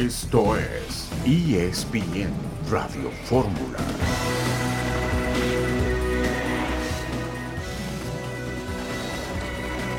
Esto 0.00 0.56
es 0.56 1.10
ESPN 1.26 2.32
Radio 2.70 3.10
Fórmula. 3.26 3.76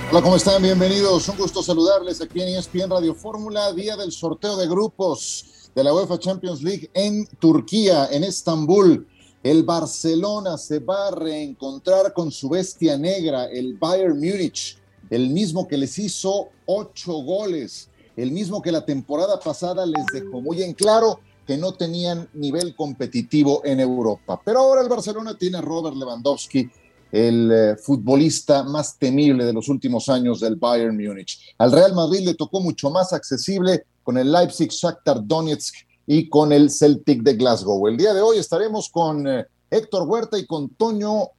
Hola, 0.09 0.21
¿cómo 0.23 0.37
están? 0.37 0.63
Bienvenidos. 0.63 1.29
Un 1.29 1.37
gusto 1.37 1.61
saludarles 1.61 2.19
aquí 2.19 2.41
en 2.41 2.47
ESPN 2.47 2.89
Radio 2.89 3.13
Fórmula, 3.13 3.71
día 3.73 3.95
del 3.95 4.11
sorteo 4.11 4.57
de 4.57 4.67
grupos 4.67 5.69
de 5.75 5.83
la 5.83 5.93
UEFA 5.93 6.17
Champions 6.17 6.63
League 6.63 6.89
en 6.95 7.27
Turquía, 7.39 8.07
en 8.11 8.23
Estambul. 8.23 9.07
El 9.43 9.61
Barcelona 9.61 10.57
se 10.57 10.79
va 10.79 11.09
a 11.09 11.11
reencontrar 11.11 12.11
con 12.13 12.31
su 12.31 12.49
bestia 12.49 12.97
negra, 12.97 13.45
el 13.45 13.77
Bayern 13.77 14.15
Múnich, 14.15 14.79
el 15.11 15.29
mismo 15.29 15.67
que 15.67 15.77
les 15.77 15.99
hizo 15.99 16.49
ocho 16.65 17.13
goles, 17.21 17.90
el 18.15 18.31
mismo 18.31 18.61
que 18.61 18.71
la 18.71 18.85
temporada 18.85 19.39
pasada 19.39 19.85
les 19.85 20.05
dejó 20.13 20.41
muy 20.41 20.63
en 20.63 20.73
claro 20.73 21.19
que 21.45 21.57
no 21.57 21.73
tenían 21.73 22.29
nivel 22.33 22.75
competitivo 22.75 23.61
en 23.65 23.79
Europa. 23.79 24.39
Pero 24.43 24.59
ahora 24.59 24.81
el 24.81 24.89
Barcelona 24.89 25.37
tiene 25.37 25.57
a 25.57 25.61
Robert 25.61 25.95
Lewandowski, 25.95 26.69
el 27.11 27.51
eh, 27.51 27.75
futbolista 27.75 28.63
más 28.63 28.97
temible 28.97 29.43
de 29.43 29.53
los 29.53 29.67
últimos 29.67 30.07
años 30.07 30.39
del 30.39 30.55
Bayern 30.55 30.95
Múnich. 30.95 31.39
Al 31.57 31.71
Real 31.71 31.93
Madrid 31.93 32.21
le 32.21 32.35
tocó 32.35 32.61
mucho 32.61 32.89
más 32.89 33.11
accesible 33.11 33.85
con 34.03 34.17
el 34.17 34.31
Leipzig 34.31 34.69
Shakhtar 34.69 35.25
Donetsk 35.25 35.75
y 36.07 36.29
con 36.29 36.51
el 36.53 36.69
Celtic 36.69 37.21
de 37.21 37.33
Glasgow. 37.33 37.87
El 37.87 37.97
día 37.97 38.13
de 38.13 38.21
hoy 38.21 38.37
estaremos 38.37 38.89
con 38.89 39.27
eh, 39.27 39.45
Héctor 39.69 40.07
Huerta 40.07 40.37
y 40.37 40.45
con 40.45 40.69
Toño 40.69 41.29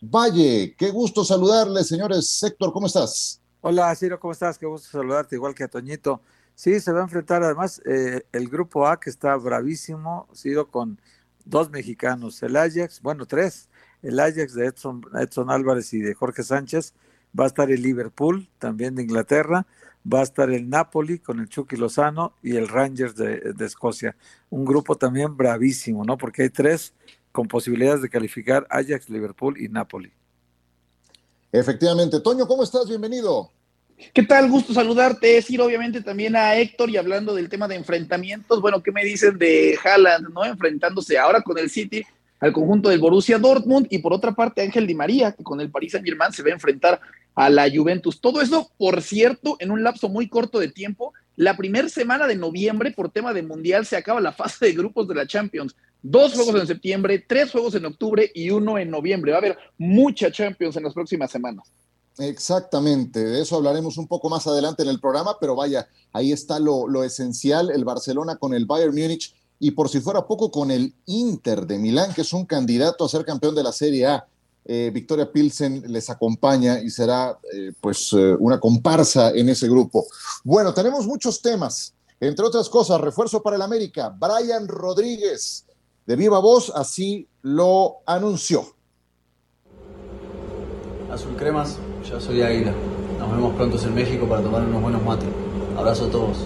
Valle. 0.00 0.74
Qué 0.76 0.90
gusto 0.90 1.24
saludarles, 1.24 1.88
señores. 1.88 2.42
Héctor, 2.42 2.72
¿cómo 2.72 2.86
estás? 2.86 3.40
Hola, 3.66 3.94
Ciro, 3.94 4.20
¿cómo 4.20 4.32
estás? 4.32 4.58
Qué 4.58 4.66
gusto 4.66 4.90
saludarte, 4.90 5.36
igual 5.36 5.54
que 5.54 5.64
a 5.64 5.68
Toñito. 5.68 6.20
Sí, 6.54 6.80
se 6.80 6.92
va 6.92 7.00
a 7.00 7.04
enfrentar 7.04 7.42
además 7.42 7.80
eh, 7.86 8.26
el 8.30 8.50
grupo 8.50 8.86
A 8.86 9.00
que 9.00 9.08
está 9.08 9.34
bravísimo, 9.36 10.28
sido 10.34 10.68
con 10.68 11.00
dos 11.46 11.70
mexicanos, 11.70 12.42
el 12.42 12.56
Ajax, 12.56 13.00
bueno, 13.00 13.24
tres, 13.24 13.70
el 14.02 14.20
Ajax 14.20 14.52
de 14.52 14.66
Edson, 14.66 15.00
Edson 15.18 15.50
Álvarez 15.50 15.94
y 15.94 16.00
de 16.00 16.12
Jorge 16.12 16.42
Sánchez, 16.42 16.92
va 17.40 17.44
a 17.44 17.46
estar 17.46 17.70
el 17.70 17.80
Liverpool, 17.80 18.50
también 18.58 18.96
de 18.96 19.02
Inglaterra, 19.02 19.66
va 20.06 20.20
a 20.20 20.24
estar 20.24 20.50
el 20.50 20.68
Napoli 20.68 21.18
con 21.18 21.40
el 21.40 21.48
Chucky 21.48 21.76
Lozano 21.76 22.34
y 22.42 22.56
el 22.56 22.68
Rangers 22.68 23.16
de, 23.16 23.54
de 23.54 23.64
Escocia. 23.64 24.14
Un 24.50 24.66
grupo 24.66 24.96
también 24.96 25.38
bravísimo, 25.38 26.04
¿no? 26.04 26.18
Porque 26.18 26.42
hay 26.42 26.50
tres 26.50 26.92
con 27.32 27.48
posibilidades 27.48 28.02
de 28.02 28.10
calificar 28.10 28.66
Ajax, 28.68 29.08
Liverpool 29.08 29.58
y 29.58 29.70
Napoli. 29.70 30.12
Efectivamente. 31.50 32.18
Toño, 32.18 32.48
¿cómo 32.48 32.64
estás? 32.64 32.88
Bienvenido. 32.88 33.53
¿Qué 34.12 34.22
tal? 34.22 34.50
Gusto 34.50 34.74
saludarte, 34.74 35.28
decir 35.28 35.60
obviamente 35.60 36.00
también 36.00 36.34
a 36.36 36.56
Héctor 36.56 36.90
y 36.90 36.96
hablando 36.96 37.34
del 37.34 37.48
tema 37.48 37.68
de 37.68 37.76
enfrentamientos, 37.76 38.60
bueno, 38.60 38.82
¿qué 38.82 38.90
me 38.90 39.04
dicen 39.04 39.38
de 39.38 39.78
Haaland, 39.82 40.30
no? 40.32 40.44
Enfrentándose 40.44 41.16
ahora 41.16 41.42
con 41.42 41.58
el 41.58 41.70
City 41.70 42.04
al 42.40 42.52
conjunto 42.52 42.88
del 42.88 42.98
Borussia 42.98 43.38
Dortmund 43.38 43.86
y 43.90 43.98
por 43.98 44.12
otra 44.12 44.32
parte 44.32 44.62
Ángel 44.62 44.86
Di 44.86 44.94
María, 44.94 45.32
que 45.32 45.44
con 45.44 45.60
el 45.60 45.70
Paris 45.70 45.92
Saint-Germain 45.92 46.32
se 46.32 46.42
va 46.42 46.50
a 46.50 46.54
enfrentar 46.54 47.00
a 47.34 47.48
la 47.48 47.70
Juventus. 47.70 48.20
Todo 48.20 48.40
eso, 48.42 48.70
por 48.76 49.00
cierto, 49.00 49.56
en 49.60 49.70
un 49.70 49.82
lapso 49.82 50.08
muy 50.08 50.28
corto 50.28 50.58
de 50.58 50.68
tiempo. 50.68 51.12
La 51.36 51.56
primera 51.56 51.88
semana 51.88 52.26
de 52.26 52.36
noviembre, 52.36 52.90
por 52.90 53.10
tema 53.10 53.32
de 53.32 53.42
Mundial, 53.42 53.86
se 53.86 53.96
acaba 53.96 54.20
la 54.20 54.32
fase 54.32 54.66
de 54.66 54.72
grupos 54.72 55.08
de 55.08 55.14
la 55.14 55.26
Champions. 55.26 55.74
Dos 56.02 56.34
juegos 56.34 56.60
en 56.60 56.66
septiembre, 56.66 57.24
tres 57.26 57.50
juegos 57.50 57.74
en 57.76 57.86
octubre 57.86 58.30
y 58.34 58.50
uno 58.50 58.76
en 58.76 58.90
noviembre. 58.90 59.32
Va 59.32 59.38
a 59.38 59.40
haber 59.40 59.58
mucha 59.78 60.30
Champions 60.30 60.76
en 60.76 60.84
las 60.84 60.94
próximas 60.94 61.30
semanas. 61.30 61.72
Exactamente, 62.18 63.24
de 63.24 63.42
eso 63.42 63.56
hablaremos 63.56 63.98
un 63.98 64.06
poco 64.06 64.28
más 64.28 64.46
adelante 64.46 64.84
en 64.84 64.88
el 64.88 65.00
programa, 65.00 65.36
pero 65.40 65.56
vaya, 65.56 65.88
ahí 66.12 66.30
está 66.30 66.60
lo, 66.60 67.02
esencial, 67.02 67.72
el 67.72 67.84
Barcelona 67.84 68.36
con 68.36 68.54
el 68.54 68.66
Bayern 68.66 68.94
Múnich 68.94 69.34
y 69.58 69.72
por 69.72 69.88
si 69.88 70.00
fuera 70.00 70.24
poco 70.24 70.50
con 70.52 70.70
el 70.70 70.94
Inter 71.06 71.66
de 71.66 71.78
Milán, 71.78 72.14
que 72.14 72.20
es 72.20 72.32
un 72.32 72.46
candidato 72.46 73.04
a 73.04 73.08
ser 73.08 73.24
campeón 73.24 73.54
de 73.56 73.64
la 73.64 73.72
Serie 73.72 74.06
A. 74.06 74.26
Eh, 74.64 74.90
Victoria 74.94 75.30
Pilsen 75.30 75.82
les 75.88 76.08
acompaña 76.08 76.80
y 76.80 76.88
será 76.88 77.38
eh, 77.52 77.72
pues 77.80 78.12
eh, 78.12 78.36
una 78.38 78.60
comparsa 78.60 79.30
en 79.30 79.48
ese 79.48 79.68
grupo. 79.68 80.06
Bueno, 80.44 80.72
tenemos 80.72 81.06
muchos 81.06 81.42
temas, 81.42 81.94
entre 82.20 82.46
otras 82.46 82.68
cosas, 82.68 83.00
refuerzo 83.00 83.42
para 83.42 83.56
el 83.56 83.62
América, 83.62 84.16
Brian 84.16 84.68
Rodríguez, 84.68 85.66
de 86.06 86.16
viva 86.16 86.38
voz, 86.38 86.70
así 86.74 87.26
lo 87.42 87.96
anunció. 88.06 88.64
Azul 91.10 91.36
Cremas, 91.36 91.76
yo 92.08 92.20
soy 92.20 92.42
Águila. 92.42 92.72
Nos 93.18 93.30
vemos 93.30 93.54
pronto 93.54 93.78
en 93.82 93.94
México 93.94 94.28
para 94.28 94.42
tomar 94.42 94.62
unos 94.62 94.82
buenos 94.82 95.02
mates. 95.02 95.28
Abrazo 95.76 96.06
a 96.06 96.10
todos. 96.10 96.36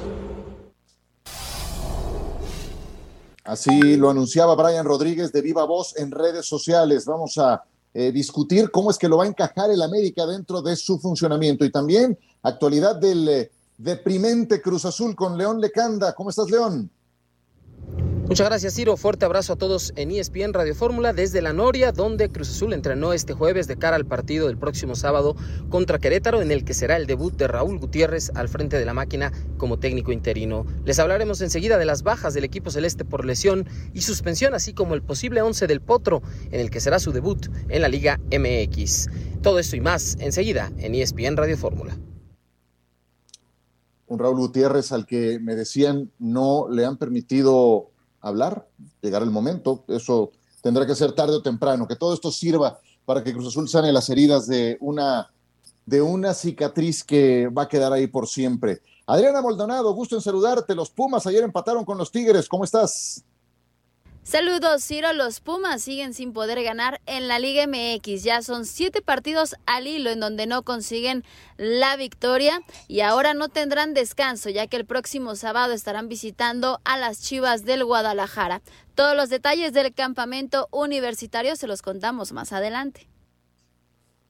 Así 3.45 3.97
lo 3.97 4.11
anunciaba 4.11 4.55
Brian 4.55 4.85
Rodríguez 4.85 5.33
de 5.33 5.41
viva 5.41 5.65
voz 5.65 5.97
en 5.97 6.11
redes 6.11 6.47
sociales. 6.47 7.07
Vamos 7.07 7.39
a 7.39 7.65
eh, 7.95 8.13
discutir 8.13 8.71
cómo 8.71 8.91
es 8.91 8.99
que 8.99 9.09
lo 9.09 9.17
va 9.17 9.25
a 9.25 9.29
encajar 9.29 9.71
el 9.71 9.83
América 9.83 10.27
dentro 10.27 10.61
de 10.61 10.77
su 10.77 10.99
funcionamiento 10.99 11.65
y 11.65 11.73
también 11.73 12.19
actualidad 12.43 12.97
del 12.97 13.29
eh, 13.29 13.51
deprimente 13.79 14.61
Cruz 14.61 14.85
Azul 14.85 15.17
con 15.17 15.39
León 15.39 15.61
Lecanda. 15.61 16.15
¿Cómo 16.15 16.31
estás, 16.31 16.51
León? 16.51 16.91
Muchas 18.29 18.47
gracias, 18.47 18.75
Ciro. 18.75 18.99
Fuerte 18.99 19.25
abrazo 19.25 19.55
a 19.55 19.57
todos 19.57 19.95
en 19.97 20.11
ESPN 20.11 20.53
Radio 20.53 20.75
Fórmula 20.75 21.15
desde 21.15 21.41
La 21.41 21.55
Noria, 21.55 21.93
donde 21.93 22.29
Cruz 22.29 22.51
Azul 22.51 22.75
entrenó 22.75 23.15
este 23.15 23.33
jueves 23.33 23.67
de 23.69 23.79
cara 23.79 23.97
al 23.97 24.05
partido 24.05 24.49
del 24.49 24.59
próximo 24.59 24.97
sábado 24.97 25.35
contra 25.71 25.99
Querétaro, 25.99 26.43
en 26.43 26.53
el 26.53 26.63
que 26.63 26.75
será 26.75 26.99
el 26.99 27.07
debut 27.07 27.35
de 27.35 27.49
Raúl 27.49 27.79
Gutiérrez 27.79 28.31
al 28.35 28.51
frente 28.51 28.79
de 28.79 28.85
la 28.85 28.93
máquina 28.93 29.33
como 29.57 29.79
técnico 29.79 30.13
interino. 30.13 30.67
Les 30.85 30.99
hablaremos 30.99 31.41
enseguida 31.41 31.79
de 31.79 31.87
las 31.87 32.03
bajas 32.03 32.35
del 32.35 32.45
equipo 32.45 32.71
celeste 32.71 33.03
por 33.03 33.25
lesión 33.25 33.67
y 33.95 34.03
suspensión, 34.03 34.53
así 34.53 34.75
como 34.75 34.95
el 34.95 35.01
posible 35.01 35.41
once 35.41 35.67
del 35.67 35.81
Potro, 35.81 36.21
en 36.51 36.61
el 36.61 36.69
que 36.69 36.81
será 36.81 36.99
su 36.99 37.13
debut 37.13 37.47
en 37.71 37.81
la 37.81 37.89
Liga 37.89 38.21
MX. 38.31 39.09
Todo 39.41 39.59
esto 39.59 39.75
y 39.75 39.81
más 39.81 40.19
enseguida 40.21 40.71
en 40.77 40.95
ESPN 40.95 41.39
Radio 41.39 41.57
Fórmula 41.57 41.97
un 44.07 44.19
Raúl 44.19 44.39
Gutiérrez 44.39 44.91
al 44.93 45.05
que 45.05 45.39
me 45.39 45.55
decían 45.55 46.11
no 46.19 46.67
le 46.71 46.87
han 46.87 46.97
permitido 46.97 47.91
hablar, 48.29 48.67
llegar 49.03 49.23
el 49.23 49.31
momento, 49.31 49.85
eso 49.89 50.33
tendrá 50.63 50.87
que 50.87 50.95
ser 50.95 51.13
tarde 51.13 51.35
o 51.35 51.43
temprano, 51.43 51.87
que 51.87 51.97
todo 51.97 52.15
esto 52.15 52.31
sirva 52.31 52.79
para 53.05 53.25
que 53.25 53.33
Cruz 53.33 53.49
Azul 53.49 53.69
sane 53.69 53.93
las 53.93 54.11
heridas 54.11 54.47
de 54.47 54.77
una, 54.81 55.31
de 55.87 56.03
una 56.03 56.35
cicatriz 56.35 57.03
que 57.03 57.49
va 57.49 57.63
a 57.63 57.69
quedar 57.69 57.93
ahí 57.93 58.07
por 58.07 58.29
siempre. 58.29 58.83
Adriana 59.07 59.41
Maldonado, 59.41 59.95
gusto 59.95 60.15
en 60.15 60.21
saludarte. 60.21 60.75
Los 60.75 60.91
Pumas 60.91 61.27
ayer 61.27 61.43
empataron 61.43 61.85
con 61.87 61.97
los 61.97 62.13
Tigres. 62.13 62.47
¿Cómo 62.47 62.65
estás? 62.65 63.25
Saludos, 64.31 64.85
Ciro. 64.85 65.15
Los 65.15 65.41
Pumas 65.41 65.81
siguen 65.81 66.13
sin 66.13 66.35
poder 66.35 66.63
ganar 66.63 67.01
en 67.07 67.29
la 67.29 67.39
Liga 67.39 67.67
MX. 67.67 68.23
Ya 68.23 68.43
son 68.43 68.67
siete 68.67 69.01
partidos 69.01 69.57
al 69.65 69.87
hilo 69.87 70.11
en 70.11 70.21
donde 70.21 70.47
no 70.47 70.65
consiguen 70.65 71.25
la 71.57 71.97
victoria 71.97 72.61
y 72.89 73.01
ahora 73.01 73.33
no 73.33 73.49
tendrán 73.49 73.95
descanso, 73.95 74.51
ya 74.51 74.67
que 74.67 74.77
el 74.77 74.85
próximo 74.85 75.35
sábado 75.35 75.73
estarán 75.73 76.11
visitando 76.11 76.79
a 76.85 76.99
las 76.99 77.23
Chivas 77.23 77.65
del 77.65 77.87
Guadalajara. 77.87 78.61
Todos 78.95 79.17
los 79.17 79.31
detalles 79.31 79.73
del 79.73 79.95
campamento 79.95 80.69
universitario 80.73 81.57
se 81.57 81.67
los 81.67 81.81
contamos 81.81 82.33
más 82.33 82.53
adelante. 82.53 83.09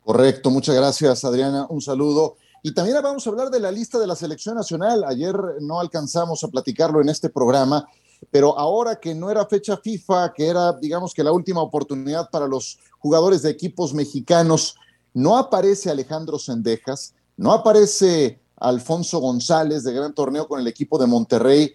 Correcto, 0.04 0.50
muchas 0.50 0.76
gracias, 0.76 1.24
Adriana. 1.24 1.66
Un 1.70 1.80
saludo. 1.80 2.36
Y 2.62 2.72
también 2.72 3.02
vamos 3.02 3.26
a 3.26 3.30
hablar 3.30 3.50
de 3.50 3.58
la 3.58 3.72
lista 3.72 3.98
de 3.98 4.06
la 4.06 4.14
selección 4.14 4.54
nacional. 4.54 5.02
Ayer 5.08 5.34
no 5.60 5.80
alcanzamos 5.80 6.44
a 6.44 6.48
platicarlo 6.48 7.00
en 7.00 7.08
este 7.08 7.30
programa 7.30 7.88
pero 8.30 8.58
ahora 8.58 8.98
que 9.00 9.14
no 9.14 9.30
era 9.30 9.46
fecha 9.46 9.76
FIFA, 9.76 10.32
que 10.32 10.46
era, 10.46 10.72
digamos 10.72 11.14
que 11.14 11.24
la 11.24 11.32
última 11.32 11.62
oportunidad 11.62 12.30
para 12.30 12.46
los 12.46 12.78
jugadores 12.98 13.42
de 13.42 13.50
equipos 13.50 13.94
mexicanos, 13.94 14.76
no 15.14 15.36
aparece 15.36 15.90
Alejandro 15.90 16.38
Sendejas, 16.38 17.14
no 17.36 17.52
aparece 17.52 18.40
Alfonso 18.56 19.20
González 19.20 19.84
de 19.84 19.92
gran 19.92 20.14
torneo 20.14 20.46
con 20.46 20.60
el 20.60 20.66
equipo 20.66 20.98
de 20.98 21.06
Monterrey, 21.06 21.74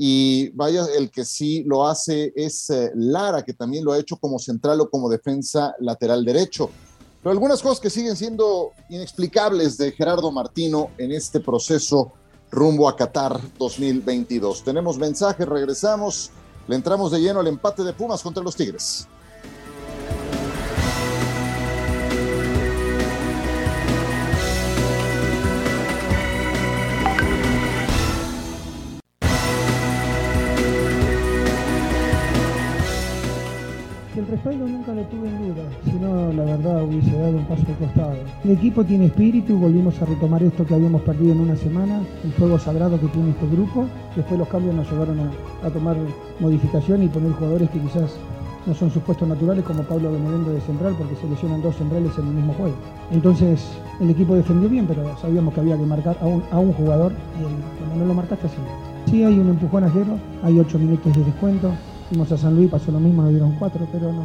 y 0.00 0.50
vaya, 0.50 0.86
el 0.96 1.10
que 1.10 1.24
sí 1.24 1.64
lo 1.64 1.84
hace 1.84 2.32
es 2.36 2.70
eh, 2.70 2.92
Lara, 2.94 3.44
que 3.44 3.52
también 3.52 3.84
lo 3.84 3.92
ha 3.92 3.98
hecho 3.98 4.16
como 4.16 4.38
central 4.38 4.80
o 4.80 4.88
como 4.88 5.08
defensa 5.08 5.74
lateral 5.80 6.24
derecho. 6.24 6.70
Pero 7.20 7.32
algunas 7.32 7.60
cosas 7.60 7.80
que 7.80 7.90
siguen 7.90 8.14
siendo 8.14 8.70
inexplicables 8.90 9.76
de 9.76 9.90
Gerardo 9.90 10.30
Martino 10.30 10.90
en 10.98 11.10
este 11.10 11.40
proceso 11.40 12.12
rumbo 12.50 12.88
a 12.88 12.96
Qatar 12.96 13.38
2022. 13.58 14.64
Tenemos 14.64 14.98
mensajes, 14.98 15.46
regresamos, 15.48 16.30
le 16.66 16.76
entramos 16.76 17.10
de 17.12 17.20
lleno 17.20 17.40
al 17.40 17.46
empate 17.46 17.82
de 17.82 17.92
Pumas 17.92 18.22
contra 18.22 18.42
los 18.42 18.56
Tigres. 18.56 19.06
El 34.18 34.26
respaldo 34.26 34.66
nunca 34.66 34.92
lo 34.92 35.02
tuve 35.02 35.28
en 35.28 35.54
duda, 35.54 35.62
sino 35.84 36.32
la 36.32 36.42
verdad 36.42 36.82
hubiese 36.82 37.16
dado 37.16 37.36
un 37.36 37.44
paso 37.44 37.62
al 37.68 37.76
costado. 37.76 38.14
El 38.42 38.50
equipo 38.50 38.82
tiene 38.82 39.06
espíritu, 39.06 39.56
volvimos 39.56 40.02
a 40.02 40.06
retomar 40.06 40.42
esto 40.42 40.66
que 40.66 40.74
habíamos 40.74 41.02
perdido 41.02 41.34
en 41.34 41.40
una 41.42 41.54
semana, 41.54 42.00
el 42.24 42.32
fuego 42.32 42.58
sagrado 42.58 42.98
que 42.98 43.06
tiene 43.06 43.30
este 43.30 43.46
grupo. 43.46 43.86
Después 44.16 44.36
los 44.40 44.48
cambios 44.48 44.74
nos 44.74 44.90
llevaron 44.90 45.20
a, 45.62 45.70
tomar 45.70 45.96
modificación 46.40 47.04
y 47.04 47.06
poner 47.06 47.30
jugadores 47.30 47.70
que 47.70 47.78
quizás 47.78 48.16
no 48.66 48.74
son 48.74 48.90
sus 48.90 49.04
puestos 49.04 49.28
naturales 49.28 49.64
como 49.64 49.84
Pablo 49.84 50.10
Benedendo 50.10 50.50
de 50.50 50.62
central 50.62 50.96
porque 50.98 51.14
se 51.14 51.28
lesionan 51.28 51.62
dos 51.62 51.76
centrales 51.76 52.10
en 52.18 52.26
el 52.26 52.34
mismo 52.34 52.54
juego. 52.54 52.74
Entonces 53.12 53.64
el 54.00 54.10
equipo 54.10 54.34
defendió 54.34 54.68
bien, 54.68 54.86
pero 54.88 55.16
sabíamos 55.18 55.54
que 55.54 55.60
había 55.60 55.76
que 55.76 55.86
marcar 55.86 56.18
a 56.20 56.26
un, 56.26 56.42
a 56.50 56.58
un 56.58 56.72
jugador 56.72 57.12
y 57.40 57.44
el, 57.44 58.00
no 58.00 58.04
lo 58.04 58.14
marcaste 58.14 58.48
así. 58.48 58.56
Sí 59.06 59.22
hay 59.22 59.38
un 59.38 59.50
empujón 59.50 59.84
ajero, 59.84 60.18
hay 60.42 60.58
ocho 60.58 60.76
minutos 60.76 61.14
de 61.14 61.22
descuento, 61.22 61.72
fuimos 62.08 62.32
a 62.32 62.38
San 62.38 62.56
Luis, 62.56 62.70
pasó 62.70 62.90
lo 62.90 63.00
mismo, 63.00 63.22
nos 63.22 63.30
dieron 63.30 63.52
cuatro, 63.58 63.86
pero 63.92 64.12
no, 64.12 64.24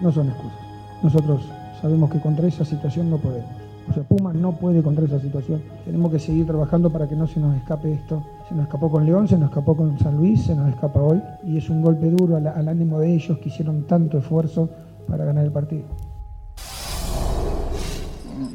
no 0.00 0.12
son 0.12 0.28
excusas. 0.28 0.58
Nosotros 1.02 1.42
sabemos 1.80 2.10
que 2.10 2.20
contra 2.20 2.48
esa 2.48 2.64
situación 2.64 3.10
no 3.10 3.18
podemos. 3.18 3.62
O 3.90 3.92
sea, 3.92 4.04
Pumas 4.04 4.34
no 4.34 4.52
puede 4.52 4.82
contra 4.82 5.04
esa 5.04 5.20
situación. 5.20 5.62
Tenemos 5.84 6.12
que 6.12 6.18
seguir 6.18 6.46
trabajando 6.46 6.90
para 6.90 7.08
que 7.08 7.16
no 7.16 7.26
se 7.26 7.40
nos 7.40 7.56
escape 7.56 7.92
esto. 7.92 8.24
Se 8.48 8.54
nos 8.54 8.64
escapó 8.64 8.90
con 8.90 9.04
León, 9.04 9.26
se 9.26 9.36
nos 9.36 9.48
escapó 9.48 9.76
con 9.76 9.98
San 9.98 10.16
Luis, 10.16 10.44
se 10.44 10.54
nos 10.54 10.68
escapa 10.68 11.00
hoy. 11.00 11.20
Y 11.44 11.58
es 11.58 11.68
un 11.68 11.82
golpe 11.82 12.08
duro 12.08 12.36
al, 12.36 12.68
ánimo 12.68 13.00
de 13.00 13.14
ellos 13.14 13.38
que 13.38 13.48
hicieron 13.48 13.86
tanto 13.86 14.18
esfuerzo 14.18 14.70
para 15.08 15.24
ganar 15.24 15.44
el 15.44 15.52
partido. 15.52 15.84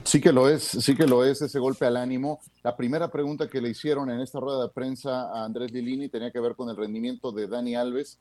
Sí 0.03 0.21
que 0.21 0.31
lo 0.31 0.49
es, 0.49 0.63
sí 0.63 0.95
que 0.95 1.05
lo 1.05 1.25
es 1.25 1.41
ese 1.41 1.59
golpe 1.59 1.85
al 1.85 1.97
ánimo. 1.97 2.39
La 2.63 2.77
primera 2.77 3.09
pregunta 3.09 3.49
que 3.49 3.59
le 3.61 3.69
hicieron 3.69 4.09
en 4.09 4.21
esta 4.21 4.39
rueda 4.39 4.63
de 4.63 4.69
prensa 4.69 5.29
a 5.33 5.43
Andrés 5.43 5.73
Lilini 5.73 6.07
tenía 6.07 6.31
que 6.31 6.39
ver 6.39 6.55
con 6.55 6.69
el 6.69 6.77
rendimiento 6.77 7.33
de 7.33 7.47
Dani 7.47 7.75
Alves 7.75 8.17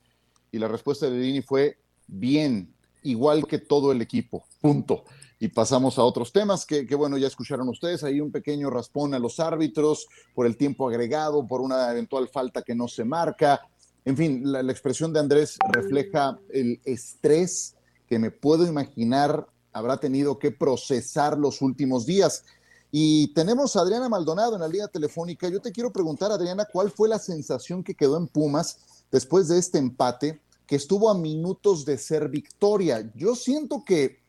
y 0.52 0.58
la 0.58 0.68
respuesta 0.68 1.06
de 1.06 1.16
Lilini 1.16 1.42
fue 1.42 1.78
bien, 2.06 2.72
igual 3.02 3.46
que 3.46 3.58
todo 3.58 3.92
el 3.92 4.00
equipo, 4.02 4.46
punto. 4.60 5.04
Y 5.38 5.48
pasamos 5.48 5.98
a 5.98 6.02
otros 6.02 6.32
temas 6.32 6.64
que, 6.64 6.82
bueno, 6.94 7.18
ya 7.18 7.26
escucharon 7.26 7.68
ustedes, 7.68 8.02
hay 8.04 8.20
un 8.20 8.32
pequeño 8.32 8.70
raspón 8.70 9.12
a 9.12 9.18
los 9.18 9.38
árbitros 9.38 10.06
por 10.34 10.46
el 10.46 10.56
tiempo 10.56 10.88
agregado, 10.88 11.46
por 11.46 11.60
una 11.60 11.90
eventual 11.90 12.28
falta 12.28 12.62
que 12.62 12.74
no 12.74 12.88
se 12.88 13.04
marca. 13.04 13.60
En 14.04 14.16
fin, 14.16 14.40
la 14.50 14.60
expresión 14.72 15.12
de 15.12 15.20
Andrés 15.20 15.58
refleja 15.72 16.38
el 16.50 16.80
estrés 16.84 17.74
que 18.08 18.18
me 18.18 18.30
puedo 18.30 18.66
imaginar 18.66 19.46
habrá 19.76 19.98
tenido 19.98 20.38
que 20.38 20.50
procesar 20.50 21.36
los 21.36 21.60
últimos 21.60 22.06
días. 22.06 22.44
Y 22.90 23.34
tenemos 23.34 23.76
a 23.76 23.80
Adriana 23.82 24.08
Maldonado 24.08 24.54
en 24.54 24.62
la 24.62 24.68
línea 24.68 24.88
telefónica. 24.88 25.50
Yo 25.50 25.60
te 25.60 25.70
quiero 25.70 25.92
preguntar, 25.92 26.32
Adriana, 26.32 26.66
¿cuál 26.72 26.90
fue 26.90 27.10
la 27.10 27.18
sensación 27.18 27.84
que 27.84 27.94
quedó 27.94 28.16
en 28.16 28.26
Pumas 28.26 28.78
después 29.10 29.48
de 29.48 29.58
este 29.58 29.78
empate 29.78 30.40
que 30.66 30.76
estuvo 30.76 31.10
a 31.10 31.14
minutos 31.18 31.84
de 31.84 31.98
ser 31.98 32.28
victoria? 32.28 33.10
Yo 33.14 33.34
siento 33.34 33.84
que 33.84 34.20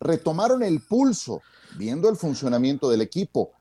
retomaron 0.00 0.62
el 0.62 0.80
pulso 0.80 1.42
viendo 1.76 2.08
el 2.08 2.16
funcionamiento 2.16 2.88
del 2.88 3.02
equipo, 3.02 3.52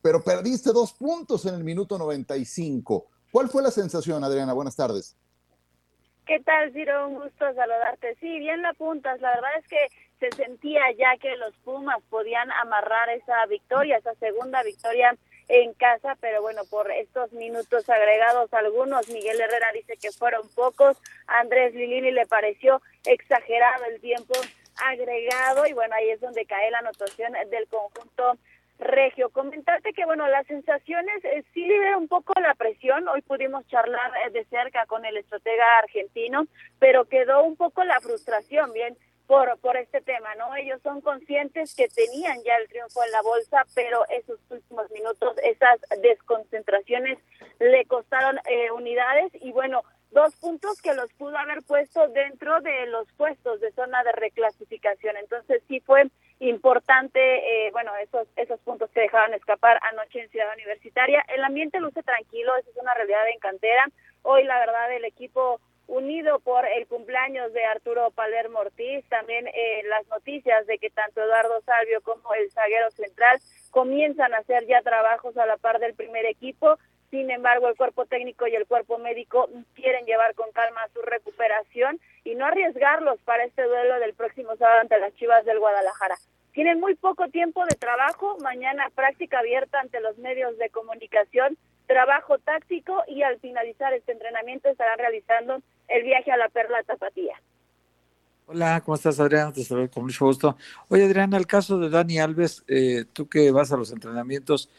pero 0.00 0.22
perdiste 0.22 0.72
dos 0.72 0.92
puntos 0.92 1.46
en 1.46 1.54
el 1.54 1.64
minuto 1.64 1.98
95. 1.98 3.06
¿Cuál 3.30 3.48
fue 3.48 3.62
la 3.62 3.70
sensación, 3.70 4.24
Adriana? 4.24 4.52
Buenas 4.52 4.76
tardes. 4.76 5.16
¿Qué 6.26 6.40
tal, 6.40 6.72
Ciro? 6.72 7.08
Un 7.08 7.14
gusto 7.14 7.54
saludarte. 7.54 8.16
Sí, 8.20 8.38
bien 8.38 8.62
la 8.62 8.70
apuntas. 8.70 9.20
La 9.20 9.30
verdad 9.30 9.50
es 9.58 9.66
que 9.68 9.88
se 10.20 10.36
sentía 10.36 10.80
ya 10.96 11.16
que 11.20 11.36
los 11.36 11.54
Pumas 11.64 11.98
podían 12.08 12.50
amarrar 12.52 13.10
esa 13.10 13.44
victoria, 13.46 13.96
esa 13.96 14.14
segunda 14.14 14.62
victoria 14.62 15.16
en 15.48 15.74
casa, 15.74 16.16
pero 16.20 16.42
bueno, 16.42 16.62
por 16.70 16.90
estos 16.90 17.32
minutos 17.32 17.88
agregados 17.88 18.52
algunos, 18.54 19.08
Miguel 19.08 19.40
Herrera 19.40 19.68
dice 19.74 19.96
que 20.00 20.12
fueron 20.12 20.48
pocos, 20.54 20.96
Andrés 21.26 21.74
Lilini 21.74 22.10
le 22.10 22.26
pareció 22.26 22.80
exagerado 23.04 23.84
el 23.86 24.00
tiempo 24.00 24.34
agregado 24.76 25.66
y 25.66 25.72
bueno, 25.72 25.94
ahí 25.94 26.10
es 26.10 26.20
donde 26.20 26.46
cae 26.46 26.70
la 26.70 26.78
anotación 26.78 27.32
del 27.50 27.66
conjunto 27.68 28.38
regio. 28.78 29.30
Comentarte 29.30 29.92
que 29.92 30.04
bueno, 30.04 30.26
las 30.28 30.46
sensaciones 30.46 31.24
eh, 31.24 31.44
sí 31.52 31.60
libera 31.60 31.96
un 31.96 32.08
poco 32.08 32.32
la 32.40 32.54
presión, 32.54 33.06
hoy 33.08 33.22
pudimos 33.22 33.66
charlar 33.68 34.12
eh, 34.26 34.30
de 34.30 34.44
cerca 34.46 34.86
con 34.86 35.04
el 35.04 35.16
estratega 35.16 35.78
argentino, 35.78 36.46
pero 36.78 37.04
quedó 37.04 37.44
un 37.44 37.56
poco 37.56 37.84
la 37.84 38.00
frustración, 38.00 38.72
bien, 38.72 38.96
por, 39.26 39.58
por 39.60 39.76
este 39.76 40.00
tema, 40.00 40.34
¿no? 40.34 40.54
Ellos 40.56 40.80
son 40.82 41.00
conscientes 41.00 41.74
que 41.74 41.88
tenían 41.88 42.42
ya 42.44 42.56
el 42.56 42.68
triunfo 42.68 43.02
en 43.04 43.12
la 43.12 43.22
bolsa, 43.22 43.64
pero 43.74 44.04
esos 44.08 44.38
últimos 44.50 44.90
minutos, 44.90 45.36
esas 45.44 45.80
desconcentraciones 46.02 47.18
le 47.58 47.84
costaron 47.86 48.38
eh, 48.46 48.70
unidades 48.70 49.32
y 49.34 49.52
bueno, 49.52 49.82
dos 50.10 50.34
puntos 50.36 50.80
que 50.82 50.94
los 50.94 51.12
pudo 51.14 51.36
haber 51.36 51.62
puesto 51.62 52.08
dentro 52.08 52.60
de 52.60 52.86
los 52.86 53.10
puestos 53.12 53.60
de 53.60 53.72
zona 53.72 54.02
de 54.04 54.12
reclasificación. 54.12 55.16
Entonces 55.16 55.62
sí 55.68 55.80
fue 55.80 56.10
importante, 56.38 57.20
eh, 57.66 57.70
bueno, 57.72 57.92
esos, 57.96 58.28
esos 58.36 58.60
puntos 58.60 58.90
que 58.90 59.00
dejaron 59.00 59.34
escapar 59.34 59.78
anoche 59.82 60.20
en 60.20 60.28
Ciudad 60.30 60.52
Universitaria. 60.54 61.24
El 61.28 61.44
ambiente 61.44 61.80
luce 61.80 62.02
tranquilo, 62.02 62.56
esa 62.56 62.70
es 62.70 62.76
una 62.76 62.94
realidad 62.94 63.28
en 63.32 63.38
cantera. 63.38 63.86
Hoy 64.22 64.44
la 64.44 64.58
verdad 64.58 64.92
el 64.92 65.04
equipo 65.04 65.60
unido 65.92 66.40
por 66.40 66.64
el 66.66 66.86
cumpleaños 66.86 67.52
de 67.52 67.64
Arturo 67.64 68.10
Palermo 68.12 68.60
Ortiz, 68.60 69.04
también 69.10 69.46
eh, 69.48 69.82
las 69.88 70.06
noticias 70.08 70.66
de 70.66 70.78
que 70.78 70.88
tanto 70.88 71.22
Eduardo 71.22 71.60
Salvio 71.66 72.00
como 72.00 72.32
el 72.34 72.50
zaguero 72.50 72.90
central 72.90 73.38
comienzan 73.70 74.32
a 74.32 74.38
hacer 74.38 74.66
ya 74.66 74.80
trabajos 74.80 75.36
a 75.36 75.44
la 75.44 75.58
par 75.58 75.78
del 75.80 75.94
primer 75.94 76.24
equipo. 76.24 76.78
Sin 77.10 77.30
embargo, 77.30 77.68
el 77.68 77.76
cuerpo 77.76 78.06
técnico 78.06 78.46
y 78.46 78.56
el 78.56 78.66
cuerpo 78.66 78.96
médico 78.96 79.50
quieren 79.74 80.06
llevar 80.06 80.34
con 80.34 80.50
calma 80.52 80.80
su 80.94 81.02
recuperación 81.02 82.00
y 82.24 82.36
no 82.36 82.46
arriesgarlos 82.46 83.20
para 83.20 83.44
este 83.44 83.62
duelo 83.62 84.00
del 84.00 84.14
próximo 84.14 84.56
sábado 84.56 84.80
ante 84.80 84.98
las 84.98 85.14
Chivas 85.16 85.44
del 85.44 85.58
Guadalajara. 85.58 86.16
Tienen 86.52 86.80
muy 86.80 86.94
poco 86.94 87.28
tiempo 87.28 87.64
de 87.66 87.76
trabajo, 87.76 88.38
mañana 88.40 88.88
práctica 88.94 89.40
abierta 89.40 89.80
ante 89.80 90.00
los 90.00 90.16
medios 90.16 90.56
de 90.56 90.70
comunicación, 90.70 91.58
trabajo 91.92 92.38
táctico 92.38 93.02
y 93.06 93.22
al 93.22 93.38
finalizar 93.38 93.92
este 93.92 94.12
entrenamiento 94.12 94.68
estarán 94.70 94.98
realizando 94.98 95.60
el 95.88 96.02
viaje 96.04 96.32
a 96.32 96.38
la 96.38 96.48
Perla 96.48 96.82
Tapatía. 96.84 97.34
Hola, 98.46 98.80
¿cómo 98.80 98.94
estás 98.94 99.20
Adriana? 99.20 99.52
Te 99.52 99.62
saludo 99.62 99.90
con 99.90 100.04
mucho 100.04 100.24
gusto. 100.24 100.56
Oye 100.88 101.04
Adriana, 101.04 101.36
el 101.36 101.46
caso 101.46 101.78
de 101.78 101.90
Dani 101.90 102.18
Alves, 102.18 102.64
eh, 102.66 103.04
tú 103.12 103.28
que 103.28 103.50
vas 103.50 103.72
a 103.72 103.76
los 103.76 103.92
entrenamientos, 103.92 104.70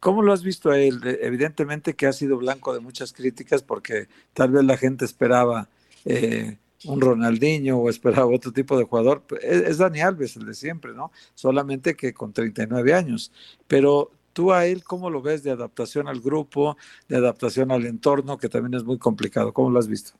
¿cómo 0.00 0.22
lo 0.22 0.32
has 0.32 0.42
visto 0.42 0.70
a 0.70 0.78
él? 0.78 1.00
Evidentemente 1.22 1.94
que 1.94 2.06
ha 2.06 2.12
sido 2.12 2.36
blanco 2.36 2.74
de 2.74 2.80
muchas 2.80 3.12
críticas 3.12 3.62
porque 3.62 4.08
tal 4.34 4.50
vez 4.50 4.64
la 4.64 4.76
gente 4.76 5.04
esperaba 5.04 5.68
eh, 6.04 6.56
un 6.84 7.00
Ronaldinho 7.00 7.78
o 7.78 7.88
esperaba 7.88 8.26
otro 8.26 8.52
tipo 8.52 8.76
de 8.76 8.84
jugador. 8.84 9.22
Es, 9.40 9.78
Dani 9.78 10.00
Alves, 10.00 10.36
el 10.36 10.46
de 10.46 10.54
siempre, 10.54 10.94
¿no? 10.94 11.12
Solamente 11.34 11.94
que 11.94 12.12
con 12.12 12.32
39 12.32 12.92
años. 12.92 13.32
Pero 13.66 14.10
tú 14.36 14.52
a 14.52 14.66
él, 14.66 14.84
¿cómo 14.84 15.08
lo 15.08 15.22
ves 15.22 15.42
de 15.42 15.50
adaptación 15.50 16.08
al 16.08 16.20
grupo, 16.20 16.76
de 17.08 17.16
adaptación 17.16 17.72
al 17.72 17.86
entorno, 17.86 18.36
que 18.36 18.50
también 18.50 18.74
es 18.74 18.84
muy 18.84 18.98
complicado? 18.98 19.50
¿Cómo 19.54 19.70
lo 19.70 19.78
has 19.78 19.88
visto? 19.88 20.12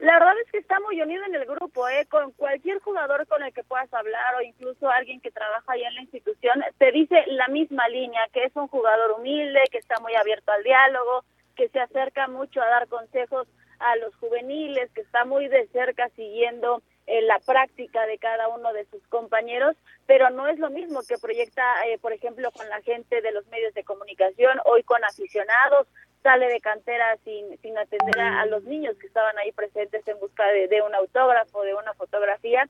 La 0.00 0.14
verdad 0.14 0.34
es 0.44 0.50
que 0.50 0.58
está 0.58 0.80
muy 0.80 1.00
unido 1.00 1.24
en 1.26 1.36
el 1.36 1.46
grupo, 1.46 1.88
¿eh? 1.88 2.06
con 2.10 2.32
cualquier 2.32 2.80
jugador 2.80 3.24
con 3.28 3.40
el 3.44 3.52
que 3.54 3.62
puedas 3.62 3.94
hablar 3.94 4.34
o 4.34 4.42
incluso 4.42 4.90
alguien 4.90 5.20
que 5.20 5.30
trabaja 5.30 5.72
ahí 5.72 5.84
en 5.84 5.94
la 5.94 6.02
institución, 6.02 6.60
te 6.78 6.90
dice 6.90 7.22
la 7.28 7.46
misma 7.46 7.88
línea, 7.88 8.22
que 8.32 8.42
es 8.42 8.56
un 8.56 8.66
jugador 8.66 9.12
humilde, 9.12 9.60
que 9.70 9.78
está 9.78 10.00
muy 10.00 10.16
abierto 10.16 10.50
al 10.50 10.64
diálogo, 10.64 11.24
que 11.54 11.68
se 11.68 11.78
acerca 11.78 12.26
mucho 12.26 12.60
a 12.60 12.66
dar 12.66 12.88
consejos 12.88 13.46
a 13.78 13.94
los 13.94 14.12
juveniles, 14.16 14.90
que 14.90 15.02
está 15.02 15.24
muy 15.24 15.46
de 15.46 15.68
cerca 15.68 16.08
siguiendo 16.16 16.82
eh, 17.06 17.20
la 17.22 17.40
práctica 17.40 18.06
de 18.06 18.18
cada 18.18 18.46
uno 18.48 18.72
de 18.72 18.84
sus 18.84 19.04
compañeros, 19.08 19.76
pero 20.06 20.30
no 20.30 20.46
es 20.46 20.58
lo 20.60 20.70
mismo 20.70 21.00
que 21.02 21.18
proyecta, 21.18 21.64
eh, 21.88 21.98
por 21.98 22.12
ejemplo, 22.12 22.52
con 22.52 22.68
la 22.68 22.80
gente 22.82 23.20
de 23.20 23.32
los 23.32 23.44
medios 23.48 23.74
de 23.74 23.82
comunicación, 23.82 24.60
hoy 24.66 24.84
con 24.84 25.02
aficionados, 25.04 25.88
sale 26.22 26.46
de 26.46 26.60
cantera 26.60 27.16
sin, 27.24 27.58
sin 27.58 27.76
atender 27.76 28.20
a, 28.20 28.46
los 28.46 28.62
niños 28.62 28.96
que 28.98 29.08
estaban 29.08 29.36
ahí 29.38 29.50
presentes 29.50 30.06
en 30.06 30.20
busca 30.20 30.46
de, 30.46 30.82
un 30.82 30.94
autógrafo, 30.94 31.62
de 31.62 31.74
una 31.74 31.92
fotografía. 31.94 32.68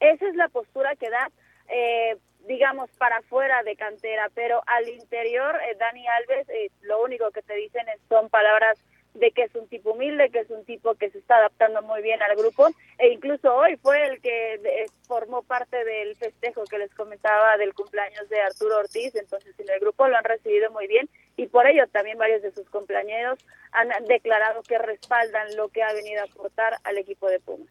Esa 0.00 0.28
es 0.28 0.34
la 0.34 0.48
postura 0.48 0.94
que 0.96 1.08
da, 1.08 1.30
eh, 1.68 2.18
digamos, 2.46 2.90
para 2.98 3.16
afuera 3.18 3.62
de 3.62 3.74
cantera, 3.76 4.28
pero 4.34 4.62
al 4.66 4.86
interior, 4.86 5.58
Dani 5.78 6.06
Alves, 6.08 6.46
lo 6.82 7.02
único 7.02 7.30
que 7.30 7.40
te 7.40 7.54
dicen 7.54 7.86
son 8.10 8.28
palabras 8.28 8.78
de 9.14 9.30
que 9.30 9.42
es 9.42 9.54
un 9.54 9.68
tipo 9.68 9.92
humilde, 9.92 10.30
que 10.30 10.40
es 10.40 10.50
un 10.50 10.64
tipo 10.64 10.94
que 10.94 11.10
se 11.10 11.18
está 11.18 11.36
adaptando 11.36 11.82
muy 11.82 12.02
bien 12.02 12.20
al 12.22 12.36
grupo 12.36 12.68
e 12.98 13.12
incluso 13.12 13.54
hoy 13.54 13.76
fue 13.76 14.06
el 14.06 14.20
que 14.20 14.86
formó 15.06 15.42
parte 15.42 15.84
del 15.84 16.16
festejo 16.16 16.64
que 16.64 16.78
les 16.78 16.94
comentaba 16.94 17.56
del 17.58 17.74
cumpleaños 17.74 18.28
de 18.28 18.40
Arturo 18.40 18.78
Ortiz, 18.78 19.14
entonces 19.14 19.54
en 19.58 19.68
el 19.68 19.80
grupo 19.80 20.08
lo 20.08 20.16
han 20.16 20.24
recibido 20.24 20.70
muy 20.70 20.86
bien 20.86 21.08
y 21.36 21.46
por 21.46 21.66
ello 21.66 21.86
también 21.88 22.18
varios 22.18 22.42
de 22.42 22.52
sus 22.52 22.68
compañeros 22.70 23.38
han 23.72 23.88
declarado 24.06 24.62
que 24.62 24.78
respaldan 24.78 25.56
lo 25.56 25.68
que 25.68 25.82
ha 25.82 25.92
venido 25.92 26.22
a 26.22 26.24
aportar 26.24 26.74
al 26.84 26.98
equipo 26.98 27.28
de 27.28 27.40
Pumas. 27.40 27.68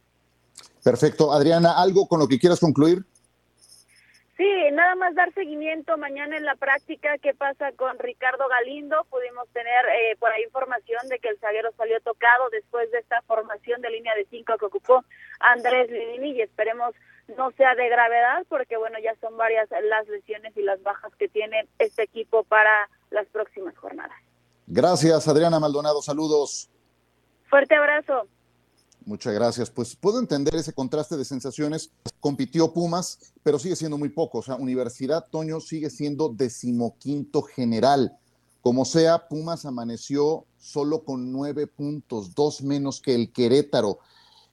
Perfecto. 0.84 1.32
Adriana, 1.32 1.74
¿algo 1.78 2.08
con 2.08 2.20
lo 2.20 2.28
que 2.28 2.40
quieras 2.40 2.60
concluir? 2.60 3.04
Sí, 4.42 4.72
nada 4.72 4.96
más 4.96 5.14
dar 5.14 5.32
seguimiento 5.36 5.96
mañana 6.00 6.36
en 6.36 6.46
la 6.46 6.56
práctica, 6.56 7.20
qué 7.20 7.36
pasa 7.36 7.74
con 7.74 8.00
Ricardo 8.00 8.48
Galindo. 8.48 9.06
Pudimos 9.12 9.48
tener 9.50 9.86
eh, 9.86 10.16
por 10.20 10.32
ahí 10.32 10.42
información 10.42 11.08
de 11.10 11.20
que 11.20 11.30
el 11.30 11.38
zaguero 11.38 11.70
salió 11.78 12.02
tocado 12.02 12.50
después 12.50 12.90
de 12.90 12.98
esta 12.98 13.22
formación 13.28 13.82
de 13.82 13.92
línea 13.92 14.16
de 14.16 14.26
cinco 14.32 14.58
que 14.58 14.66
ocupó 14.66 15.06
Andrés 15.40 15.92
Lidini 15.92 16.32
y 16.32 16.42
esperemos 16.42 16.96
no 17.38 17.52
sea 17.52 17.76
de 17.76 17.88
gravedad 17.88 18.44
porque 18.50 18.78
bueno, 18.78 18.98
ya 18.98 19.14
son 19.22 19.38
varias 19.38 19.70
las 19.70 20.08
lesiones 20.08 20.58
y 20.58 20.64
las 20.64 20.82
bajas 20.82 21.14
que 21.20 21.28
tiene 21.28 21.68
este 21.78 22.02
equipo 22.02 22.44
para 22.44 22.90
las 23.12 23.28
próximas 23.28 23.78
jornadas. 23.78 24.18
Gracias, 24.66 25.28
Adriana 25.28 25.60
Maldonado. 25.60 26.02
Saludos. 26.02 26.68
Fuerte 27.48 27.76
abrazo. 27.76 28.28
Muchas 29.06 29.34
gracias. 29.34 29.70
Pues 29.70 29.96
puedo 29.96 30.20
entender 30.20 30.56
ese 30.56 30.74
contraste 30.74 31.18
de 31.18 31.26
sensaciones. 31.26 31.92
Compitió 32.20 32.72
Pumas, 32.72 33.34
pero 33.44 33.58
sigue 33.58 33.76
siendo 33.76 33.98
muy 33.98 34.10
poco. 34.10 34.40
O 34.40 34.42
sea, 34.44 34.56
Universidad 34.56 35.26
Toño 35.30 35.60
sigue 35.60 35.90
siendo 35.90 36.30
decimoquinto 36.30 37.42
general. 37.42 38.18
Como 38.62 38.86
sea, 38.86 39.28
Pumas 39.28 39.66
amaneció 39.66 40.46
solo 40.60 41.04
con 41.04 41.32
nueve 41.32 41.66
puntos, 41.66 42.36
dos 42.36 42.62
menos 42.62 43.02
que 43.02 43.16
el 43.16 43.32
Querétaro. 43.32 44.00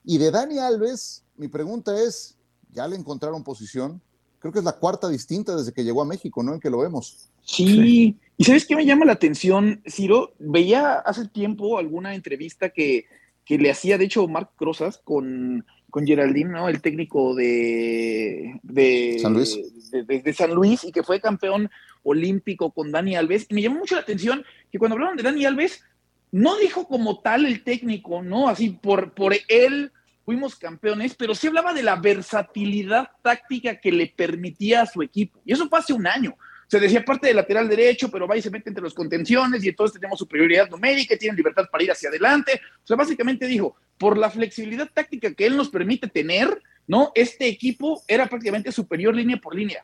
Y 0.05 0.17
de 0.17 0.31
Dani 0.31 0.59
Alves, 0.59 1.25
mi 1.37 1.49
pregunta 1.49 2.03
es, 2.03 2.37
¿ya 2.73 2.89
le 2.89 2.97
encontraron 2.97 3.45
posición? 3.45 4.01
Creo 4.39 4.53
que 4.53 4.61
es 4.61 4.65
la 4.65 4.79
cuarta 4.79 5.09
distinta 5.09 5.55
desde 5.55 5.73
que 5.73 5.85
llegó 5.85 6.01
a 6.01 6.07
México, 6.07 6.43
¿no? 6.43 6.55
En 6.55 6.61
que 6.61 6.71
lo 6.71 6.79
vemos. 6.79 7.29
Sí. 7.45 8.17
¿Y 8.39 8.45
sabes 8.45 8.65
qué 8.65 8.77
me 8.77 8.87
llama 8.87 9.05
la 9.05 9.13
atención, 9.13 9.83
Ciro? 9.87 10.33
Veía 10.39 10.95
hace 10.95 11.27
tiempo 11.27 11.77
alguna 11.77 12.15
entrevista 12.15 12.71
que 12.71 13.07
que 13.49 13.57
le 13.57 13.71
hacía, 13.71 13.97
de 13.97 14.05
hecho, 14.05 14.29
Marc 14.29 14.51
Crozas 14.57 14.99
con, 14.99 15.65
con 15.89 16.07
Geraldine, 16.07 16.51
¿no? 16.51 16.69
El 16.69 16.83
técnico 16.83 17.35
de, 17.35 18.61
de, 18.63 19.19
San 19.23 19.33
Luis. 19.33 19.59
De, 19.91 20.35
San 20.35 20.55
Luis 20.55 20.85
y 20.85 20.93
que 20.93 21.03
fue 21.03 21.19
campeón 21.19 21.71
olímpico 22.03 22.71
con 22.73 22.93
Dani 22.93 23.17
Alves. 23.17 23.47
Y 23.49 23.55
me 23.55 23.63
llamó 23.63 23.79
mucho 23.79 23.95
la 23.95 24.03
atención 24.03 24.45
que 24.71 24.79
cuando 24.79 24.97
hablaron 24.97 25.17
de 25.17 25.23
Dani 25.23 25.47
Alves, 25.47 25.83
no 26.31 26.59
dijo 26.59 26.87
como 26.87 27.21
tal 27.21 27.47
el 27.47 27.65
técnico, 27.65 28.23
¿no? 28.23 28.51
Así 28.51 28.69
por, 28.69 29.15
por 29.15 29.35
él 29.49 29.93
fuimos 30.27 30.57
campeones, 30.57 31.15
pero 31.15 31.35
sí 31.35 31.47
hablaba 31.47 31.73
de 31.73 31.83
la 31.83 31.97
versatilidad 31.97 33.13
táctica 33.23 33.81
que 33.81 33.93
le 33.93 34.09
permitía 34.15 34.83
a 34.83 34.87
su 34.87 35.01
equipo. 35.01 35.41
Y 35.47 35.55
eso 35.55 35.71
fue 35.71 35.79
hace 35.79 35.95
un 35.95 36.07
año 36.07 36.37
se 36.69 36.79
decía 36.79 37.05
parte 37.05 37.27
del 37.27 37.37
lateral 37.37 37.67
derecho, 37.67 38.11
pero 38.11 38.29
va 38.29 38.37
y 38.37 38.43
se 38.43 38.51
mete 38.51 38.69
entre 38.69 38.83
los 38.83 38.93
contenciones 38.93 39.65
y 39.65 39.71
entonces 39.71 39.99
tenemos 39.99 40.19
superioridad 40.19 40.69
numérica 40.69 41.17
tienen 41.17 41.37
libertad 41.37 41.67
para 41.73 41.83
ir 41.83 41.91
hacia 41.91 42.11
adelante. 42.11 42.61
O 42.85 42.87
sea, 42.87 42.97
básicamente 42.97 43.47
dijo, 43.47 43.75
por 43.97 44.19
la 44.19 44.31
flexibilidad 44.31 44.89
táctica 44.93 45.33
que 45.33 45.47
él 45.47 45.57
nos 45.57 45.71
permite 45.71 46.09
tener, 46.09 46.63
¿no? 46.87 47.11
Este 47.15 47.49
equipo 47.49 48.03
era 48.07 48.27
prácticamente 48.27 48.71
superior 48.71 49.15
línea 49.15 49.39
por 49.39 49.55
línea. 49.55 49.83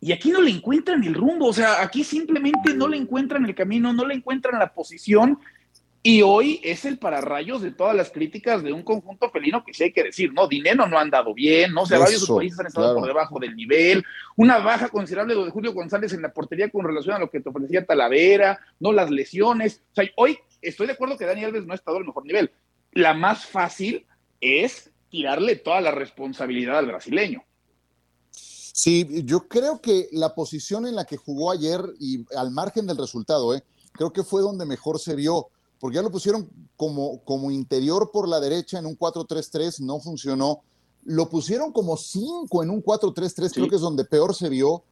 Y 0.00 0.12
aquí 0.12 0.30
no 0.30 0.42
le 0.42 0.50
encuentran 0.50 1.02
el 1.04 1.14
rumbo, 1.14 1.46
o 1.46 1.52
sea, 1.52 1.82
aquí 1.82 2.02
simplemente 2.02 2.74
no 2.74 2.88
le 2.88 2.96
encuentran 2.96 3.44
el 3.44 3.54
camino, 3.54 3.92
no 3.92 4.04
le 4.04 4.14
encuentran 4.14 4.58
la 4.58 4.72
posición 4.72 5.38
y 6.02 6.22
hoy 6.22 6.60
es 6.62 6.84
el 6.84 6.98
pararrayos 6.98 7.60
de 7.60 7.72
todas 7.72 7.94
las 7.94 8.10
críticas 8.10 8.62
de 8.62 8.72
un 8.72 8.82
conjunto 8.82 9.30
felino 9.30 9.64
que 9.64 9.74
sí 9.74 9.84
hay 9.84 9.92
que 9.92 10.04
decir, 10.04 10.32
¿no? 10.32 10.46
Dinero 10.46 10.86
no 10.86 10.96
ha 10.96 11.02
andado 11.02 11.34
bien, 11.34 11.72
¿no? 11.72 11.82
O 11.82 11.86
sea, 11.86 11.98
varios 11.98 12.26
países 12.28 12.60
han 12.60 12.66
estado 12.66 12.94
por 12.94 13.06
debajo 13.06 13.38
del 13.40 13.56
nivel, 13.56 14.04
una 14.36 14.58
baja 14.58 14.88
considerable 14.88 15.34
de 15.34 15.50
Julio 15.50 15.72
González 15.72 16.12
en 16.12 16.22
la 16.22 16.32
portería 16.32 16.70
con 16.70 16.84
relación 16.84 17.16
a 17.16 17.18
lo 17.18 17.30
que 17.30 17.40
te 17.40 17.48
ofrecía 17.48 17.84
Talavera, 17.84 18.60
¿no? 18.78 18.92
Las 18.92 19.10
lesiones. 19.10 19.82
O 19.92 19.94
sea, 19.96 20.08
hoy 20.16 20.38
estoy 20.62 20.86
de 20.86 20.92
acuerdo 20.92 21.18
que 21.18 21.26
Dani 21.26 21.44
Alves 21.44 21.66
no 21.66 21.72
ha 21.72 21.76
estado 21.76 21.96
al 21.96 22.04
mejor 22.04 22.24
nivel. 22.24 22.52
La 22.92 23.12
más 23.12 23.46
fácil 23.46 24.06
es 24.40 24.90
tirarle 25.10 25.56
toda 25.56 25.80
la 25.80 25.90
responsabilidad 25.90 26.78
al 26.78 26.86
brasileño. 26.86 27.44
Sí, 28.30 29.24
yo 29.24 29.48
creo 29.48 29.80
que 29.80 30.08
la 30.12 30.36
posición 30.36 30.86
en 30.86 30.94
la 30.94 31.04
que 31.04 31.16
jugó 31.16 31.50
ayer 31.50 31.80
y 31.98 32.24
al 32.36 32.52
margen 32.52 32.86
del 32.86 32.96
resultado, 32.96 33.52
¿eh? 33.56 33.64
creo 33.92 34.12
que 34.12 34.22
fue 34.22 34.40
donde 34.40 34.64
mejor 34.64 35.00
se 35.00 35.16
vio 35.16 35.48
porque 35.80 35.96
ya 35.96 36.02
lo 36.02 36.10
pusieron 36.10 36.48
como, 36.76 37.22
como 37.24 37.50
interior 37.50 38.10
por 38.12 38.28
la 38.28 38.40
derecha 38.40 38.78
en 38.78 38.86
un 38.86 38.98
4-3-3, 38.98 39.80
no 39.80 40.00
funcionó. 40.00 40.62
Lo 41.04 41.28
pusieron 41.28 41.72
como 41.72 41.96
5 41.96 42.62
en 42.62 42.70
un 42.70 42.82
4-3-3, 42.82 43.52
creo 43.54 43.68
que 43.68 43.76
es 43.76 43.80
donde 43.80 44.04
peor 44.04 44.34
se 44.34 44.48
vio, 44.48 44.82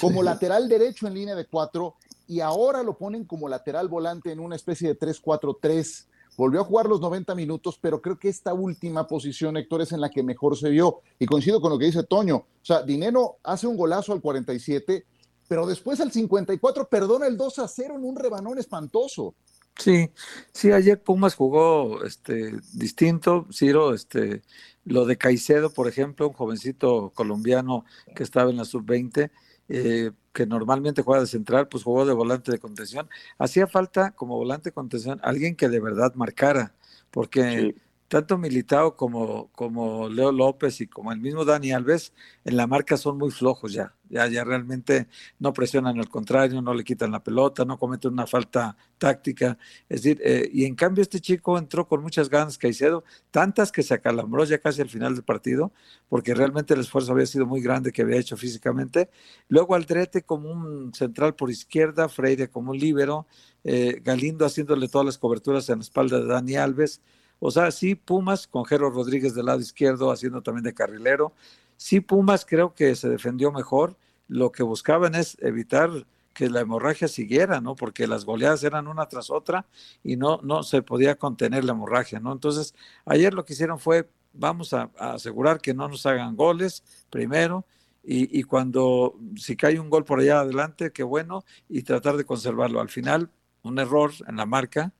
como 0.00 0.22
lateral 0.22 0.68
derecho 0.68 1.06
en 1.06 1.14
línea 1.14 1.34
de 1.34 1.46
4, 1.46 1.94
y 2.28 2.40
ahora 2.40 2.82
lo 2.82 2.96
ponen 2.96 3.24
como 3.24 3.48
lateral 3.48 3.88
volante 3.88 4.30
en 4.32 4.40
una 4.40 4.56
especie 4.56 4.88
de 4.88 4.98
3-4-3. 4.98 6.06
Volvió 6.36 6.60
a 6.60 6.64
jugar 6.64 6.86
los 6.86 7.00
90 7.00 7.34
minutos, 7.34 7.78
pero 7.80 8.00
creo 8.00 8.18
que 8.18 8.28
esta 8.28 8.54
última 8.54 9.06
posición, 9.06 9.56
Héctor, 9.56 9.82
es 9.82 9.92
en 9.92 10.00
la 10.00 10.10
que 10.10 10.22
mejor 10.22 10.56
se 10.56 10.70
vio. 10.70 11.00
Y 11.18 11.26
coincido 11.26 11.60
con 11.60 11.70
lo 11.70 11.78
que 11.78 11.86
dice 11.86 12.02
Toño. 12.04 12.36
O 12.36 12.64
sea, 12.64 12.82
Dinero 12.82 13.38
hace 13.42 13.66
un 13.66 13.76
golazo 13.76 14.12
al 14.12 14.20
47, 14.20 15.04
pero 15.48 15.66
después 15.66 16.00
al 16.00 16.12
54 16.12 16.88
perdona 16.88 17.26
el 17.26 17.36
2 17.36 17.60
0 17.66 17.94
en 17.96 18.04
un 18.04 18.16
rebanón 18.16 18.58
espantoso. 18.58 19.34
Sí, 19.80 20.10
sí, 20.52 20.72
ayer 20.72 21.02
Pumas 21.02 21.34
jugó 21.34 22.04
este, 22.04 22.52
distinto, 22.74 23.46
Ciro, 23.50 23.94
este, 23.94 24.42
lo 24.84 25.06
de 25.06 25.16
Caicedo, 25.16 25.72
por 25.72 25.88
ejemplo, 25.88 26.28
un 26.28 26.34
jovencito 26.34 27.12
colombiano 27.14 27.86
que 28.14 28.22
estaba 28.22 28.50
en 28.50 28.58
la 28.58 28.66
sub-20, 28.66 29.30
eh, 29.70 30.10
que 30.34 30.44
normalmente 30.44 31.00
juega 31.00 31.22
de 31.22 31.26
central, 31.26 31.68
pues 31.68 31.82
jugó 31.82 32.04
de 32.04 32.12
volante 32.12 32.52
de 32.52 32.58
contención. 32.58 33.08
Hacía 33.38 33.66
falta 33.66 34.10
como 34.10 34.36
volante 34.36 34.68
de 34.68 34.74
contención 34.74 35.18
alguien 35.22 35.56
que 35.56 35.70
de 35.70 35.80
verdad 35.80 36.12
marcara, 36.14 36.74
porque 37.10 37.74
tanto 38.10 38.36
Militao 38.36 38.96
como, 38.96 39.52
como 39.52 40.08
Leo 40.08 40.32
López 40.32 40.80
y 40.80 40.88
como 40.88 41.12
el 41.12 41.20
mismo 41.20 41.44
Dani 41.44 41.70
Alves 41.70 42.12
en 42.44 42.56
la 42.56 42.66
marca 42.66 42.96
son 42.96 43.16
muy 43.16 43.30
flojos 43.30 43.72
ya. 43.72 43.94
Ya, 44.08 44.26
ya 44.26 44.42
realmente 44.42 45.06
no 45.38 45.52
presionan 45.52 45.96
al 46.00 46.08
contrario, 46.08 46.60
no 46.60 46.74
le 46.74 46.82
quitan 46.82 47.12
la 47.12 47.22
pelota, 47.22 47.64
no 47.64 47.78
cometen 47.78 48.12
una 48.12 48.26
falta 48.26 48.76
táctica. 48.98 49.56
Es 49.88 50.02
decir, 50.02 50.20
eh, 50.24 50.50
y 50.52 50.64
en 50.64 50.74
cambio 50.74 51.02
este 51.02 51.20
chico 51.20 51.56
entró 51.56 51.86
con 51.86 52.02
muchas 52.02 52.28
ganas, 52.28 52.58
Caicedo, 52.58 53.04
tantas 53.30 53.70
que 53.70 53.84
se 53.84 53.94
acalambró 53.94 54.42
ya 54.44 54.58
casi 54.58 54.82
al 54.82 54.88
final 54.88 55.14
del 55.14 55.22
partido, 55.22 55.70
porque 56.08 56.34
realmente 56.34 56.74
el 56.74 56.80
esfuerzo 56.80 57.12
había 57.12 57.26
sido 57.26 57.46
muy 57.46 57.60
grande 57.62 57.92
que 57.92 58.02
había 58.02 58.18
hecho 58.18 58.36
físicamente. 58.36 59.08
Luego 59.48 59.76
Aldrete 59.76 60.22
como 60.22 60.50
un 60.50 60.92
central 60.94 61.36
por 61.36 61.48
izquierda, 61.48 62.08
Freire 62.08 62.48
como 62.50 62.72
un 62.72 62.78
líbero, 62.78 63.28
eh, 63.62 64.00
Galindo 64.02 64.44
haciéndole 64.44 64.88
todas 64.88 65.06
las 65.06 65.18
coberturas 65.18 65.68
en 65.68 65.78
la 65.78 65.82
espalda 65.82 66.18
de 66.18 66.26
Dani 66.26 66.56
Alves. 66.56 67.00
O 67.40 67.50
sea, 67.50 67.70
sí, 67.70 67.94
Pumas 67.94 68.46
con 68.46 68.64
Jero 68.64 68.90
Rodríguez 68.90 69.34
del 69.34 69.46
lado 69.46 69.60
izquierdo 69.60 70.12
haciendo 70.12 70.42
también 70.42 70.64
de 70.64 70.74
carrilero. 70.74 71.32
Sí, 71.76 72.00
Pumas 72.00 72.44
creo 72.44 72.74
que 72.74 72.94
se 72.94 73.08
defendió 73.08 73.50
mejor. 73.50 73.96
Lo 74.28 74.52
que 74.52 74.62
buscaban 74.62 75.14
es 75.14 75.36
evitar 75.40 75.90
que 76.34 76.48
la 76.50 76.60
hemorragia 76.60 77.08
siguiera, 77.08 77.60
¿no? 77.60 77.74
Porque 77.74 78.06
las 78.06 78.24
goleadas 78.24 78.62
eran 78.62 78.86
una 78.86 79.06
tras 79.06 79.30
otra 79.30 79.66
y 80.04 80.16
no, 80.16 80.40
no 80.42 80.62
se 80.62 80.82
podía 80.82 81.16
contener 81.16 81.64
la 81.64 81.72
hemorragia, 81.72 82.20
¿no? 82.20 82.32
Entonces, 82.32 82.74
ayer 83.04 83.34
lo 83.34 83.44
que 83.44 83.54
hicieron 83.54 83.78
fue, 83.78 84.08
vamos 84.32 84.72
a, 84.72 84.90
asegurar 84.98 85.60
que 85.60 85.74
no 85.74 85.88
nos 85.88 86.06
hagan 86.06 86.36
goles 86.36 86.84
primero 87.10 87.64
y, 88.02 88.38
y, 88.38 88.44
cuando, 88.44 89.18
si 89.36 89.56
cae 89.56 89.80
un 89.80 89.90
gol 89.90 90.04
por 90.04 90.20
allá 90.20 90.40
adelante, 90.40 90.92
qué 90.92 91.02
bueno, 91.02 91.44
y 91.68 91.82
tratar 91.82 92.16
de 92.16 92.24
conservarlo. 92.24 92.80
Al 92.80 92.88
final, 92.88 93.30
un 93.62 93.78
error 93.78 94.12
en 94.26 94.36
la 94.36 94.46
marca, 94.46 94.92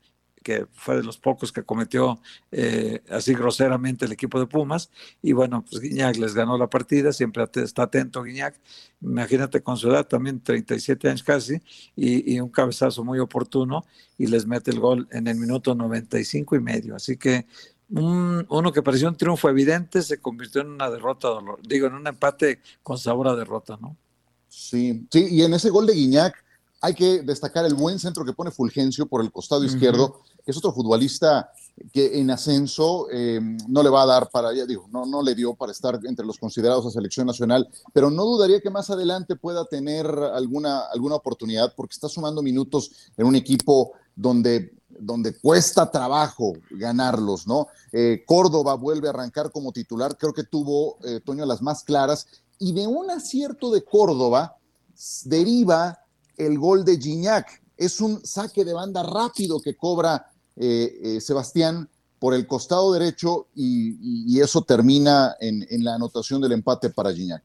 que 0.43 0.67
fue 0.73 0.97
de 0.97 1.03
los 1.03 1.19
pocos 1.19 1.53
que 1.53 1.63
cometió 1.63 2.21
eh, 2.51 3.03
así 3.11 3.35
groseramente 3.35 4.07
el 4.07 4.13
equipo 4.13 4.39
de 4.41 4.47
Pumas. 4.47 4.91
Y 5.23 5.33
bueno, 5.33 5.65
pues 5.69 5.81
Guiñac 5.81 6.17
les 6.17 6.35
ganó 6.35 6.57
la 6.57 6.69
partida, 6.69 7.13
siempre 7.13 7.45
está 7.55 7.83
atento 7.83 8.23
Guiñac. 8.23 8.59
Imagínate 9.03 9.63
con 9.63 9.77
su 9.77 9.91
edad, 9.91 10.07
también 10.07 10.41
37 10.41 11.09
años 11.09 11.23
casi, 11.23 11.61
y, 11.97 12.35
y, 12.35 12.41
un 12.41 12.51
cabezazo 12.51 13.05
muy 13.05 13.19
oportuno, 13.19 13.85
y 14.19 14.27
les 14.27 14.47
mete 14.47 14.71
el 14.71 14.81
gol 14.81 15.09
en 15.11 15.27
el 15.27 15.37
minuto 15.37 15.75
95 15.75 16.57
y 16.57 16.61
medio. 16.61 16.97
Así 16.97 17.17
que 17.17 17.47
un, 17.91 18.47
uno 18.49 18.73
que 18.73 18.83
pareció 18.83 19.09
un 19.09 19.17
triunfo 19.17 19.49
evidente 19.49 20.03
se 20.03 20.19
convirtió 20.19 20.61
en 20.61 20.69
una 20.69 20.91
derrota, 20.91 21.29
digo, 21.63 21.87
en 21.87 21.95
un 21.95 22.07
empate 22.07 22.61
con 22.83 22.99
sabor 22.99 23.29
a 23.29 23.37
derrota, 23.37 23.79
¿no? 23.81 23.97
Sí, 24.49 25.07
sí, 25.11 25.29
y 25.31 25.43
en 25.43 25.55
ese 25.55 25.71
gol 25.71 25.87
de 25.87 25.95
Guiñac 25.95 26.45
hay 26.81 26.95
que 26.95 27.23
destacar 27.23 27.65
el 27.67 27.75
buen 27.75 27.99
centro 27.99 28.25
que 28.25 28.33
pone 28.33 28.51
Fulgencio 28.51 29.07
por 29.07 29.23
el 29.23 29.31
costado 29.31 29.65
izquierdo, 29.65 30.21
que 30.45 30.51
es 30.51 30.57
otro 30.57 30.73
futbolista 30.73 31.51
que 31.93 32.19
en 32.19 32.31
ascenso 32.31 33.11
em, 33.11 33.57
no 33.69 33.83
le 33.83 33.91
va 33.91 34.03
a 34.03 34.07
dar 34.07 34.31
para, 34.31 34.53
ya 34.55 34.67
digo, 34.67 34.87
no, 34.91 35.07
no 35.07 35.23
le 35.23 35.35
dio 35.35 35.55
para 35.55 35.73
estar 35.73 35.99
entre 36.05 36.27
los 36.27 36.39
considerados 36.39 36.87
a 36.87 36.91
selección 36.91 37.27
nacional, 37.27 37.69
pero 37.93 38.11
no 38.11 38.25
dudaría 38.25 38.61
que 38.61 38.71
más 38.71 38.91
adelante 38.91 39.37
pueda 39.37 39.65
tener 39.67 40.07
alguna, 40.07 40.81
alguna 40.93 41.17
oportunidad 41.17 41.75
porque 41.75 41.93
está 41.93 42.09
sumando 42.09 42.43
minutos 42.43 42.91
en 43.17 43.27
un 43.27 43.35
equipo 43.35 43.93
donde, 44.15 44.75
donde 44.89 45.39
cuesta 45.39 45.91
trabajo 45.91 46.53
ganarlos, 46.71 47.47
¿no? 47.47 47.69
Eh, 47.93 48.25
Córdoba 48.27 48.75
vuelve 48.75 49.09
a 49.09 49.11
arrancar 49.11 49.51
como 49.51 49.73
titular, 49.73 50.17
creo 50.17 50.33
que 50.33 50.45
tuvo, 50.45 50.99
eh, 51.05 51.21
Toño, 51.25 51.45
las 51.47 51.63
más 51.63 51.85
claras, 51.85 52.27
y 52.59 52.73
de 52.73 52.87
un 52.87 53.11
acierto 53.11 53.71
de 53.71 53.83
Córdoba 53.83 54.57
deriva 55.25 56.00
el 56.47 56.59
gol 56.59 56.85
de 56.85 56.99
Gignac. 56.99 57.63
Es 57.77 58.01
un 58.01 58.25
saque 58.25 58.65
de 58.65 58.73
banda 58.73 59.03
rápido 59.03 59.61
que 59.61 59.77
cobra 59.77 60.27
eh, 60.57 60.99
eh, 61.03 61.21
Sebastián 61.21 61.89
por 62.19 62.35
el 62.35 62.47
costado 62.47 62.93
derecho 62.93 63.49
y, 63.55 64.39
eso 64.41 64.63
termina 64.63 65.37
en, 65.41 65.85
la 65.85 65.95
anotación 65.95 66.41
del 66.41 66.53
empate 66.53 66.91
para 66.91 67.13
Gignac. 67.13 67.43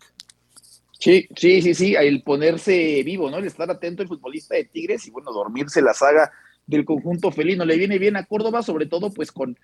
Sí, 0.97 1.27
sí, 1.35 1.61
sí, 1.61 1.73
sí, 1.73 1.95
el 1.95 2.23
ponerse 2.23 3.03
vivo, 3.03 3.29
¿no? 3.29 3.37
El 3.37 3.45
estar 3.45 3.69
atento 3.69 4.01
el 4.01 4.07
futbolista 4.07 4.55
de 4.55 4.65
Tigres 4.65 5.05
y 5.07 5.11
bueno, 5.11 5.31
dormirse 5.31 5.81
la 5.81 5.93
saga 5.93 6.31
del 6.65 6.85
conjunto 6.85 7.31
felino. 7.31 7.65
Le 7.65 7.77
viene 7.77 7.99
bien 7.99 8.15
a 8.15 8.25
Córdoba, 8.25 8.63
sobre 8.63 8.85
todo 8.85 9.11
pues 9.11 9.31
con, 9.31 9.57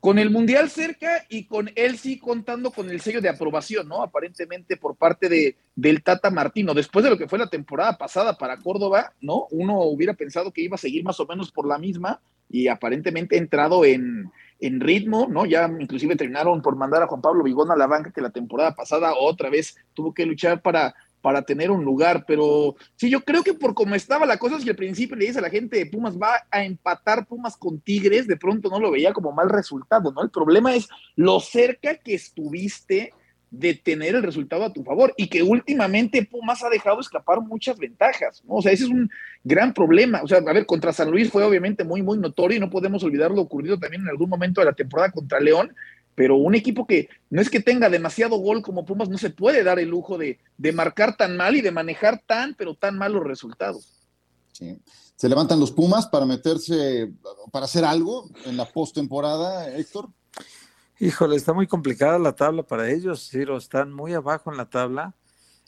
con 0.00 0.18
el 0.18 0.30
Mundial 0.30 0.70
cerca 0.70 1.24
y 1.28 1.44
con 1.44 1.70
él 1.74 1.98
sí 1.98 2.18
contando 2.18 2.70
con 2.70 2.90
el 2.90 3.00
sello 3.00 3.20
de 3.20 3.28
aprobación, 3.28 3.88
¿no? 3.88 4.02
Aparentemente 4.02 4.76
por 4.76 4.96
parte 4.96 5.28
de, 5.28 5.56
del 5.74 6.02
Tata 6.02 6.30
Martino. 6.30 6.74
Después 6.74 7.04
de 7.04 7.10
lo 7.10 7.18
que 7.18 7.28
fue 7.28 7.38
la 7.38 7.48
temporada 7.48 7.96
pasada 7.96 8.36
para 8.36 8.58
Córdoba, 8.58 9.12
¿no? 9.20 9.46
Uno 9.50 9.80
hubiera 9.82 10.14
pensado 10.14 10.52
que 10.52 10.62
iba 10.62 10.76
a 10.76 10.78
seguir 10.78 11.02
más 11.02 11.18
o 11.20 11.26
menos 11.26 11.50
por 11.50 11.66
la 11.66 11.78
misma 11.78 12.20
y 12.48 12.68
aparentemente 12.68 13.36
entrado 13.36 13.84
en, 13.84 14.30
en 14.60 14.80
ritmo, 14.80 15.26
¿no? 15.28 15.44
Ya 15.44 15.68
inclusive 15.80 16.16
terminaron 16.16 16.62
por 16.62 16.76
mandar 16.76 17.02
a 17.02 17.06
Juan 17.06 17.20
Pablo 17.20 17.42
Vigón 17.42 17.70
a 17.70 17.76
la 17.76 17.86
banca, 17.86 18.12
que 18.12 18.20
la 18.20 18.30
temporada 18.30 18.74
pasada 18.74 19.14
otra 19.18 19.50
vez 19.50 19.76
tuvo 19.94 20.14
que 20.14 20.26
luchar 20.26 20.62
para, 20.62 20.94
para 21.26 21.42
tener 21.42 21.72
un 21.72 21.84
lugar, 21.84 22.24
pero 22.24 22.76
sí, 22.94 23.10
yo 23.10 23.20
creo 23.20 23.42
que 23.42 23.52
por 23.52 23.74
cómo 23.74 23.96
estaba 23.96 24.24
la 24.26 24.36
cosa, 24.36 24.60
si 24.60 24.70
al 24.70 24.76
principio 24.76 25.16
le 25.16 25.26
dice 25.26 25.40
a 25.40 25.42
la 25.42 25.50
gente 25.50 25.76
de 25.76 25.86
Pumas 25.86 26.16
va 26.16 26.46
a 26.52 26.62
empatar 26.62 27.26
Pumas 27.26 27.56
con 27.56 27.80
Tigres, 27.80 28.28
de 28.28 28.36
pronto 28.36 28.70
no 28.70 28.78
lo 28.78 28.92
veía 28.92 29.12
como 29.12 29.32
mal 29.32 29.50
resultado, 29.50 30.12
¿no? 30.12 30.22
El 30.22 30.30
problema 30.30 30.76
es 30.76 30.88
lo 31.16 31.40
cerca 31.40 31.96
que 31.96 32.14
estuviste 32.14 33.12
de 33.50 33.74
tener 33.74 34.14
el 34.14 34.22
resultado 34.22 34.64
a 34.64 34.72
tu 34.72 34.84
favor 34.84 35.14
y 35.16 35.26
que 35.26 35.42
últimamente 35.42 36.24
Pumas 36.24 36.62
ha 36.62 36.68
dejado 36.68 37.00
escapar 37.00 37.40
muchas 37.40 37.76
ventajas, 37.76 38.44
¿no? 38.46 38.54
O 38.54 38.62
sea, 38.62 38.70
ese 38.70 38.84
es 38.84 38.90
un 38.90 39.10
gran 39.42 39.74
problema. 39.74 40.22
O 40.22 40.28
sea, 40.28 40.38
a 40.38 40.52
ver, 40.52 40.64
contra 40.64 40.92
San 40.92 41.10
Luis 41.10 41.28
fue 41.28 41.42
obviamente 41.42 41.82
muy, 41.82 42.02
muy 42.02 42.18
notorio 42.18 42.58
y 42.58 42.60
no 42.60 42.70
podemos 42.70 43.02
olvidar 43.02 43.32
lo 43.32 43.40
ocurrido 43.40 43.80
también 43.80 44.02
en 44.02 44.10
algún 44.10 44.30
momento 44.30 44.60
de 44.60 44.66
la 44.66 44.74
temporada 44.74 45.10
contra 45.10 45.40
León, 45.40 45.74
pero 46.16 46.34
un 46.34 46.56
equipo 46.56 46.86
que 46.86 47.08
no 47.30 47.40
es 47.40 47.48
que 47.48 47.60
tenga 47.60 47.88
demasiado 47.88 48.36
gol 48.38 48.62
como 48.62 48.84
Pumas, 48.84 49.08
no 49.08 49.18
se 49.18 49.30
puede 49.30 49.62
dar 49.62 49.78
el 49.78 49.90
lujo 49.90 50.18
de, 50.18 50.40
de 50.58 50.72
marcar 50.72 51.16
tan 51.16 51.36
mal 51.36 51.54
y 51.54 51.60
de 51.60 51.70
manejar 51.70 52.20
tan, 52.26 52.54
pero 52.54 52.74
tan 52.74 52.98
malos 52.98 53.22
resultados. 53.22 53.92
Sí. 54.50 54.76
¿Se 55.14 55.28
levantan 55.28 55.60
los 55.60 55.70
Pumas 55.70 56.06
para 56.06 56.26
meterse, 56.26 57.10
para 57.52 57.64
hacer 57.64 57.84
algo 57.84 58.28
en 58.44 58.56
la 58.56 58.66
postemporada, 58.66 59.74
Héctor? 59.76 60.10
Híjole, 60.98 61.36
está 61.36 61.52
muy 61.52 61.66
complicada 61.66 62.18
la 62.18 62.34
tabla 62.34 62.62
para 62.62 62.90
ellos, 62.90 63.28
Ciro. 63.30 63.56
Están 63.56 63.92
muy 63.92 64.14
abajo 64.14 64.50
en 64.50 64.56
la 64.56 64.68
tabla. 64.68 65.14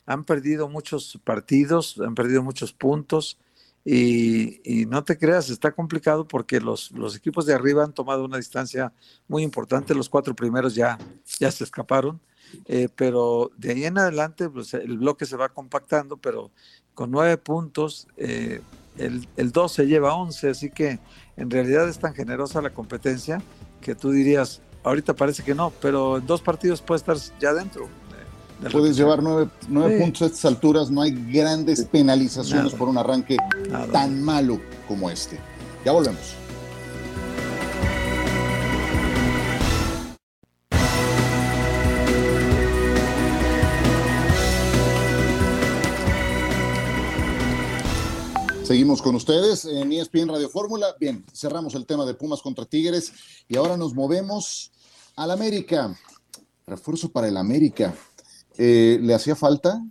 Han 0.05 0.23
perdido 0.23 0.69
muchos 0.69 1.19
partidos, 1.23 1.99
han 1.99 2.15
perdido 2.15 2.43
muchos 2.43 2.73
puntos. 2.73 3.37
Y, 3.85 4.85
no 4.87 5.03
te 5.03 5.17
creas, 5.17 5.49
está 5.49 5.71
complicado 5.71 6.27
porque 6.27 6.59
los, 6.59 6.91
los, 6.91 7.15
equipos 7.15 7.45
de 7.45 7.53
arriba 7.53 7.83
han 7.83 7.93
tomado 7.93 8.25
una 8.25 8.37
distancia 8.37 8.93
muy 9.27 9.43
importante. 9.43 9.95
Los 9.95 10.09
cuatro 10.09 10.35
primeros 10.35 10.75
ya, 10.75 10.97
ya 11.39 11.51
se 11.51 11.63
escaparon. 11.63 12.19
Eh, 12.65 12.89
pero 12.95 13.51
de 13.57 13.71
ahí 13.71 13.85
en 13.85 13.97
adelante 13.97 14.49
pues, 14.49 14.73
el 14.73 14.97
bloque 14.97 15.25
se 15.25 15.37
va 15.37 15.49
compactando, 15.49 16.17
pero 16.17 16.51
con 16.95 17.11
nueve 17.11 17.37
puntos, 17.37 18.07
eh, 18.17 18.61
el, 18.97 19.27
el 19.37 19.51
2 19.51 19.71
se 19.71 19.85
lleva 19.85 20.15
11, 20.15 20.49
así 20.49 20.71
que 20.71 20.99
en 21.37 21.49
realidad 21.51 21.87
es 21.87 21.99
tan 21.99 22.15
generosa 22.15 22.61
la 22.61 22.73
competencia 22.73 23.41
que 23.81 23.93
tú 23.93 24.09
dirías, 24.11 24.61
Ahorita 24.83 25.13
parece 25.13 25.43
que 25.43 25.53
no, 25.53 25.71
pero 25.81 26.17
en 26.17 26.25
dos 26.25 26.41
partidos 26.41 26.81
puede 26.81 26.99
estar 26.99 27.17
ya 27.39 27.53
dentro. 27.53 27.89
Puedes 28.67 28.97
llevar 28.97 29.23
nueve, 29.23 29.49
puntos 29.99 30.21
a 30.21 30.25
estas 30.25 30.45
alturas, 30.45 30.91
no 30.91 31.01
hay 31.01 31.11
grandes 31.31 31.85
penalizaciones 31.85 32.73
por 32.73 32.89
un 32.89 32.97
arranque 32.97 33.37
tan 33.93 34.21
malo 34.21 34.59
como 34.85 35.09
este. 35.09 35.39
Ya 35.85 35.93
volvemos. 35.93 36.35
Seguimos 48.65 49.01
con 49.01 49.15
ustedes 49.15 49.65
en 49.65 49.91
ESPN 49.93 50.27
Radio 50.27 50.49
Fórmula. 50.49 50.95
Bien, 50.99 51.25
cerramos 51.33 51.73
el 51.75 51.87
tema 51.87 52.05
de 52.05 52.13
Pumas 52.13 52.41
contra 52.41 52.65
Tigres 52.65 53.11
y 53.47 53.55
ahora 53.55 53.77
nos 53.77 53.95
movemos 53.95 54.71
al 55.15 55.31
América. 55.31 55.97
Refuerzo 56.67 57.09
para 57.09 57.29
el 57.29 57.37
América. 57.37 57.95
Eh, 58.61 58.99
¿Le 59.01 59.13
hacía 59.13 59.37
falta, 59.37 59.81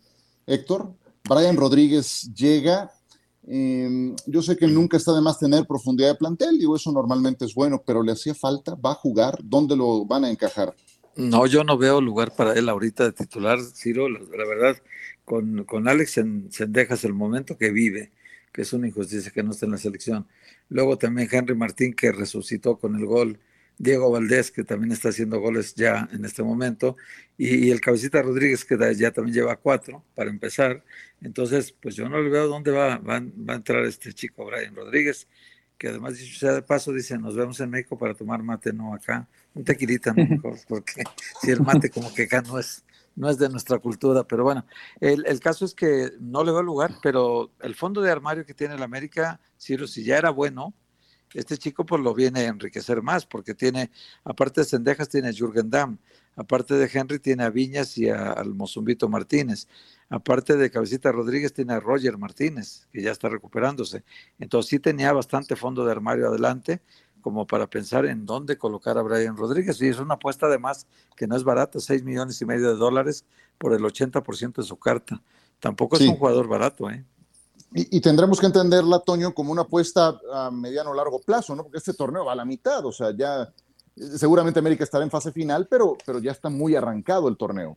Héctor? 0.46 0.92
Brian 1.26 1.56
Rodríguez 1.56 2.30
llega. 2.34 2.92
Em, 3.46 4.14
yo 4.26 4.42
sé 4.42 4.58
que 4.58 4.66
nunca 4.66 4.98
está 4.98 5.14
de 5.14 5.22
más 5.22 5.38
tener 5.38 5.66
profundidad 5.66 6.08
de 6.08 6.16
plantel, 6.16 6.58
digo, 6.58 6.76
eso 6.76 6.92
normalmente 6.92 7.46
es 7.46 7.54
bueno, 7.54 7.82
pero 7.86 8.02
¿le 8.02 8.12
hacía 8.12 8.34
falta? 8.34 8.74
¿Va 8.74 8.90
a 8.90 8.94
jugar? 8.94 9.38
¿Dónde 9.42 9.74
lo 9.74 10.04
van 10.04 10.26
a 10.26 10.30
encajar? 10.30 10.74
No, 11.16 11.46
yo 11.46 11.64
no 11.64 11.78
veo 11.78 12.02
lugar 12.02 12.36
para 12.36 12.52
él 12.52 12.68
ahorita 12.68 13.04
de 13.04 13.12
titular, 13.12 13.58
Ciro. 13.74 14.06
La, 14.10 14.20
verdad, 14.20 14.76
con, 15.24 15.64
con 15.64 15.88
Alex 15.88 16.20
Sendejas, 16.50 17.04
el 17.04 17.14
momento 17.14 17.56
que 17.56 17.70
vive, 17.70 18.12
que 18.52 18.62
es 18.62 18.72
una 18.74 18.86
injusticia 18.86 19.32
que 19.32 19.42
no 19.42 19.52
esté 19.52 19.64
en 19.64 19.72
la 19.72 19.78
selección. 19.78 20.26
Luego 20.68 20.98
también 20.98 21.26
Henry 21.32 21.54
Martín, 21.54 21.94
que 21.94 22.12
resucitó 22.12 22.76
con 22.76 22.96
el 22.96 23.06
gol. 23.06 23.40
Diego 23.78 24.10
Valdés, 24.10 24.50
que 24.50 24.64
también 24.64 24.92
está 24.92 25.10
haciendo 25.10 25.40
goles 25.40 25.74
ya 25.74 26.08
en 26.12 26.24
este 26.24 26.42
momento. 26.42 26.96
Y, 27.36 27.70
el 27.70 27.80
Cabecita 27.80 28.20
Rodríguez, 28.20 28.64
que 28.64 28.76
ya 28.96 29.12
también 29.12 29.34
lleva 29.34 29.56
cuatro 29.56 30.04
para 30.14 30.30
empezar. 30.30 30.84
Entonces, 31.20 31.72
pues 31.72 31.94
yo 31.94 32.08
no 32.08 32.20
le 32.20 32.28
veo 32.28 32.48
dónde 32.48 32.72
va, 32.72 32.98
va, 32.98 33.16
a 33.16 33.54
entrar 33.54 33.84
este 33.84 34.12
chico 34.12 34.44
Brian 34.44 34.74
Rodríguez, 34.74 35.28
que 35.78 35.88
además, 35.88 36.18
dicho 36.18 36.38
sea 36.38 36.52
de 36.52 36.62
paso, 36.62 36.92
dice, 36.92 37.16
nos 37.18 37.36
vemos 37.36 37.60
en 37.60 37.70
México 37.70 37.96
para 37.96 38.14
tomar 38.14 38.42
mate, 38.42 38.72
no 38.72 38.92
acá. 38.92 39.28
Un 39.54 39.64
tequilita, 39.64 40.12
mejor, 40.12 40.58
porque 40.68 41.04
si 41.40 41.50
el 41.50 41.60
mate 41.60 41.90
como 41.90 42.12
que 42.12 42.24
acá 42.24 42.42
no 42.42 42.58
es 42.58 42.84
no 43.18 43.28
es 43.28 43.36
de 43.36 43.48
nuestra 43.48 43.78
cultura, 43.80 44.22
pero 44.22 44.44
bueno, 44.44 44.64
el, 45.00 45.40
caso 45.40 45.64
es 45.64 45.74
que 45.74 46.12
no 46.20 46.44
le 46.44 46.52
va 46.52 46.62
lugar, 46.62 46.94
pero 47.02 47.50
el 47.60 47.74
fondo 47.74 48.00
de 48.00 48.12
armario 48.12 48.46
que 48.46 48.54
tiene 48.54 48.76
el 48.76 48.82
América, 48.82 49.40
Ciro, 49.58 49.88
si 49.88 50.04
ya 50.04 50.16
era 50.18 50.30
bueno, 50.30 50.72
este 51.34 51.58
chico 51.58 51.84
pues 51.84 52.02
lo 52.02 52.14
viene 52.14 52.40
a 52.40 52.48
enriquecer 52.48 53.02
más, 53.02 53.26
porque 53.26 53.54
tiene, 53.54 53.90
aparte 54.24 54.62
de 54.62 54.66
Sendejas, 54.66 55.08
tiene 55.08 55.28
a 55.28 55.32
Jürgen 55.32 55.70
Damm, 55.70 55.98
aparte 56.36 56.74
de 56.74 56.90
Henry, 56.92 57.18
tiene 57.18 57.44
a 57.44 57.50
Viñas 57.50 57.98
y 57.98 58.08
a, 58.08 58.32
al 58.32 58.54
Mozumbito 58.54 59.08
Martínez, 59.08 59.66
aparte 60.08 60.56
de 60.56 60.70
Cabecita 60.70 61.12
Rodríguez, 61.12 61.52
tiene 61.52 61.74
a 61.74 61.80
Roger 61.80 62.16
Martínez, 62.16 62.86
que 62.92 63.02
ya 63.02 63.10
está 63.10 63.28
recuperándose. 63.28 64.04
Entonces 64.38 64.70
sí 64.70 64.78
tenía 64.78 65.12
bastante 65.12 65.56
fondo 65.56 65.84
de 65.84 65.92
armario 65.92 66.28
adelante, 66.28 66.80
como 67.20 67.46
para 67.46 67.68
pensar 67.68 68.06
en 68.06 68.24
dónde 68.24 68.56
colocar 68.56 68.96
a 68.96 69.02
Brian 69.02 69.36
Rodríguez. 69.36 69.80
Y 69.82 69.88
es 69.88 69.98
una 69.98 70.14
apuesta 70.14 70.46
además 70.46 70.86
que 71.16 71.26
no 71.26 71.36
es 71.36 71.44
barata, 71.44 71.80
6 71.80 72.02
millones 72.04 72.40
y 72.40 72.46
medio 72.46 72.68
de 72.68 72.76
dólares 72.76 73.24
por 73.58 73.74
el 73.74 73.82
80% 73.82 74.54
de 74.54 74.62
su 74.62 74.76
carta. 74.78 75.20
Tampoco 75.60 75.96
es 75.96 76.02
un 76.02 76.16
jugador 76.16 76.48
barato, 76.48 76.88
¿eh? 76.88 77.04
Y, 77.74 78.00
tendremos 78.00 78.40
que 78.40 78.46
entenderla, 78.46 79.00
Toño, 79.00 79.34
como 79.34 79.52
una 79.52 79.62
apuesta 79.62 80.18
a 80.32 80.50
mediano 80.50 80.90
o 80.90 80.94
largo 80.94 81.20
plazo, 81.20 81.54
¿no? 81.54 81.64
Porque 81.64 81.78
este 81.78 81.92
torneo 81.92 82.24
va 82.24 82.32
a 82.32 82.36
la 82.36 82.46
mitad, 82.46 82.84
o 82.86 82.92
sea, 82.92 83.14
ya 83.14 83.52
seguramente 84.16 84.58
América 84.58 84.84
estará 84.84 85.04
en 85.04 85.10
fase 85.10 85.32
final, 85.32 85.66
pero, 85.68 85.96
pero 86.06 86.18
ya 86.18 86.32
está 86.32 86.48
muy 86.48 86.74
arrancado 86.74 87.28
el 87.28 87.36
torneo. 87.36 87.76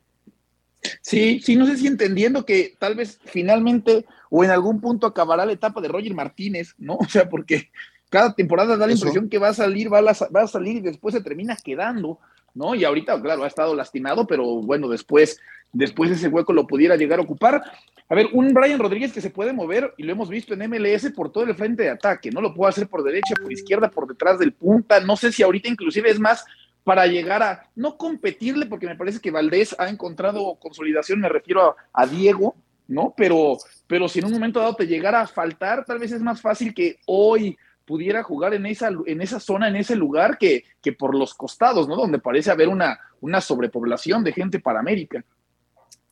Sí, 1.02 1.42
sí, 1.42 1.56
no 1.56 1.68
sé 1.68 1.78
si 1.78 1.88
entendiendo 1.88 2.46
que 2.46 2.76
tal 2.80 2.96
vez 2.96 3.20
finalmente 3.26 4.06
o 4.30 4.44
en 4.44 4.50
algún 4.50 4.80
punto 4.80 5.06
acabará 5.06 5.46
la 5.46 5.52
etapa 5.52 5.82
de 5.82 5.90
Roger 5.90 6.14
Martínez, 6.14 6.74
¿no? 6.78 6.98
O 7.00 7.10
sea, 7.10 7.30
porque 7.30 7.70
cada 8.10 8.34
temporada 8.34 8.78
da 8.78 8.88
la 8.88 8.94
impresión 8.94 9.30
que 9.30 9.40
va 9.40 9.50
a 9.50 9.54
salir, 9.54 9.92
va 9.92 10.00
a, 10.00 10.04
va 10.04 10.42
a 10.42 10.48
salir 10.48 10.78
y 10.78 10.82
después 10.82 11.14
se 11.14 11.22
termina 11.22 11.56
quedando, 11.56 12.20
¿no? 12.54 12.76
Y 12.76 12.84
ahorita, 12.84 13.22
claro, 13.22 13.44
ha 13.44 13.48
estado 13.48 13.76
lastimado, 13.76 14.26
pero 14.28 14.44
bueno, 14.62 14.88
después, 14.88 15.40
después 15.72 16.12
ese 16.12 16.28
hueco 16.28 16.54
lo 16.54 16.68
pudiera 16.68 16.96
llegar 16.96 17.20
a 17.20 17.24
ocupar. 17.24 17.62
A 18.10 18.16
ver, 18.16 18.28
un 18.34 18.54
Brian 18.54 18.80
Rodríguez 18.80 19.14
que 19.14 19.22
se 19.22 19.30
puede 19.30 19.54
mover, 19.54 19.94
y 19.98 20.04
lo 20.04 20.12
hemos 20.12 20.30
visto 20.30 20.54
en 20.54 20.70
MLS 20.70 21.12
por 21.12 21.32
todo 21.32 21.46
el 21.46 21.56
frente 21.56 21.84
de 21.84 21.90
ataque, 21.90 22.32
no 22.32 22.42
lo 22.42 22.54
puede 22.54 22.70
hacer 22.70 22.88
por 22.88 23.04
derecha, 23.04 23.34
por 23.42 23.52
izquierda, 23.52 23.90
por 23.90 24.08
detrás 24.08 24.38
del 24.40 24.54
punta, 24.54 25.00
no 25.00 25.16
sé 25.16 25.32
si 25.32 25.44
ahorita 25.44 25.70
inclusive 25.70 26.10
es 26.10 26.20
más 26.20 26.46
para 26.84 27.06
llegar 27.06 27.44
a, 27.44 27.70
no 27.76 27.98
competirle, 27.98 28.66
porque 28.66 28.88
me 28.88 28.96
parece 28.96 29.20
que 29.20 29.32
Valdés 29.32 29.76
ha 29.80 29.88
encontrado 29.88 30.56
consolidación, 30.56 31.20
me 31.20 31.30
refiero 31.30 31.70
a, 31.70 31.76
a 31.94 32.08
Diego, 32.08 32.56
¿no? 32.88 33.14
Pero, 33.16 33.58
pero 33.88 34.10
si 34.10 34.20
en 34.20 34.26
un 34.26 34.34
momento 34.34 34.60
dado 34.60 34.76
te 34.76 34.88
llegara 34.88 35.22
a 35.22 35.28
faltar, 35.28 35.86
tal 35.86 36.00
vez 36.00 36.12
es 36.12 36.22
más 36.22 36.42
fácil 36.42 36.74
que 36.74 37.00
hoy 37.06 37.58
pudiera 37.86 38.24
jugar 38.24 38.54
en 38.54 38.66
esa, 38.66 38.90
en 39.06 39.22
esa 39.22 39.40
zona, 39.40 39.68
en 39.68 39.76
ese 39.76 39.96
lugar, 39.96 40.38
que, 40.38 40.64
que 40.82 40.94
por 40.94 41.16
los 41.16 41.34
costados, 41.34 41.88
¿no? 41.88 41.96
Donde 41.96 42.20
parece 42.20 42.52
haber 42.52 42.70
una, 42.70 43.00
una 43.22 43.42
sobrepoblación 43.42 44.24
de 44.24 44.34
gente 44.34 44.60
para 44.60 44.80
América. 44.80 45.24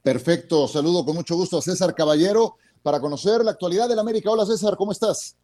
Perfecto, 0.02 0.68
saludo 0.68 1.06
con 1.06 1.16
mucho 1.16 1.36
gusto 1.36 1.58
a 1.58 1.62
César 1.62 1.94
Caballero 1.94 2.56
para 2.82 3.00
conocer 3.00 3.44
la 3.44 3.52
actualidad 3.52 3.90
del 3.90 4.00
América. 4.00 4.32
Hola 4.32 4.46
César, 4.46 4.76
¿cómo 4.78 4.92
estás? 4.92 5.38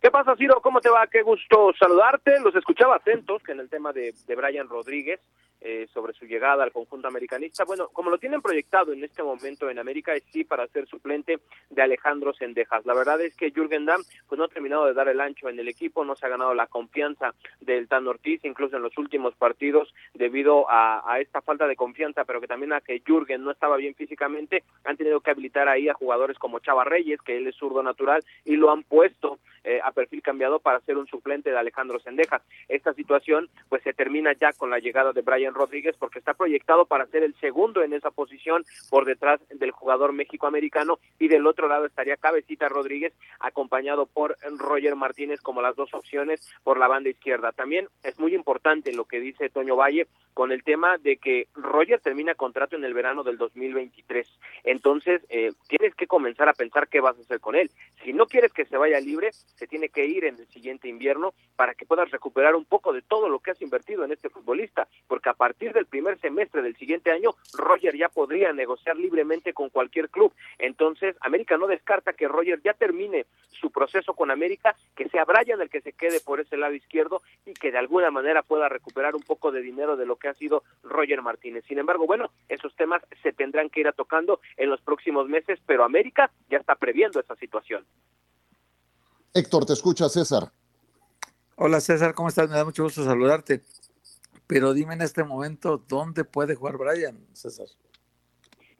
¿Qué 0.00 0.10
pasa, 0.10 0.34
Ciro? 0.36 0.60
¿Cómo 0.62 0.80
te 0.80 0.88
va? 0.88 1.06
Qué 1.06 1.22
gusto 1.22 1.72
saludarte. 1.78 2.38
Los 2.40 2.54
escuchaba 2.54 2.96
atentos 2.96 3.42
que 3.42 3.52
en 3.52 3.60
el 3.60 3.68
tema 3.68 3.92
de, 3.92 4.14
de 4.26 4.36
Brian 4.36 4.68
Rodríguez 4.68 5.20
eh, 5.64 5.86
sobre 5.94 6.12
su 6.12 6.26
llegada 6.26 6.64
al 6.64 6.72
conjunto 6.72 7.06
americanista. 7.06 7.64
Bueno, 7.64 7.88
como 7.92 8.10
lo 8.10 8.18
tienen 8.18 8.42
proyectado 8.42 8.92
en 8.92 9.04
este 9.04 9.22
momento 9.22 9.70
en 9.70 9.78
América, 9.78 10.12
es 10.12 10.24
sí 10.32 10.42
para 10.42 10.66
ser 10.66 10.88
suplente 10.88 11.38
de 11.70 11.82
Alejandro 11.82 12.32
Sendejas. 12.34 12.84
La 12.84 12.94
verdad 12.94 13.20
es 13.20 13.36
que 13.36 13.52
Jürgen 13.52 13.86
Damm 13.86 14.02
pues 14.26 14.38
no 14.38 14.44
ha 14.44 14.48
terminado 14.48 14.86
de 14.86 14.94
dar 14.94 15.08
el 15.08 15.20
ancho 15.20 15.48
en 15.48 15.60
el 15.60 15.68
equipo, 15.68 16.04
no 16.04 16.16
se 16.16 16.26
ha 16.26 16.30
ganado 16.30 16.52
la 16.54 16.66
confianza 16.66 17.32
del 17.60 17.86
Tan 17.86 18.08
Ortiz, 18.08 18.44
incluso 18.44 18.76
en 18.76 18.82
los 18.82 18.98
últimos 18.98 19.36
partidos, 19.36 19.94
debido 20.14 20.66
a, 20.68 21.18
esta 21.20 21.42
falta 21.42 21.68
de 21.68 21.76
confianza, 21.76 22.24
pero 22.24 22.40
que 22.40 22.48
también 22.48 22.72
a 22.72 22.80
que 22.80 23.00
Jürgen 23.06 23.44
no 23.44 23.52
estaba 23.52 23.76
bien 23.76 23.94
físicamente, 23.94 24.64
han 24.84 24.96
tenido 24.96 25.20
que 25.20 25.30
habilitar 25.30 25.68
ahí 25.68 25.88
a 25.88 25.94
jugadores 25.94 26.38
como 26.38 26.58
Chava 26.58 26.84
Reyes, 26.84 27.20
que 27.22 27.36
él 27.36 27.46
es 27.46 27.54
zurdo 27.54 27.82
natural, 27.82 28.24
y 28.44 28.56
lo 28.56 28.70
han 28.72 28.82
puesto 28.82 29.38
eh, 29.64 29.80
a 29.82 29.92
perfil 29.92 30.22
cambiado 30.22 30.58
para 30.58 30.80
ser 30.80 30.96
un 30.96 31.06
suplente 31.06 31.50
de 31.50 31.58
Alejandro 31.58 32.00
Sendejas. 32.00 32.42
Esta 32.68 32.92
situación 32.94 33.48
pues 33.68 33.82
se 33.84 33.92
termina 33.92 34.32
ya 34.32 34.52
con 34.52 34.70
la 34.70 34.80
llegada 34.80 35.12
de 35.12 35.22
Brian 35.22 35.51
Rodríguez 35.54 35.96
porque 35.98 36.18
está 36.18 36.34
proyectado 36.34 36.86
para 36.86 37.06
ser 37.06 37.22
el 37.22 37.34
segundo 37.36 37.82
en 37.82 37.92
esa 37.92 38.10
posición 38.10 38.64
por 38.90 39.04
detrás 39.04 39.40
del 39.50 39.70
jugador 39.70 40.12
méxico-americano 40.12 40.98
y 41.18 41.28
del 41.28 41.46
otro 41.46 41.68
lado 41.68 41.86
estaría 41.86 42.16
Cabecita 42.16 42.68
Rodríguez 42.68 43.12
acompañado 43.40 44.06
por 44.06 44.36
Roger 44.58 44.96
Martínez 44.96 45.40
como 45.40 45.62
las 45.62 45.76
dos 45.76 45.92
opciones 45.94 46.40
por 46.62 46.78
la 46.78 46.88
banda 46.88 47.10
izquierda. 47.10 47.52
También 47.52 47.88
es 48.02 48.18
muy 48.18 48.34
importante 48.34 48.92
lo 48.92 49.04
que 49.04 49.20
dice 49.20 49.50
Toño 49.50 49.76
Valle 49.76 50.06
con 50.34 50.52
el 50.52 50.62
tema 50.62 50.98
de 50.98 51.16
que 51.18 51.48
Roger 51.54 52.00
termina 52.00 52.34
contrato 52.34 52.76
en 52.76 52.84
el 52.84 52.94
verano 52.94 53.22
del 53.22 53.36
2023. 53.36 54.26
Entonces, 54.64 55.22
eh, 55.28 55.52
tienes 55.68 55.94
que 55.94 56.06
comenzar 56.06 56.48
a 56.48 56.54
pensar 56.54 56.88
qué 56.88 57.00
vas 57.00 57.18
a 57.18 57.20
hacer 57.20 57.40
con 57.40 57.54
él. 57.54 57.70
Si 58.02 58.12
no 58.12 58.26
quieres 58.26 58.52
que 58.52 58.64
se 58.64 58.76
vaya 58.76 58.98
libre, 59.00 59.32
se 59.32 59.66
tiene 59.66 59.88
que 59.88 60.06
ir 60.06 60.24
en 60.24 60.36
el 60.36 60.46
siguiente 60.48 60.88
invierno 60.88 61.34
para 61.56 61.74
que 61.74 61.86
puedas 61.86 62.10
recuperar 62.10 62.54
un 62.54 62.64
poco 62.64 62.92
de 62.92 63.02
todo 63.02 63.28
lo 63.28 63.40
que 63.40 63.50
has 63.50 63.62
invertido 63.62 64.04
en 64.04 64.12
este 64.12 64.30
futbolista, 64.30 64.88
porque 65.06 65.28
a 65.28 65.34
partir 65.42 65.72
del 65.72 65.86
primer 65.86 66.20
semestre 66.20 66.62
del 66.62 66.76
siguiente 66.76 67.10
año, 67.10 67.34
Roger 67.54 67.96
ya 67.96 68.08
podría 68.08 68.52
negociar 68.52 68.96
libremente 68.96 69.52
con 69.52 69.70
cualquier 69.70 70.08
club. 70.08 70.32
Entonces, 70.56 71.16
América 71.20 71.56
no 71.56 71.66
descarta 71.66 72.12
que 72.12 72.28
Roger 72.28 72.60
ya 72.62 72.74
termine 72.74 73.26
su 73.50 73.72
proceso 73.72 74.14
con 74.14 74.30
América, 74.30 74.76
que 74.94 75.08
sea 75.08 75.24
Brian 75.24 75.60
el 75.60 75.68
que 75.68 75.80
se 75.80 75.94
quede 75.94 76.20
por 76.20 76.38
ese 76.38 76.56
lado 76.56 76.74
izquierdo 76.74 77.22
y 77.44 77.54
que 77.54 77.72
de 77.72 77.78
alguna 77.78 78.12
manera 78.12 78.44
pueda 78.44 78.68
recuperar 78.68 79.16
un 79.16 79.22
poco 79.22 79.50
de 79.50 79.62
dinero 79.62 79.96
de 79.96 80.06
lo 80.06 80.14
que 80.14 80.28
ha 80.28 80.34
sido 80.34 80.62
Roger 80.84 81.22
Martínez. 81.22 81.64
Sin 81.66 81.80
embargo, 81.80 82.06
bueno, 82.06 82.30
esos 82.48 82.72
temas 82.76 83.02
se 83.24 83.32
tendrán 83.32 83.68
que 83.68 83.80
ir 83.80 83.88
a 83.88 83.92
tocando 83.92 84.38
en 84.56 84.70
los 84.70 84.80
próximos 84.80 85.28
meses, 85.28 85.58
pero 85.66 85.82
América 85.82 86.30
ya 86.50 86.58
está 86.58 86.76
previendo 86.76 87.18
esa 87.18 87.34
situación. 87.34 87.84
Héctor, 89.34 89.66
te 89.66 89.72
escucha 89.72 90.08
César. 90.08 90.52
Hola 91.56 91.80
César, 91.80 92.14
¿cómo 92.14 92.28
estás? 92.28 92.48
Me 92.48 92.54
da 92.54 92.64
mucho 92.64 92.84
gusto 92.84 93.04
saludarte. 93.04 93.60
Pero 94.52 94.74
dime 94.74 94.94
en 94.94 95.02
este 95.02 95.24
momento, 95.24 95.82
¿dónde 95.88 96.24
puede 96.24 96.54
jugar 96.54 96.76
Brian, 96.76 97.18
César? 97.32 97.66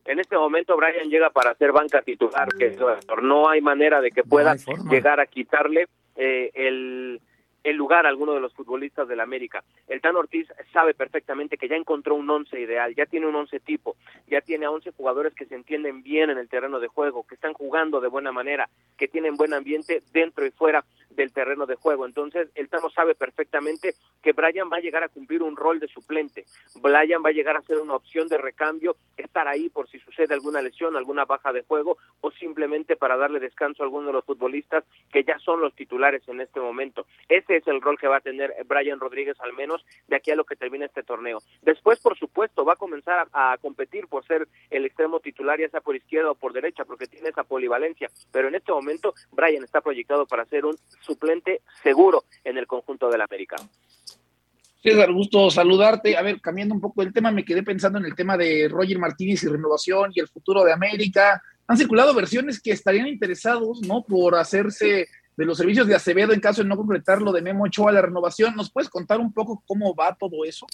En 0.05 0.19
este 0.19 0.37
momento 0.37 0.77
Brian 0.77 1.09
llega 1.09 1.31
para 1.31 1.55
ser 1.55 1.73
banca 1.73 2.03
titular, 2.03 2.49
que 2.59 2.77
no 3.23 3.49
hay 3.49 3.61
manera 3.61 4.01
de 4.01 4.11
que 4.11 4.25
pueda 4.25 4.57
llegar 4.91 5.21
a 5.21 5.27
quitarle 5.27 5.87
eh, 6.17 6.51
el 6.55 7.21
el 7.65 7.77
lugar 7.77 8.07
a 8.07 8.09
alguno 8.09 8.35
de 8.35 8.41
los 8.41 8.53
futbolistas 8.55 9.09
del 9.09 9.21
América. 9.21 9.63
El 9.89 10.01
Tan 10.01 10.17
Ortiz 10.17 10.49
sabe 10.73 10.95
perfectamente 10.95 11.57
que 11.57 11.69
ya 11.69 11.77
encontró 11.77 12.15
un 12.15 12.29
once 12.29 12.61
ideal, 12.61 12.95
ya 12.95 13.07
tiene 13.07 13.27
un 13.27 13.35
once 13.35 13.61
tipo, 13.61 13.97
ya 14.29 14.41
tiene 14.41 14.67
a 14.67 14.71
once 14.71 14.93
jugadores 14.93 15.35
que 15.35 15.47
se 15.47 15.55
entienden 15.55 16.03
bien 16.03 16.31
en 16.31 16.39
el 16.39 16.49
terreno 16.49 16.81
de 16.81 16.89
juego, 16.89 17.27
que 17.27 17.35
están 17.35 17.53
jugando 17.53 18.01
de 18.01 18.09
buena 18.09 18.33
manera, 18.33 18.69
que 18.97 19.09
tienen 19.09 19.37
buen 19.37 19.55
ambiente 19.55 20.03
dentro 20.13 20.47
y 20.47 20.51
fuera 20.51 20.85
del 21.17 21.33
terreno 21.33 21.67
de 21.67 21.77
juego. 21.77 22.07
Entonces, 22.07 22.49
el 22.55 22.69
Tano 22.69 22.91
sabe 22.91 23.15
perfectamente 23.15 23.95
que 24.23 24.33
Brian 24.33 24.71
va 24.73 24.79
a 24.79 24.81
llegar 24.81 25.05
a 25.05 25.09
cumplir 25.09 25.43
un 25.43 25.57
rol 25.57 25.79
de 25.81 25.89
suplente. 25.89 26.45
Brian 26.77 27.23
va 27.25 27.29
a 27.31 27.33
llegar 27.33 27.57
a 27.57 27.63
ser 27.63 27.79
una 27.79 27.95
opción 27.95 28.29
de 28.29 28.39
recambio, 28.39 28.97
estar 29.17 29.49
ahí 29.49 29.69
por 29.69 29.89
si 29.89 29.99
sucede 29.99 30.35
alguna 30.35 30.63
lesión, 30.63 30.97
alguna 30.97 31.25
baja 31.25 31.53
de 31.53 31.63
juego 31.63 31.99
o 32.21 32.31
simplemente 32.31 32.97
para 32.97 33.17
darle 33.17 33.41
descanso 33.41 33.83
a 33.83 33.87
alguno 33.87 34.09
de 34.09 34.15
los 34.15 34.25
futbolistas 34.25 34.85
que 35.13 35.25
ya 35.25 35.39
son 35.39 35.61
los 35.61 35.75
titulares 35.75 36.27
en 36.29 36.41
este 36.41 36.61
momento. 36.61 37.07
Ese 37.29 37.52
es 37.57 37.67
el 37.67 37.81
rol 37.81 37.99
que 37.99 38.09
va 38.09 38.19
a 38.19 38.21
tener 38.21 38.55
Brian 38.67 39.01
Rodríguez 39.01 39.37
al 39.41 39.53
menos 39.53 39.85
de 40.09 40.17
aquí 40.17 40.31
a 40.31 40.37
lo 40.37 40.45
que 40.45 40.57
termine 40.57 40.87
este 40.87 41.03
torneo. 41.03 41.39
Después, 41.63 42.01
por 42.01 42.19
supuesto, 42.19 42.65
va 42.65 42.75
a 42.75 42.77
comenzar 42.77 43.29
a, 43.33 43.53
a 43.53 43.59
competir 43.59 44.07
por 44.09 44.25
ser 44.27 44.49
el 44.71 44.85
extremo 44.85 45.21
titular, 45.21 45.59
ya 45.59 45.69
sea 45.69 45.81
por 45.81 45.97
izquierda 45.97 46.31
o 46.31 46.35
por 46.35 46.53
derecha, 46.53 46.85
porque 46.85 47.07
tiene 47.07 47.29
esa 47.29 47.45
polivalencia. 47.45 48.11
Pero 48.31 48.49
en 48.49 48.55
este 48.55 48.73
momento, 48.73 49.15
Brian 49.31 49.65
está 49.65 49.81
proyectado 49.81 50.27
para 50.27 50.45
ser 50.47 50.65
un 50.65 50.77
suplente 51.01 51.63
seguro 51.83 52.25
en 52.45 52.59
el 52.59 52.67
conjunto 52.67 53.11
del 53.11 53.21
América. 53.21 53.57
César, 54.83 55.13
gusto 55.13 55.49
saludarte. 55.49 56.17
A 56.17 56.23
ver, 56.23 56.41
cambiando 56.41 56.75
un 56.75 56.81
poco 56.81 57.03
el 57.03 57.13
tema, 57.13 57.31
me 57.31 57.45
quedé 57.45 57.63
pensando 57.63 57.99
en 57.99 58.05
el 58.05 58.17
tema 58.17 58.37
de 58.37 58.69
Roger 58.69 58.99
Martínez 58.99 59.43
y 59.45 59.49
renovación 59.49 60.11
y 60.13 60.19
el 60.19 60.27
futuro 60.27 60.65
de 60.65 60.73
América. 60.73 61.41
Han 61.69 61.77
circulado 61.77 62.13
versiones 62.15 62.61
que 62.61 62.73
estarían 62.73 63.07
interesados, 63.07 63.81
¿no? 63.83 64.03
Por 64.03 64.35
hacerse 64.35 65.07
de 65.37 65.45
los 65.45 65.59
servicios 65.59 65.87
de 65.87 65.95
Acevedo 65.95 66.33
en 66.33 66.41
caso 66.41 66.63
de 66.63 66.69
no 66.69 66.77
completar 66.77 67.23
lo 67.23 67.33
de 67.33 67.43
Memo 67.43 67.65
Ochoa 67.65 67.93
la 67.93 68.03
renovación. 68.03 68.55
¿Nos 68.55 68.71
puedes 68.71 68.91
contar 68.91 69.21
un 69.21 69.33
poco 69.33 69.63
cómo 69.67 69.95
va 69.95 70.15
todo 70.15 70.45
eso? 70.45 70.67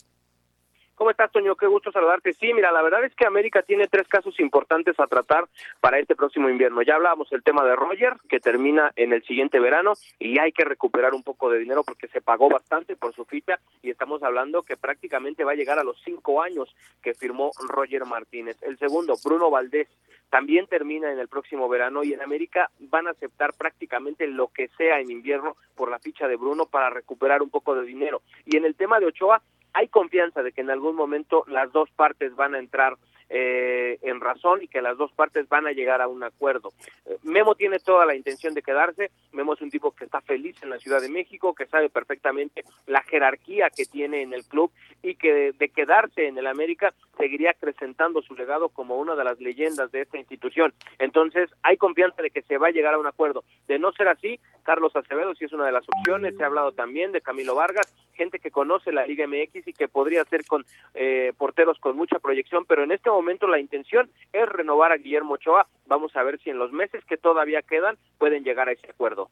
¿Cómo 0.98 1.12
estás, 1.12 1.30
Toño? 1.30 1.54
Qué 1.54 1.68
gusto 1.68 1.92
saludarte. 1.92 2.32
Sí, 2.32 2.52
mira, 2.52 2.72
la 2.72 2.82
verdad 2.82 3.04
es 3.04 3.14
que 3.14 3.24
América 3.24 3.62
tiene 3.62 3.86
tres 3.86 4.08
casos 4.08 4.40
importantes 4.40 4.98
a 4.98 5.06
tratar 5.06 5.44
para 5.78 6.00
este 6.00 6.16
próximo 6.16 6.50
invierno. 6.50 6.82
Ya 6.82 6.96
hablábamos 6.96 7.30
del 7.30 7.44
tema 7.44 7.64
de 7.64 7.76
Roger, 7.76 8.14
que 8.28 8.40
termina 8.40 8.90
en 8.96 9.12
el 9.12 9.22
siguiente 9.22 9.60
verano, 9.60 9.92
y 10.18 10.40
hay 10.40 10.50
que 10.50 10.64
recuperar 10.64 11.14
un 11.14 11.22
poco 11.22 11.50
de 11.50 11.60
dinero 11.60 11.84
porque 11.84 12.08
se 12.08 12.20
pagó 12.20 12.48
bastante 12.48 12.96
por 12.96 13.14
su 13.14 13.24
ficha, 13.24 13.60
y 13.80 13.90
estamos 13.90 14.24
hablando 14.24 14.64
que 14.64 14.76
prácticamente 14.76 15.44
va 15.44 15.52
a 15.52 15.54
llegar 15.54 15.78
a 15.78 15.84
los 15.84 16.02
cinco 16.04 16.42
años 16.42 16.74
que 17.00 17.14
firmó 17.14 17.52
Roger 17.68 18.04
Martínez. 18.04 18.60
El 18.64 18.76
segundo, 18.76 19.14
Bruno 19.24 19.50
Valdés, 19.50 19.86
también 20.30 20.66
termina 20.66 21.12
en 21.12 21.20
el 21.20 21.28
próximo 21.28 21.68
verano, 21.68 22.02
y 22.02 22.12
en 22.12 22.22
América 22.22 22.70
van 22.80 23.06
a 23.06 23.12
aceptar 23.12 23.52
prácticamente 23.56 24.26
lo 24.26 24.48
que 24.48 24.66
sea 24.76 24.98
en 24.98 25.12
invierno 25.12 25.56
por 25.76 25.92
la 25.92 26.00
ficha 26.00 26.26
de 26.26 26.34
Bruno 26.34 26.66
para 26.66 26.90
recuperar 26.90 27.40
un 27.40 27.50
poco 27.50 27.76
de 27.76 27.86
dinero. 27.86 28.20
Y 28.44 28.56
en 28.56 28.64
el 28.64 28.74
tema 28.74 28.98
de 28.98 29.06
Ochoa, 29.06 29.40
hay 29.72 29.88
confianza 29.88 30.42
de 30.42 30.52
que 30.52 30.60
en 30.60 30.70
algún 30.70 30.96
momento 30.96 31.44
las 31.46 31.72
dos 31.72 31.90
partes 31.90 32.34
van 32.36 32.54
a 32.54 32.58
entrar 32.58 32.96
eh, 33.30 33.98
en 34.02 34.20
razón 34.20 34.62
y 34.62 34.68
que 34.68 34.80
las 34.80 34.96
dos 34.96 35.12
partes 35.12 35.48
van 35.48 35.66
a 35.66 35.72
llegar 35.72 36.00
a 36.00 36.08
un 36.08 36.22
acuerdo. 36.22 36.72
Eh, 37.04 37.16
Memo 37.24 37.54
tiene 37.54 37.78
toda 37.78 38.06
la 38.06 38.14
intención 38.14 38.54
de 38.54 38.62
quedarse, 38.62 39.10
Memo 39.32 39.54
es 39.54 39.60
un 39.60 39.70
tipo 39.70 39.90
que 39.92 40.06
está 40.06 40.20
feliz 40.22 40.56
en 40.62 40.70
la 40.70 40.78
Ciudad 40.78 41.00
de 41.00 41.08
México, 41.08 41.54
que 41.54 41.66
sabe 41.66 41.90
perfectamente 41.90 42.64
la 42.86 43.02
jerarquía 43.02 43.68
que 43.70 43.84
tiene 43.84 44.22
en 44.22 44.32
el 44.32 44.44
club 44.44 44.70
y 45.02 45.14
que 45.14 45.52
de, 45.52 45.68
quedarse 45.68 46.26
en 46.26 46.38
el 46.38 46.46
América 46.46 46.94
seguiría 47.16 47.50
acrecentando 47.50 48.22
su 48.22 48.34
legado 48.34 48.68
como 48.70 48.96
una 48.96 49.14
de 49.14 49.24
las 49.24 49.40
leyendas 49.40 49.92
de 49.92 50.02
esta 50.02 50.18
institución. 50.18 50.72
Entonces 50.98 51.50
hay 51.62 51.76
confianza 51.76 52.22
de 52.22 52.30
que 52.30 52.42
se 52.42 52.58
va 52.58 52.68
a 52.68 52.72
llegar 52.72 52.94
a 52.94 52.98
un 52.98 53.06
acuerdo. 53.06 53.44
De 53.66 53.78
no 53.78 53.92
ser 53.92 54.08
así, 54.08 54.40
Carlos 54.62 54.94
Acevedo 54.96 55.34
sí 55.34 55.44
es 55.44 55.52
una 55.52 55.66
de 55.66 55.72
las 55.72 55.84
opciones, 55.88 56.36
se 56.36 56.42
ha 56.42 56.46
hablado 56.46 56.72
también 56.72 57.12
de 57.12 57.20
Camilo 57.20 57.54
Vargas, 57.54 57.92
gente 58.14 58.38
que 58.38 58.50
conoce 58.50 58.92
la 58.92 59.06
Liga 59.06 59.26
MX 59.26 59.68
y 59.68 59.72
que 59.72 59.88
podría 59.88 60.24
ser 60.24 60.44
con 60.44 60.64
eh, 60.94 61.32
porteros 61.36 61.78
con 61.78 61.96
mucha 61.96 62.18
proyección, 62.18 62.64
pero 62.66 62.82
en 62.82 62.92
este 62.92 63.10
momento 63.10 63.17
la 63.48 63.60
intención 63.60 64.10
es 64.32 64.48
renovar 64.48 64.92
a 64.92 64.96
Guillermo 64.96 65.34
Ochoa. 65.34 65.66
Vamos 65.86 66.14
a 66.16 66.22
ver 66.22 66.40
si 66.42 66.50
en 66.50 66.58
los 66.58 66.72
meses 66.72 67.04
que 67.08 67.16
todavía 67.16 67.62
quedan 67.62 67.96
pueden 68.18 68.44
llegar 68.44 68.68
a 68.68 68.72
ese 68.72 68.90
acuerdo. 68.90 69.30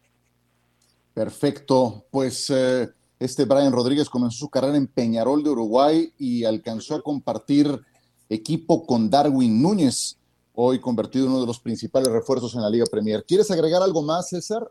Perfecto, 1.15 2.05
pues 2.11 2.51
eh, 2.51 2.89
este 3.19 3.45
Brian 3.45 3.73
Rodríguez 3.73 4.11
comenzó 4.11 4.39
su 4.39 4.51
carrera 4.51 4.77
en 4.77 4.87
Peñarol 4.87 5.43
de 5.43 5.51
Uruguay 5.51 6.13
y 6.19 6.45
alcanzó 6.45 6.97
a 6.97 7.03
compartir 7.03 7.67
equipo 8.29 8.87
con 8.87 9.09
Darwin 9.09 9.63
Núñez, 9.63 10.19
hoy 10.55 10.81
convertido 10.81 11.27
en 11.27 11.33
uno 11.33 11.41
de 11.41 11.47
los 11.47 11.61
principales 11.61 12.09
refuerzos 12.09 12.55
en 12.55 12.63
la 12.63 12.71
Liga 12.71 12.85
Premier. 12.91 13.25
¿Quieres 13.25 13.51
agregar 13.51 13.83
algo 13.83 14.03
más, 14.03 14.29
César? 14.29 14.71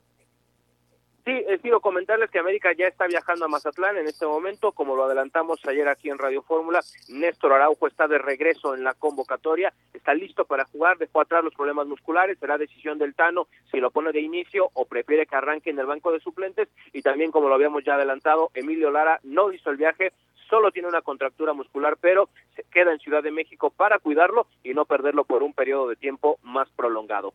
Sí, 1.25 1.31
eh, 1.31 1.57
quiero 1.59 1.81
comentarles 1.81 2.29
que 2.29 2.37
América 2.37 2.71
ya 2.77 2.85
está 2.85 3.07
viajando 3.07 3.45
a 3.45 3.47
Mazatlán 3.47 3.97
en 3.97 4.05
este 4.05 4.27
momento, 4.27 4.73
como 4.73 4.95
lo 4.95 5.05
adelantamos 5.05 5.59
ayer 5.65 5.87
aquí 5.87 6.11
en 6.11 6.19
Radio 6.19 6.43
Fórmula. 6.43 6.81
Néstor 7.09 7.51
Araujo 7.51 7.87
está 7.87 8.07
de 8.07 8.19
regreso 8.19 8.75
en 8.75 8.83
la 8.83 8.93
convocatoria, 8.93 9.73
está 9.91 10.13
listo 10.13 10.45
para 10.45 10.65
jugar, 10.65 10.99
dejó 10.99 11.21
atrás 11.21 11.43
los 11.43 11.55
problemas 11.55 11.87
musculares, 11.87 12.37
será 12.37 12.59
decisión 12.59 12.99
del 12.99 13.15
Tano 13.15 13.47
si 13.71 13.77
lo 13.77 13.89
pone 13.89 14.11
de 14.11 14.21
inicio 14.21 14.69
o 14.73 14.85
prefiere 14.85 15.25
que 15.25 15.35
arranque 15.35 15.71
en 15.71 15.79
el 15.79 15.87
banco 15.87 16.11
de 16.11 16.19
suplentes. 16.19 16.69
Y 16.93 17.01
también, 17.01 17.31
como 17.31 17.49
lo 17.49 17.55
habíamos 17.55 17.83
ya 17.83 17.95
adelantado, 17.95 18.51
Emilio 18.53 18.91
Lara 18.91 19.19
no 19.23 19.51
hizo 19.51 19.71
el 19.71 19.77
viaje, 19.77 20.13
solo 20.47 20.71
tiene 20.71 20.89
una 20.89 21.01
contractura 21.01 21.53
muscular, 21.53 21.97
pero 21.99 22.29
se 22.55 22.61
queda 22.71 22.91
en 22.91 22.99
Ciudad 22.99 23.23
de 23.23 23.31
México 23.31 23.71
para 23.75 23.97
cuidarlo 23.97 24.45
y 24.63 24.75
no 24.75 24.85
perderlo 24.85 25.23
por 25.23 25.41
un 25.41 25.53
periodo 25.53 25.89
de 25.89 25.95
tiempo 25.95 26.37
más 26.43 26.69
prolongado. 26.75 27.33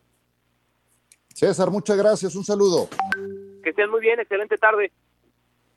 César, 1.27 1.69
muchas 1.69 1.97
gracias, 1.97 2.35
un 2.35 2.45
saludo. 2.45 2.87
Que 3.63 3.69
estén 3.69 3.89
muy 3.89 4.01
bien, 4.01 4.19
excelente 4.19 4.57
tarde. 4.57 4.91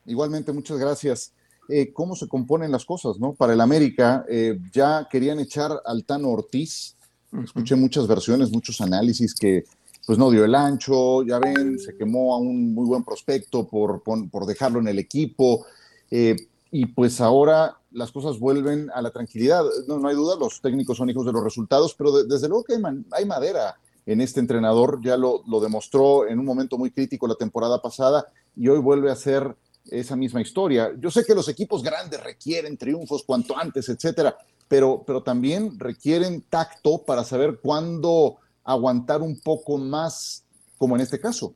Igualmente, 0.07 0.53
muchas 0.53 0.79
gracias. 0.79 1.33
Eh, 1.69 1.93
¿Cómo 1.93 2.15
se 2.15 2.29
componen 2.29 2.71
las 2.71 2.85
cosas, 2.85 3.19
no? 3.19 3.33
Para 3.33 3.55
el 3.55 3.61
América, 3.61 4.25
eh, 4.29 4.59
ya 4.73 5.09
querían 5.11 5.41
echar 5.41 5.71
al 5.85 6.05
Tano 6.05 6.29
Ortiz. 6.31 6.97
Escuché 7.43 7.75
muchas 7.75 8.07
versiones, 8.07 8.51
muchos 8.53 8.81
análisis 8.81 9.35
que 9.35 9.65
pues 10.07 10.19
no 10.19 10.31
dio 10.31 10.45
el 10.45 10.55
ancho, 10.55 11.23
ya 11.23 11.39
ven, 11.39 11.79
se 11.79 11.97
quemó 11.97 12.35
a 12.35 12.39
un 12.39 12.75
muy 12.75 12.87
buen 12.87 13.03
prospecto 13.05 13.67
por, 13.67 14.03
por, 14.03 14.29
por 14.31 14.45
dejarlo 14.45 14.81
en 14.81 14.89
el 14.89 14.99
equipo. 14.99 15.65
Eh, 16.11 16.37
y 16.71 16.87
pues 16.87 17.21
ahora 17.21 17.79
las 17.93 18.13
cosas 18.13 18.39
vuelven 18.39 18.91
a 18.95 19.01
la 19.01 19.11
tranquilidad. 19.11 19.63
No, 19.87 19.99
no 19.99 20.09
hay 20.09 20.17
duda, 20.17 20.37
los 20.37 20.61
técnicos 20.61 20.99
son 20.99 21.09
hijos 21.09 21.25
de 21.25 21.33
los 21.33 21.43
resultados, 21.43 21.95
pero 21.95 22.25
desde 22.25 22.49
luego 22.49 22.65
que 22.65 22.75
hay, 23.13 23.25
madera 23.25 23.77
en 24.07 24.21
este 24.21 24.41
entrenador, 24.41 25.01
ya 25.03 25.17
lo, 25.17 25.43
lo, 25.47 25.61
demostró 25.61 26.29
en 26.29 26.39
un 26.39 26.45
momento 26.45 26.77
muy 26.77 26.91
crítico 26.91 27.27
la 27.27 27.37
temporada 27.37 27.81
pasada 27.81 28.27
y 28.55 28.69
hoy 28.69 28.79
vuelve 28.79 29.11
a 29.11 29.17
ser 29.17 29.57
esa 29.91 30.17
misma 30.17 30.41
historia. 30.41 30.93
Yo 30.99 31.11
sé 31.11 31.25
que 31.25 31.35
los 31.35 31.49
equipos 31.49 31.83
grandes 31.83 32.23
requieren 32.23 32.77
triunfos 32.77 33.25
cuanto 33.25 33.57
antes, 33.57 33.89
etcétera, 33.89 34.37
pero, 34.69 35.03
pero 35.07 35.23
también 35.23 35.79
requieren 35.79 36.43
tacto 36.43 37.05
para 37.05 37.25
saber 37.25 37.61
cuándo 37.63 38.39
aguantar 38.65 39.21
un 39.21 39.39
poco 39.41 39.79
más, 39.79 40.45
como 40.79 40.97
en 40.97 41.03
este 41.03 41.21
caso. 41.21 41.55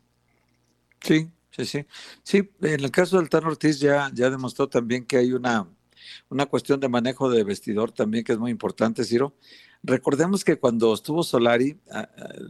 Sí, 1.00 1.30
sí, 1.50 1.64
sí. 1.64 1.86
Sí, 2.22 2.50
en 2.60 2.84
el 2.84 2.90
caso 2.90 3.18
del 3.18 3.28
Tano 3.28 3.48
Ortiz 3.48 3.80
ya, 3.80 4.10
ya 4.12 4.30
demostró 4.30 4.68
también 4.68 5.06
que 5.06 5.16
hay 5.16 5.32
una, 5.32 5.66
una 6.28 6.46
cuestión 6.46 6.80
de 6.80 6.88
manejo 6.88 7.30
de 7.30 7.44
vestidor 7.44 7.92
también 7.92 8.24
que 8.24 8.32
es 8.32 8.38
muy 8.38 8.50
importante, 8.50 9.04
Ciro. 9.04 9.34
Recordemos 9.88 10.44
que 10.44 10.58
cuando 10.58 10.92
estuvo 10.92 11.22
Solari, 11.22 11.78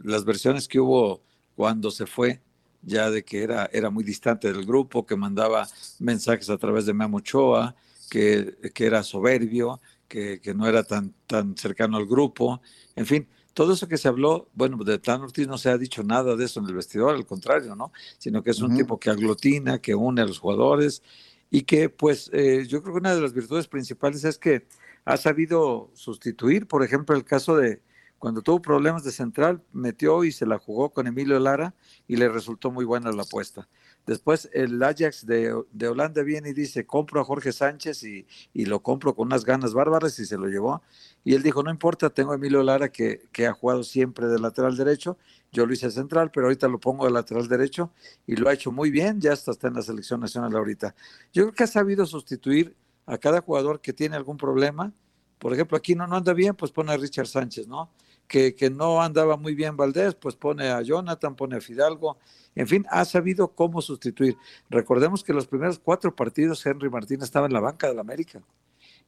las 0.03 0.25
versiones 0.25 0.67
que 0.67 0.79
hubo 0.79 1.21
cuando 1.55 1.89
se 1.89 2.05
fue, 2.05 2.41
ya 2.81 3.09
de 3.09 3.23
que 3.23 3.43
era, 3.43 3.69
era 3.71 3.89
muy 3.89 4.03
distante 4.03 4.51
del 4.51 4.65
grupo, 4.65 5.05
que 5.05 5.15
mandaba 5.15 5.67
mensajes 5.99 6.49
a 6.49 6.57
través 6.57 6.85
de 6.85 6.93
Memo 6.93 7.17
Ochoa, 7.17 7.75
que, 8.09 8.57
que 8.73 8.85
era 8.85 9.03
soberbio, 9.03 9.79
que, 10.07 10.41
que, 10.41 10.53
no 10.53 10.67
era 10.67 10.83
tan, 10.83 11.13
tan 11.27 11.55
cercano 11.55 11.97
al 11.97 12.05
grupo, 12.05 12.61
en 12.95 13.05
fin, 13.05 13.27
todo 13.53 13.73
eso 13.73 13.87
que 13.87 13.97
se 13.97 14.07
habló, 14.07 14.49
bueno, 14.53 14.83
de 14.83 14.99
Tan 14.99 15.21
Ortiz 15.21 15.47
no 15.47 15.57
se 15.57 15.69
ha 15.69 15.77
dicho 15.77 16.03
nada 16.03 16.35
de 16.35 16.45
eso 16.45 16.59
en 16.59 16.67
el 16.67 16.75
vestidor, 16.75 17.15
al 17.15 17.25
contrario, 17.25 17.75
¿no? 17.75 17.91
Sino 18.17 18.43
que 18.43 18.51
es 18.51 18.61
un 18.61 18.75
tipo 18.75 18.99
que 18.99 19.09
aglutina, 19.09 19.79
que 19.79 19.95
une 19.95 20.21
a 20.21 20.25
los 20.25 20.39
jugadores 20.39 21.03
y 21.51 21.63
que, 21.63 21.89
pues, 21.89 22.29
eh, 22.33 22.65
yo 22.67 22.81
creo 22.81 22.95
que 22.95 22.99
una 22.99 23.15
de 23.15 23.21
las 23.21 23.33
virtudes 23.33 23.67
principales 23.67 24.23
es 24.23 24.37
que 24.37 24.67
ha 25.09 25.17
sabido 25.17 25.89
sustituir, 25.95 26.67
por 26.67 26.83
ejemplo, 26.83 27.15
el 27.15 27.25
caso 27.25 27.57
de 27.57 27.81
cuando 28.19 28.43
tuvo 28.43 28.61
problemas 28.61 29.03
de 29.03 29.11
central, 29.11 29.63
metió 29.71 30.23
y 30.23 30.31
se 30.31 30.45
la 30.45 30.59
jugó 30.59 30.91
con 30.91 31.07
Emilio 31.07 31.39
Lara 31.39 31.73
y 32.07 32.17
le 32.17 32.29
resultó 32.29 32.69
muy 32.69 32.85
buena 32.85 33.11
la 33.11 33.23
apuesta. 33.23 33.67
Después 34.05 34.49
el 34.53 34.83
Ajax 34.83 35.25
de, 35.25 35.63
Holanda 35.87 36.21
viene 36.21 36.49
y 36.49 36.53
dice, 36.53 36.85
compro 36.85 37.21
a 37.21 37.23
Jorge 37.23 37.51
Sánchez 37.51 38.03
y, 38.03 38.27
lo 38.65 38.81
compro 38.81 39.15
con 39.15 39.27
unas 39.27 39.45
ganas 39.45 39.73
bárbaras 39.73 40.19
y 40.19 40.25
se 40.27 40.37
lo 40.37 40.47
llevó. 40.47 40.83
Y 41.23 41.33
él 41.33 41.41
dijo, 41.41 41.63
no 41.63 41.71
importa, 41.71 42.11
tengo 42.11 42.33
a 42.33 42.35
Emilio 42.35 42.61
Lara 42.61 42.89
que, 42.89 43.23
que 43.31 43.47
ha 43.47 43.53
jugado 43.53 43.83
siempre 43.83 44.27
de 44.27 44.37
lateral 44.37 44.77
derecho, 44.77 45.17
yo 45.51 45.65
lo 45.65 45.73
hice 45.73 45.89
central, 45.89 46.29
pero 46.31 46.45
ahorita 46.45 46.67
lo 46.67 46.79
pongo 46.79 47.05
de 47.05 47.11
lateral 47.11 47.47
derecho 47.47 47.91
y 48.27 48.35
lo 48.35 48.47
ha 48.47 48.53
hecho 48.53 48.71
muy 48.71 48.91
bien, 48.91 49.21
ya 49.21 49.33
está 49.33 49.67
en 49.67 49.73
la 49.73 49.81
selección 49.81 50.19
nacional 50.19 50.55
ahorita. 50.55 50.93
Yo 51.33 51.45
creo 51.45 51.53
que 51.55 51.63
ha 51.63 51.67
sabido 51.67 52.05
sustituir 52.05 52.75
a 53.09 53.17
cada 53.17 53.41
jugador 53.41 53.81
que 53.81 53.91
tiene 53.91 54.15
algún 54.15 54.37
problema. 54.37 54.93
Por 55.39 55.53
ejemplo, 55.53 55.75
aquí 55.75 55.95
no, 55.95 56.05
no 56.05 56.15
anda 56.15 56.33
bien, 56.33 56.55
pues 56.55 56.71
pone 56.71 56.91
a 56.93 56.97
Richard 56.97 57.27
Sánchez, 57.27 57.67
¿no? 57.67 57.91
Que, 58.27 58.53
que 58.53 58.69
no 58.69 59.01
andaba 59.01 59.35
muy 59.35 59.55
bien 59.55 59.75
Valdés, 59.75 60.13
pues 60.13 60.35
pone 60.35 60.69
a 60.69 60.81
Jonathan, 60.83 61.35
pone 61.35 61.57
a 61.57 61.61
Fidalgo. 61.61 62.19
En 62.53 62.67
fin, 62.67 62.85
ha 62.91 63.03
sabido 63.05 63.55
cómo 63.55 63.81
sustituir. 63.81 64.37
Recordemos 64.69 65.23
que 65.23 65.33
los 65.33 65.47
primeros 65.47 65.79
cuatro 65.79 66.15
partidos 66.15 66.63
Henry 66.63 66.89
Martín 66.89 67.23
estaba 67.23 67.47
en 67.47 67.53
la 67.53 67.59
banca 67.59 67.87
del 67.87 67.97
América 67.97 68.43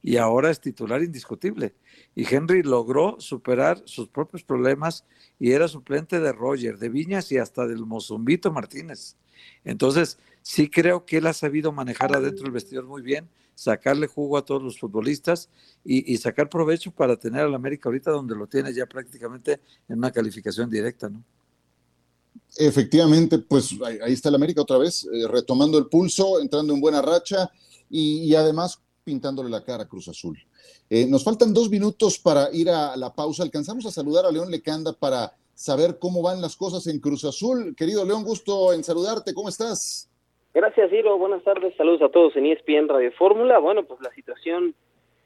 y 0.02 0.16
ahora 0.16 0.50
es 0.50 0.60
titular 0.60 1.00
indiscutible. 1.02 1.76
Y 2.16 2.34
Henry 2.34 2.64
logró 2.64 3.20
superar 3.20 3.80
sus 3.84 4.08
propios 4.08 4.42
problemas 4.42 5.06
y 5.38 5.52
era 5.52 5.68
suplente 5.68 6.18
de 6.18 6.32
Roger, 6.32 6.78
de 6.78 6.88
Viñas 6.88 7.30
y 7.30 7.38
hasta 7.38 7.68
del 7.68 7.86
Mozumbito 7.86 8.50
Martínez. 8.50 9.16
Entonces, 9.64 10.18
sí 10.42 10.68
creo 10.68 11.04
que 11.04 11.18
él 11.18 11.26
ha 11.26 11.32
sabido 11.32 11.72
manejar 11.72 12.14
adentro 12.14 12.44
del 12.44 12.52
vestidor 12.52 12.86
muy 12.86 13.02
bien 13.02 13.28
sacarle 13.54 14.06
jugo 14.06 14.36
a 14.36 14.44
todos 14.44 14.62
los 14.62 14.78
futbolistas 14.78 15.48
y, 15.84 16.16
sacar 16.16 16.48
provecho 16.48 16.90
para 16.90 17.16
tener 17.16 17.42
al 17.42 17.54
América 17.54 17.88
ahorita 17.88 18.10
donde 18.10 18.34
lo 18.34 18.46
tiene 18.46 18.72
ya 18.72 18.86
prácticamente 18.86 19.60
en 19.88 19.98
una 19.98 20.10
calificación 20.10 20.70
directa, 20.70 21.08
¿no? 21.08 21.22
Efectivamente, 22.56 23.38
pues 23.38 23.74
ahí, 23.84 24.12
está 24.12 24.28
el 24.28 24.34
América 24.34 24.62
otra 24.62 24.78
vez, 24.78 25.04
eh, 25.04 25.26
retomando 25.26 25.78
el 25.78 25.86
pulso, 25.86 26.40
entrando 26.40 26.74
en 26.74 26.80
buena 26.80 27.00
racha 27.00 27.50
y, 27.88 28.34
además 28.34 28.78
pintándole 29.04 29.50
la 29.50 29.64
cara 29.64 29.84
a 29.84 29.88
Cruz 29.88 30.08
Azul. 30.08 30.38
Eh, 30.88 31.06
nos 31.06 31.24
faltan 31.24 31.52
dos 31.52 31.68
minutos 31.70 32.18
para 32.18 32.52
ir 32.52 32.70
a 32.70 32.96
la 32.96 33.12
pausa. 33.12 33.42
Alcanzamos 33.42 33.84
a 33.86 33.90
saludar 33.90 34.26
a 34.26 34.30
León 34.30 34.50
Lecanda 34.50 34.92
para 34.92 35.34
saber 35.54 35.98
cómo 35.98 36.22
van 36.22 36.40
las 36.40 36.56
cosas 36.56 36.86
en 36.86 37.00
Cruz 37.00 37.24
Azul. 37.24 37.74
Querido 37.76 38.04
León, 38.04 38.24
gusto 38.24 38.72
en 38.72 38.84
saludarte. 38.84 39.34
¿Cómo 39.34 39.48
estás? 39.48 40.08
Gracias, 40.54 40.90
Ciro. 40.90 41.16
Buenas 41.18 41.42
tardes. 41.44 41.74
Saludos 41.76 42.02
a 42.02 42.08
todos 42.10 42.36
en 42.36 42.46
ESPN 42.46 42.88
Radio 42.88 43.10
Fórmula. 43.12 43.58
Bueno, 43.58 43.84
pues 43.84 44.00
la 44.02 44.12
situación 44.12 44.74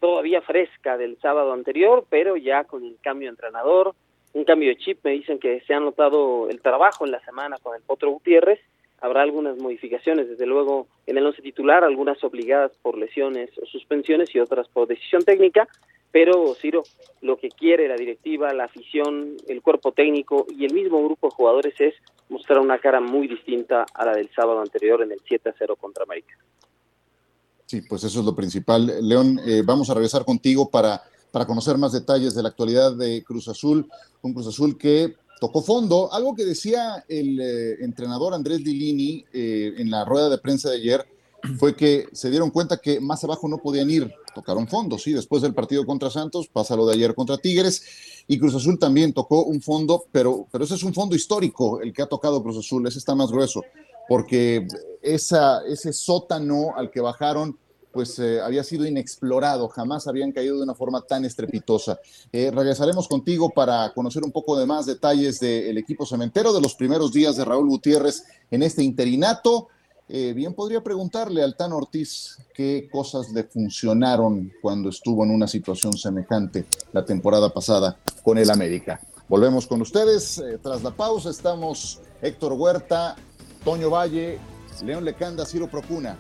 todavía 0.00 0.40
fresca 0.42 0.96
del 0.96 1.18
sábado 1.20 1.52
anterior, 1.52 2.06
pero 2.08 2.36
ya 2.36 2.64
con 2.64 2.84
el 2.84 2.96
cambio 3.00 3.26
de 3.26 3.30
entrenador, 3.30 3.94
un 4.34 4.44
cambio 4.44 4.68
de 4.68 4.76
chip. 4.76 5.00
Me 5.02 5.12
dicen 5.12 5.38
que 5.38 5.60
se 5.62 5.74
ha 5.74 5.80
notado 5.80 6.48
el 6.48 6.60
trabajo 6.60 7.04
en 7.04 7.10
la 7.10 7.24
semana 7.24 7.56
con 7.62 7.74
el 7.74 7.82
Potro 7.82 8.10
Gutiérrez. 8.10 8.60
Habrá 9.00 9.22
algunas 9.22 9.58
modificaciones, 9.58 10.28
desde 10.28 10.46
luego, 10.46 10.88
en 11.06 11.18
el 11.18 11.26
once 11.26 11.42
titular, 11.42 11.84
algunas 11.84 12.22
obligadas 12.24 12.72
por 12.80 12.96
lesiones 12.96 13.50
o 13.62 13.66
suspensiones 13.66 14.34
y 14.34 14.40
otras 14.40 14.68
por 14.68 14.88
decisión 14.88 15.22
técnica. 15.22 15.68
Pero, 16.10 16.54
Ciro, 16.54 16.82
lo 17.20 17.36
que 17.36 17.50
quiere 17.50 17.88
la 17.88 17.96
directiva, 17.96 18.52
la 18.54 18.64
afición, 18.64 19.36
el 19.48 19.60
cuerpo 19.60 19.92
técnico 19.92 20.46
y 20.48 20.64
el 20.64 20.72
mismo 20.72 21.04
grupo 21.04 21.28
de 21.28 21.34
jugadores 21.34 21.74
es 21.78 21.94
mostrar 22.30 22.60
una 22.60 22.78
cara 22.78 23.00
muy 23.00 23.28
distinta 23.28 23.84
a 23.92 24.06
la 24.06 24.14
del 24.14 24.30
sábado 24.34 24.60
anterior 24.60 25.02
en 25.02 25.12
el 25.12 25.18
7-0 25.20 25.76
contra 25.76 26.04
América. 26.04 26.38
Sí, 27.66 27.82
pues 27.82 28.04
eso 28.04 28.20
es 28.20 28.24
lo 28.24 28.34
principal. 28.34 28.90
León, 29.02 29.40
eh, 29.44 29.62
vamos 29.64 29.90
a 29.90 29.94
regresar 29.94 30.24
contigo 30.24 30.70
para, 30.70 31.02
para 31.32 31.46
conocer 31.46 31.76
más 31.76 31.92
detalles 31.92 32.34
de 32.34 32.42
la 32.42 32.48
actualidad 32.48 32.96
de 32.96 33.22
Cruz 33.24 33.48
Azul, 33.48 33.86
un 34.22 34.32
Cruz 34.32 34.46
Azul 34.46 34.78
que 34.78 35.16
tocó 35.40 35.62
fondo. 35.62 36.12
Algo 36.12 36.34
que 36.34 36.44
decía 36.44 37.04
el 37.08 37.40
eh, 37.40 37.84
entrenador 37.84 38.34
Andrés 38.34 38.60
Lilini 38.60 39.24
eh, 39.32 39.74
en 39.78 39.90
la 39.90 40.04
rueda 40.04 40.28
de 40.28 40.38
prensa 40.38 40.70
de 40.70 40.76
ayer 40.76 41.06
fue 41.58 41.76
que 41.76 42.06
se 42.12 42.30
dieron 42.30 42.50
cuenta 42.50 42.78
que 42.78 43.00
más 43.00 43.22
abajo 43.24 43.48
no 43.48 43.58
podían 43.58 43.90
ir, 43.90 44.12
tocaron 44.34 44.66
fondo, 44.66 44.98
sí, 44.98 45.12
después 45.12 45.42
del 45.42 45.54
partido 45.54 45.86
contra 45.86 46.10
Santos, 46.10 46.48
pasa 46.48 46.76
lo 46.76 46.86
de 46.86 46.94
ayer 46.94 47.14
contra 47.14 47.38
Tigres, 47.38 47.82
y 48.26 48.38
Cruz 48.38 48.54
Azul 48.54 48.78
también 48.78 49.12
tocó 49.12 49.44
un 49.44 49.62
fondo, 49.62 50.06
pero, 50.10 50.46
pero 50.50 50.64
ese 50.64 50.74
es 50.74 50.82
un 50.82 50.92
fondo 50.92 51.14
histórico 51.14 51.80
el 51.80 51.92
que 51.92 52.02
ha 52.02 52.06
tocado 52.06 52.42
Cruz 52.42 52.58
Azul, 52.58 52.86
ese 52.86 52.98
está 52.98 53.14
más 53.14 53.30
grueso, 53.30 53.62
porque 54.08 54.66
esa, 55.02 55.64
ese 55.66 55.92
sótano 55.92 56.74
al 56.76 56.90
que 56.90 57.00
bajaron, 57.00 57.56
pues 57.96 58.18
eh, 58.18 58.42
había 58.42 58.62
sido 58.62 58.84
inexplorado, 58.84 59.68
jamás 59.68 60.06
habían 60.06 60.30
caído 60.30 60.58
de 60.58 60.64
una 60.64 60.74
forma 60.74 61.00
tan 61.00 61.24
estrepitosa. 61.24 61.98
Eh, 62.30 62.50
regresaremos 62.54 63.08
contigo 63.08 63.48
para 63.48 63.90
conocer 63.94 64.22
un 64.22 64.32
poco 64.32 64.54
de 64.58 64.66
más 64.66 64.84
detalles 64.84 65.40
del 65.40 65.78
equipo 65.78 66.04
cementero, 66.04 66.52
de 66.52 66.60
los 66.60 66.74
primeros 66.74 67.10
días 67.10 67.36
de 67.36 67.46
Raúl 67.46 67.70
Gutiérrez 67.70 68.24
en 68.50 68.62
este 68.62 68.84
interinato. 68.84 69.68
Eh, 70.10 70.34
bien 70.34 70.52
podría 70.52 70.84
preguntarle 70.84 71.42
al 71.42 71.56
Tan 71.56 71.72
Ortiz 71.72 72.36
qué 72.52 72.86
cosas 72.92 73.30
le 73.32 73.44
funcionaron 73.44 74.52
cuando 74.60 74.90
estuvo 74.90 75.24
en 75.24 75.30
una 75.30 75.48
situación 75.48 75.96
semejante 75.96 76.66
la 76.92 77.02
temporada 77.02 77.48
pasada 77.48 77.96
con 78.22 78.36
el 78.36 78.50
América. 78.50 79.00
Volvemos 79.26 79.66
con 79.66 79.80
ustedes. 79.80 80.44
Tras 80.62 80.82
la 80.82 80.90
pausa 80.90 81.30
estamos 81.30 82.02
Héctor 82.20 82.52
Huerta, 82.52 83.16
Toño 83.64 83.88
Valle, 83.88 84.38
León 84.84 85.02
Lecanda, 85.02 85.46
Ciro 85.46 85.66
Procuna. 85.70 86.18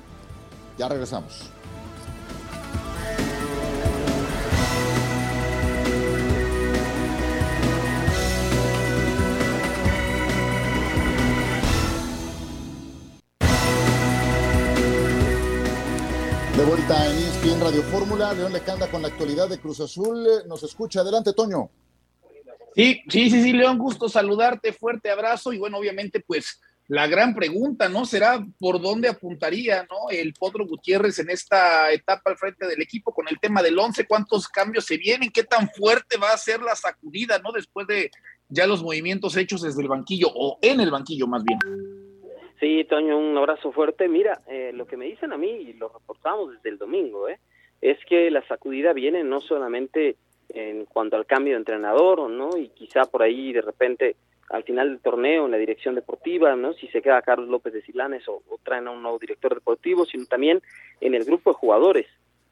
Ya 0.78 0.88
regresamos. 0.88 1.50
En 16.78 16.92
ESPN 16.92 17.60
Radio 17.62 17.82
Fórmula, 17.84 18.34
León 18.34 18.52
Lecanda 18.52 18.86
con 18.90 19.00
la 19.00 19.08
actualidad 19.08 19.48
de 19.48 19.58
Cruz 19.58 19.80
Azul. 19.80 20.26
Nos 20.46 20.62
escucha. 20.62 21.00
Adelante, 21.00 21.32
Toño. 21.32 21.70
Sí, 22.74 23.02
sí, 23.08 23.30
sí, 23.30 23.42
sí, 23.42 23.52
León, 23.54 23.78
gusto 23.78 24.10
saludarte, 24.10 24.74
fuerte 24.74 25.10
abrazo 25.10 25.54
y 25.54 25.58
bueno, 25.58 25.78
obviamente 25.78 26.20
pues 26.20 26.60
la 26.88 27.06
gran 27.06 27.34
pregunta, 27.34 27.88
¿no? 27.88 28.04
Será 28.04 28.46
por 28.58 28.78
dónde 28.80 29.08
apuntaría, 29.08 29.86
¿no? 29.90 30.10
El 30.10 30.34
Potro 30.34 30.66
Gutiérrez 30.66 31.18
en 31.18 31.30
esta 31.30 31.90
etapa 31.92 32.30
al 32.30 32.36
frente 32.36 32.66
del 32.66 32.82
equipo 32.82 33.10
con 33.10 33.26
el 33.26 33.40
tema 33.40 33.62
del 33.62 33.78
11, 33.78 34.06
cuántos 34.06 34.46
cambios 34.46 34.84
se 34.84 34.98
vienen, 34.98 35.30
qué 35.30 35.44
tan 35.44 35.70
fuerte 35.70 36.18
va 36.18 36.34
a 36.34 36.38
ser 36.38 36.60
la 36.60 36.76
sacudida, 36.76 37.38
¿no? 37.38 37.52
Después 37.52 37.86
de 37.86 38.10
ya 38.50 38.66
los 38.66 38.82
movimientos 38.82 39.34
hechos 39.38 39.62
desde 39.62 39.80
el 39.80 39.88
banquillo 39.88 40.28
o 40.32 40.58
en 40.60 40.80
el 40.80 40.90
banquillo 40.90 41.26
más 41.26 41.42
bien. 41.42 41.58
Sí, 42.58 42.84
Toño, 42.84 43.18
un 43.18 43.36
abrazo 43.36 43.70
fuerte. 43.72 44.08
Mira, 44.08 44.40
eh, 44.48 44.72
lo 44.74 44.86
que 44.86 44.96
me 44.96 45.04
dicen 45.04 45.32
a 45.32 45.36
mí, 45.36 45.50
y 45.50 45.72
lo 45.74 45.88
reportamos 45.88 46.52
desde 46.52 46.70
el 46.70 46.78
domingo, 46.78 47.28
¿eh? 47.28 47.38
es 47.80 47.98
que 48.06 48.30
la 48.30 48.46
sacudida 48.46 48.92
viene 48.92 49.22
no 49.22 49.40
solamente 49.40 50.16
en 50.48 50.86
cuanto 50.86 51.16
al 51.16 51.26
cambio 51.26 51.52
de 51.52 51.58
entrenador, 51.58 52.30
¿no? 52.30 52.56
Y 52.56 52.68
quizá 52.68 53.04
por 53.04 53.22
ahí 53.22 53.52
de 53.52 53.60
repente 53.60 54.16
al 54.48 54.62
final 54.62 54.88
del 54.88 55.00
torneo 55.00 55.46
en 55.46 55.50
la 55.50 55.56
dirección 55.56 55.94
deportiva, 55.96 56.54
¿no? 56.54 56.72
Si 56.72 56.86
se 56.88 57.02
queda 57.02 57.20
Carlos 57.22 57.48
López 57.48 57.72
de 57.72 57.82
Silanes 57.82 58.28
o, 58.28 58.42
traen 58.62 58.86
a 58.86 58.92
un 58.92 59.02
nuevo 59.02 59.18
director 59.18 59.54
deportivo, 59.54 60.06
sino 60.06 60.24
también 60.26 60.62
en 61.00 61.14
el 61.14 61.24
grupo 61.24 61.50
de 61.50 61.56
jugadores. 61.56 62.06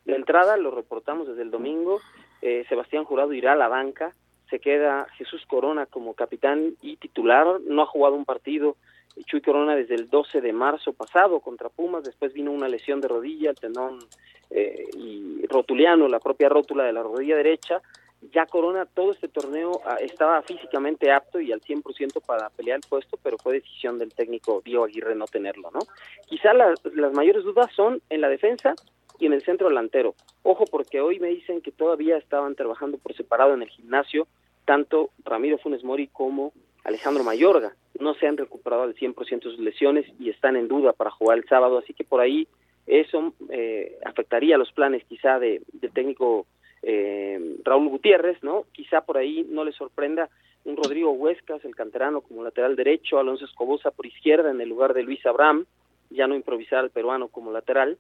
De 0.05 0.14
entrada, 0.14 0.57
lo 0.57 0.71
reportamos 0.71 1.29
desde 1.29 1.43
el 1.43 1.51
domingo, 1.51 2.01
eh, 2.43 2.64
Sebastián 2.69 3.05
Jurado 3.05 3.33
irá 3.33 3.53
a 3.53 3.57
la 3.57 3.69
banca, 3.69 4.14
se 4.51 4.59
queda 4.59 5.07
Jesús 5.17 5.47
Corona 5.47 5.87
como 5.87 6.14
capitán 6.14 6.75
y 6.83 6.97
titular, 6.97 7.61
no 7.62 7.83
ha 7.83 7.87
jugado 7.87 8.17
un 8.17 8.25
partido 8.25 8.77
Chuy 9.27 9.40
Corona 9.40 9.77
desde 9.77 9.95
el 9.95 10.09
12 10.09 10.40
de 10.40 10.53
marzo 10.53 10.93
pasado 10.93 11.40
contra 11.40 11.69
Pumas, 11.69 12.05
después 12.05 12.33
vino 12.33 12.51
una 12.51 12.69
lesión 12.69 13.01
de 13.01 13.09
rodilla, 13.09 13.51
el 13.51 13.57
tendón 13.57 13.99
eh, 14.51 14.87
y 14.97 15.47
rotuliano, 15.47 16.09
la 16.09 16.21
propia 16.21 16.49
rótula 16.49 16.85
de 16.85 16.93
la 16.93 17.03
rodilla 17.03 17.37
derecha, 17.37 17.81
ya 18.33 18.47
Corona 18.47 18.87
todo 18.87 19.12
este 19.12 19.29
torneo 19.29 19.81
ah, 19.85 19.97
estaba 20.01 20.43
físicamente 20.43 21.12
apto 21.12 21.40
y 21.40 21.53
al 21.53 21.61
100% 21.61 22.23
para 22.25 22.51
pelear 22.51 22.77
el 22.83 22.88
puesto, 22.88 23.19
pero 23.23 23.37
fue 23.38 23.55
decisión 23.55 23.99
del 23.99 24.14
técnico 24.14 24.62
Diego 24.64 24.85
Aguirre 24.85 25.14
no 25.14 25.27
tenerlo, 25.27 25.71
¿no? 25.73 25.81
Quizá 26.27 26.55
las 26.55 27.12
mayores 27.12 27.45
dudas 27.45 27.71
son 27.75 28.01
en 28.11 28.21
la 28.21 28.29
defensa 28.29 28.75
y 29.19 29.27
en 29.27 29.33
el 29.33 29.43
centro 29.43 29.69
delantero. 29.69 30.14
Ojo 30.43 30.64
porque 30.64 31.01
hoy 31.01 31.21
me 31.21 31.29
dicen 31.29 31.61
que 31.61 31.73
todavía 31.73 32.17
estaban 32.17 32.55
trabajando 32.55 32.99
por 32.99 33.14
separado 33.14 33.55
en 33.55 33.62
el 33.62 33.69
gimnasio, 33.69 34.27
tanto 34.64 35.11
Ramiro 35.25 35.59
Funes 35.59 35.85
Mori 35.85 36.09
como 36.09 36.53
Alejandro 36.85 37.25
Mayorga. 37.25 37.75
No 37.99 38.14
se 38.14 38.27
han 38.27 38.37
recuperado 38.37 38.83
al 38.83 38.94
100% 38.94 39.42
sus 39.42 39.59
lesiones 39.59 40.07
y 40.18 40.31
están 40.31 40.57
en 40.57 40.68
duda 40.68 40.92
para 40.92 41.11
jugar 41.11 41.38
el 41.38 41.49
sábado, 41.49 41.79
así 41.79 41.94
que 41.94 42.05
por 42.05 42.20
ahí 42.20 42.47
eso 42.87 43.33
eh, 43.51 43.99
afectaría 44.05 44.59
los 44.59 44.70
planes 44.73 45.05
quizá 45.05 45.38
de, 45.38 45.62
del 45.73 45.92
técnico 45.92 46.47
eh, 46.83 47.57
Raúl 47.64 47.88
Gutiérrez, 47.88 48.42
¿no? 48.42 48.66
Quizá 48.73 49.01
por 49.01 49.16
ahí 49.16 49.47
no 49.49 49.64
le 49.64 49.73
sorprenda 49.73 50.29
un 50.64 50.77
Rodrigo 50.77 51.12
Huescas, 51.12 51.64
el 51.64 51.75
canterano 51.75 52.20
como 52.20 52.42
lateral 52.42 52.77
derecho, 52.77 53.18
Alonso 53.18 53.44
Escobosa 53.44 53.90
por 53.90 54.07
izquierda 54.07 54.51
en 54.51 54.61
el 54.61 54.68
lugar 54.68 54.92
de 54.92 55.03
Luis 55.03 55.25
Abraham, 55.25 55.66
ya 56.11 56.27
no 56.27 56.35
improvisar 56.35 56.81
al 56.81 56.90
peruano 56.90 57.29
como 57.29 57.53
lateral. 57.53 57.99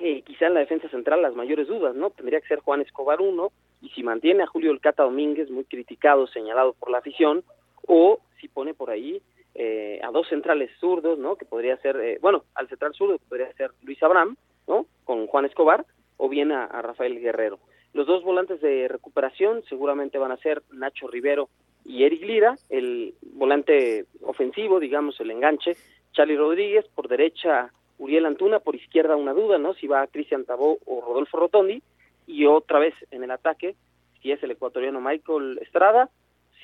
Eh, 0.00 0.22
quizá 0.22 0.46
en 0.46 0.54
la 0.54 0.60
defensa 0.60 0.88
central 0.88 1.22
las 1.22 1.34
mayores 1.34 1.68
dudas, 1.68 1.94
¿no? 1.94 2.10
Tendría 2.10 2.40
que 2.40 2.48
ser 2.48 2.60
Juan 2.60 2.82
Escobar 2.82 3.20
uno, 3.20 3.52
y 3.80 3.88
si 3.90 4.02
mantiene 4.02 4.42
a 4.42 4.46
Julio 4.46 4.70
El 4.70 4.80
Cata 4.80 5.02
Domínguez, 5.02 5.50
muy 5.50 5.64
criticado, 5.64 6.26
señalado 6.26 6.74
por 6.74 6.90
la 6.90 6.98
afición, 6.98 7.44
o 7.86 8.20
si 8.40 8.48
pone 8.48 8.74
por 8.74 8.90
ahí 8.90 9.22
eh, 9.54 10.00
a 10.02 10.10
dos 10.10 10.28
centrales 10.28 10.70
zurdos, 10.78 11.18
¿no? 11.18 11.36
Que 11.36 11.46
podría 11.46 11.76
ser, 11.78 11.96
eh, 11.96 12.18
bueno, 12.20 12.44
al 12.54 12.68
central 12.68 12.92
zurdo 12.94 13.18
podría 13.28 13.50
ser 13.54 13.70
Luis 13.82 14.02
Abraham, 14.02 14.36
¿no? 14.68 14.86
Con 15.04 15.26
Juan 15.26 15.46
Escobar, 15.46 15.86
o 16.18 16.28
bien 16.28 16.52
a, 16.52 16.66
Rafael 16.82 17.18
Guerrero. 17.18 17.58
Los 17.94 18.06
dos 18.06 18.22
volantes 18.22 18.60
de 18.60 18.88
recuperación 18.88 19.62
seguramente 19.68 20.18
van 20.18 20.32
a 20.32 20.36
ser 20.36 20.62
Nacho 20.72 21.08
Rivero 21.08 21.48
y 21.84 22.04
Eric 22.04 22.22
Lira, 22.22 22.56
el 22.68 23.14
volante 23.22 24.04
ofensivo, 24.22 24.78
digamos, 24.78 25.18
el 25.20 25.30
enganche, 25.30 25.76
Charlie 26.12 26.36
Rodríguez, 26.36 26.86
por 26.94 27.08
derecha 27.08 27.72
Uriel 27.98 28.26
Antuna, 28.26 28.58
por 28.58 28.74
izquierda 28.74 29.16
una 29.16 29.32
duda, 29.32 29.56
¿no? 29.56 29.72
Si 29.74 29.86
va 29.86 30.06
Cristian 30.08 30.44
Tabó 30.44 30.78
o 30.84 31.00
Rodolfo 31.00 31.38
Rotondi, 31.38 31.82
y 32.26 32.44
otra 32.44 32.78
vez 32.78 32.94
en 33.10 33.24
el 33.24 33.30
ataque, 33.30 33.74
si 34.20 34.32
es 34.32 34.42
el 34.42 34.50
ecuatoriano 34.50 35.00
Michael 35.00 35.60
Estrada, 35.62 36.10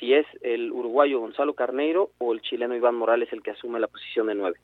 si 0.02 0.12
es 0.14 0.26
el 0.40 0.72
uruguayo 0.72 1.20
Gonzalo 1.20 1.54
Carneiro 1.54 2.10
o 2.18 2.32
el 2.32 2.42
chileno 2.42 2.74
Iván 2.74 2.96
Morales 2.96 3.28
el 3.30 3.40
que 3.40 3.52
asume 3.52 3.78
la 3.78 3.86
posición 3.86 4.26
de 4.26 4.34
nueve. 4.34 4.58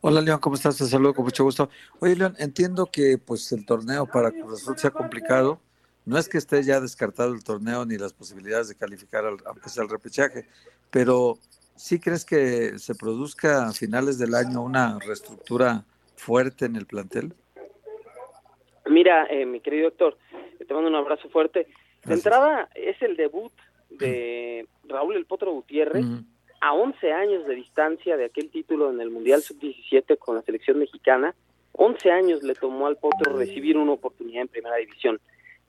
Hola 0.00 0.20
León, 0.20 0.40
¿cómo 0.40 0.56
estás? 0.56 0.76
Te 0.76 0.84
saludo 0.84 1.14
con 1.14 1.26
mucho 1.26 1.44
gusto. 1.44 1.70
Oye 2.00 2.16
León, 2.16 2.34
entiendo 2.40 2.86
que 2.86 3.18
pues 3.24 3.52
el 3.52 3.64
torneo 3.64 4.04
para 4.04 4.32
Cruz 4.32 4.54
Azul 4.54 4.76
sea 4.76 4.90
complicado. 4.90 5.60
No 6.04 6.18
es 6.18 6.28
que 6.28 6.38
esté 6.38 6.60
ya 6.64 6.80
descartado 6.80 7.32
el 7.32 7.44
torneo 7.44 7.86
ni 7.86 7.98
las 7.98 8.12
posibilidades 8.12 8.68
de 8.68 8.74
calificar, 8.74 9.24
al, 9.24 9.36
aunque 9.46 9.68
sea 9.68 9.84
el 9.84 9.90
repechaje, 9.90 10.48
pero 10.90 11.38
¿sí 11.76 12.00
crees 12.00 12.24
que 12.24 12.80
se 12.80 12.96
produzca 12.96 13.68
a 13.68 13.72
finales 13.72 14.18
del 14.18 14.34
año 14.34 14.60
una 14.60 14.98
reestructura 15.06 15.84
fuerte 16.16 16.64
en 16.64 16.74
el 16.74 16.86
plantel? 16.86 17.32
Mira, 18.86 19.26
eh, 19.30 19.46
mi 19.46 19.60
querido 19.60 19.90
doctor, 19.90 20.18
te 20.66 20.74
mando 20.74 20.90
un 20.90 20.96
abrazo 20.96 21.28
fuerte. 21.28 21.68
De 22.04 22.14
entrada, 22.14 22.68
es 22.74 23.00
el 23.02 23.16
debut 23.16 23.52
de 23.98 24.66
Raúl 24.84 25.16
El 25.16 25.26
Potro 25.26 25.52
Gutiérrez 25.52 26.04
a 26.60 26.72
11 26.72 27.12
años 27.12 27.46
de 27.46 27.54
distancia 27.54 28.16
de 28.16 28.26
aquel 28.26 28.50
título 28.50 28.90
en 28.90 29.00
el 29.00 29.10
Mundial 29.10 29.42
Sub-17 29.42 30.18
con 30.18 30.36
la 30.36 30.42
selección 30.42 30.78
mexicana. 30.78 31.34
11 31.72 32.10
años 32.10 32.42
le 32.42 32.54
tomó 32.54 32.86
al 32.86 32.96
Potro 32.96 33.36
recibir 33.36 33.76
una 33.76 33.92
oportunidad 33.92 34.42
en 34.42 34.48
Primera 34.48 34.76
División. 34.76 35.20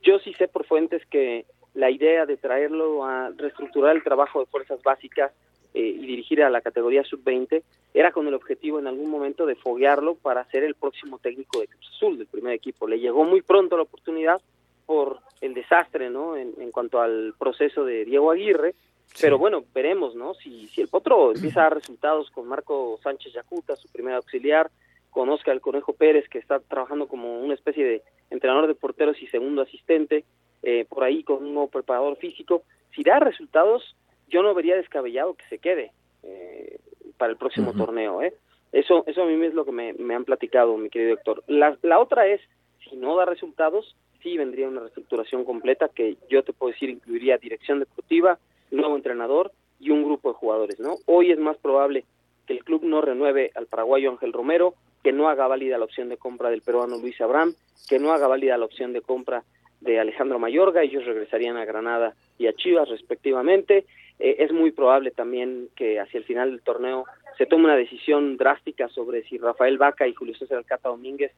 Yo 0.02 0.20
sí 0.20 0.34
sé 0.34 0.48
por 0.48 0.66
fuentes 0.66 1.06
que 1.08 1.46
la 1.74 1.92
idea 1.92 2.26
de 2.26 2.38
traerlo 2.38 3.06
a 3.06 3.30
reestructurar 3.36 3.96
el 3.96 4.04
trabajo 4.04 4.40
de 4.40 4.46
fuerzas 4.46 4.82
básicas 4.82 5.32
eh, 5.74 5.82
y 5.82 6.06
dirigir 6.06 6.42
a 6.42 6.50
la 6.50 6.62
categoría 6.62 7.04
sub-20 7.04 7.62
era 7.94 8.12
con 8.12 8.28
el 8.28 8.34
objetivo 8.34 8.80
en 8.80 8.88
algún 8.88 9.10
momento 9.10 9.46
de 9.46 9.56
foguearlo 9.56 10.16
para 10.16 10.46
ser 10.46 10.64
el 10.64 10.76
próximo 10.76 11.20
técnico 11.20 11.60
de 11.60 11.68
Cruz 11.68 11.88
Azul, 11.96 12.18
del 12.18 12.28
primer 12.28 12.54
equipo. 12.54 12.88
Le 12.88 13.00
llegó 13.00 13.26
muy 13.26 13.42
pronto 13.42 13.76
la 13.76 13.84
oportunidad 13.84 14.42
por 14.86 15.20
el 15.42 15.54
desastre, 15.54 16.10
¿no? 16.10 16.36
En, 16.36 16.72
cuanto 16.72 17.02
al 17.02 17.34
proceso 17.38 17.86
de 17.86 18.06
Diego 18.06 18.32
Aguirre, 18.32 18.76
pero 19.22 19.38
bueno, 19.38 19.64
veremos, 19.74 20.16
¿no? 20.16 20.34
Si, 20.34 20.68
si 20.68 20.82
el 20.82 20.88
Potro 20.88 21.32
empieza 21.36 21.62
a 21.62 21.64
dar 21.64 21.76
resultados 21.76 22.30
con 22.32 22.48
Marco 22.48 23.00
Sánchez 23.02 23.34
Yacuta, 23.34 23.76
su 23.76 23.88
primer 23.90 24.16
auxiliar, 24.16 24.70
con 25.10 25.30
Oscar 25.30 25.56
el 25.56 25.62
Conejo 25.62 25.94
Pérez, 25.94 26.28
que 26.30 26.38
está 26.38 26.60
trabajando 26.60 27.08
como 27.08 27.40
una 27.40 27.54
especie 27.54 27.84
de 27.84 28.04
entrenador 28.30 28.68
de 28.68 28.76
porteros 28.76 29.22
y 29.22 29.28
segundo 29.28 29.62
asistente, 29.62 30.26
eh, 30.64 30.86
por 30.90 31.04
ahí 31.04 31.24
con 31.24 31.38
un 31.38 31.54
nuevo 31.54 31.70
preparador 31.70 32.18
físico, 32.18 32.64
si 32.94 33.04
da 33.04 33.20
resultados, 33.20 33.96
yo 34.28 34.44
no 34.44 34.54
vería 34.54 34.76
descabellado 34.76 35.36
que 35.36 35.46
se 35.46 35.60
quede 35.60 35.92
eh, 36.24 36.80
para 37.18 37.32
el 37.32 37.38
próximo 37.38 37.74
torneo, 37.74 38.22
¿eh? 38.22 38.34
Eso, 38.72 39.06
eso 39.08 39.24
a 39.24 39.26
mí 39.26 39.46
es 39.46 39.54
lo 39.54 39.66
que 39.66 39.72
me, 39.72 39.94
me 39.94 40.14
han 40.14 40.26
platicado, 40.26 40.78
mi 40.78 40.90
querido 40.90 41.16
doctor. 41.16 41.44
La, 41.48 41.78
la 41.82 42.00
otra 42.00 42.28
es, 42.28 42.42
si 42.88 42.98
no 42.98 43.16
da 43.16 43.26
resultados, 43.26 43.96
sí 44.28 44.38
vendría 44.38 44.68
una 44.68 44.82
reestructuración 44.82 45.46
completa 45.46 45.90
que 45.94 46.18
yo 46.30 46.44
te 46.44 46.52
puedo 46.52 46.74
decir 46.74 46.90
incluiría 46.90 47.38
dirección 47.38 47.80
deportiva, 47.80 48.38
nuevo 48.72 48.96
entrenador 48.98 49.52
y 49.80 49.92
un 49.92 50.04
grupo 50.04 50.30
de 50.30 50.36
jugadores, 50.36 50.80
¿no? 50.80 50.96
Hoy 51.06 51.32
es 51.32 51.40
más 51.40 51.56
probable 51.58 52.04
que 52.46 52.54
el 52.54 52.64
club 52.64 52.84
no 52.84 53.00
renueve 53.02 53.52
al 53.56 53.68
paraguayo 53.68 54.12
Ángel 54.12 54.34
Romero, 54.34 54.74
que 55.02 55.14
no 55.14 55.30
haga 55.30 55.48
válida 55.48 55.78
la 55.78 55.86
opción 55.86 56.10
de 56.10 56.18
compra 56.18 56.50
del 56.50 56.62
peruano 56.62 56.98
Luis 56.98 57.20
Abraham, 57.22 57.54
que 57.88 58.00
no 58.00 58.12
haga 58.12 58.28
válida 58.28 58.58
la 58.58 58.66
opción 58.66 58.92
de 58.92 59.02
compra 59.02 59.44
de 59.80 60.00
Alejandro 60.00 60.40
Mayorga, 60.40 60.84
ellos 60.84 61.06
regresarían 61.06 61.56
a 61.56 61.64
Granada 61.64 62.16
y 62.38 62.48
a 62.48 62.54
Chivas 62.54 62.90
respectivamente. 62.90 63.86
Eh, 64.20 64.38
es 64.40 64.52
muy 64.52 64.72
probable 64.72 65.12
también 65.12 65.70
que 65.76 66.00
hacia 66.00 66.18
el 66.18 66.26
final 66.26 66.50
del 66.50 66.62
torneo 66.62 67.06
se 67.38 67.46
tome 67.46 67.66
una 67.66 67.78
decisión 67.78 68.36
drástica 68.36 68.90
sobre 68.90 69.24
si 69.24 69.38
Rafael 69.38 69.78
Vaca 69.78 70.06
y 70.08 70.14
Julio 70.14 70.36
César 70.36 70.58
Alcata 70.58 70.90
Domínguez 70.90 71.32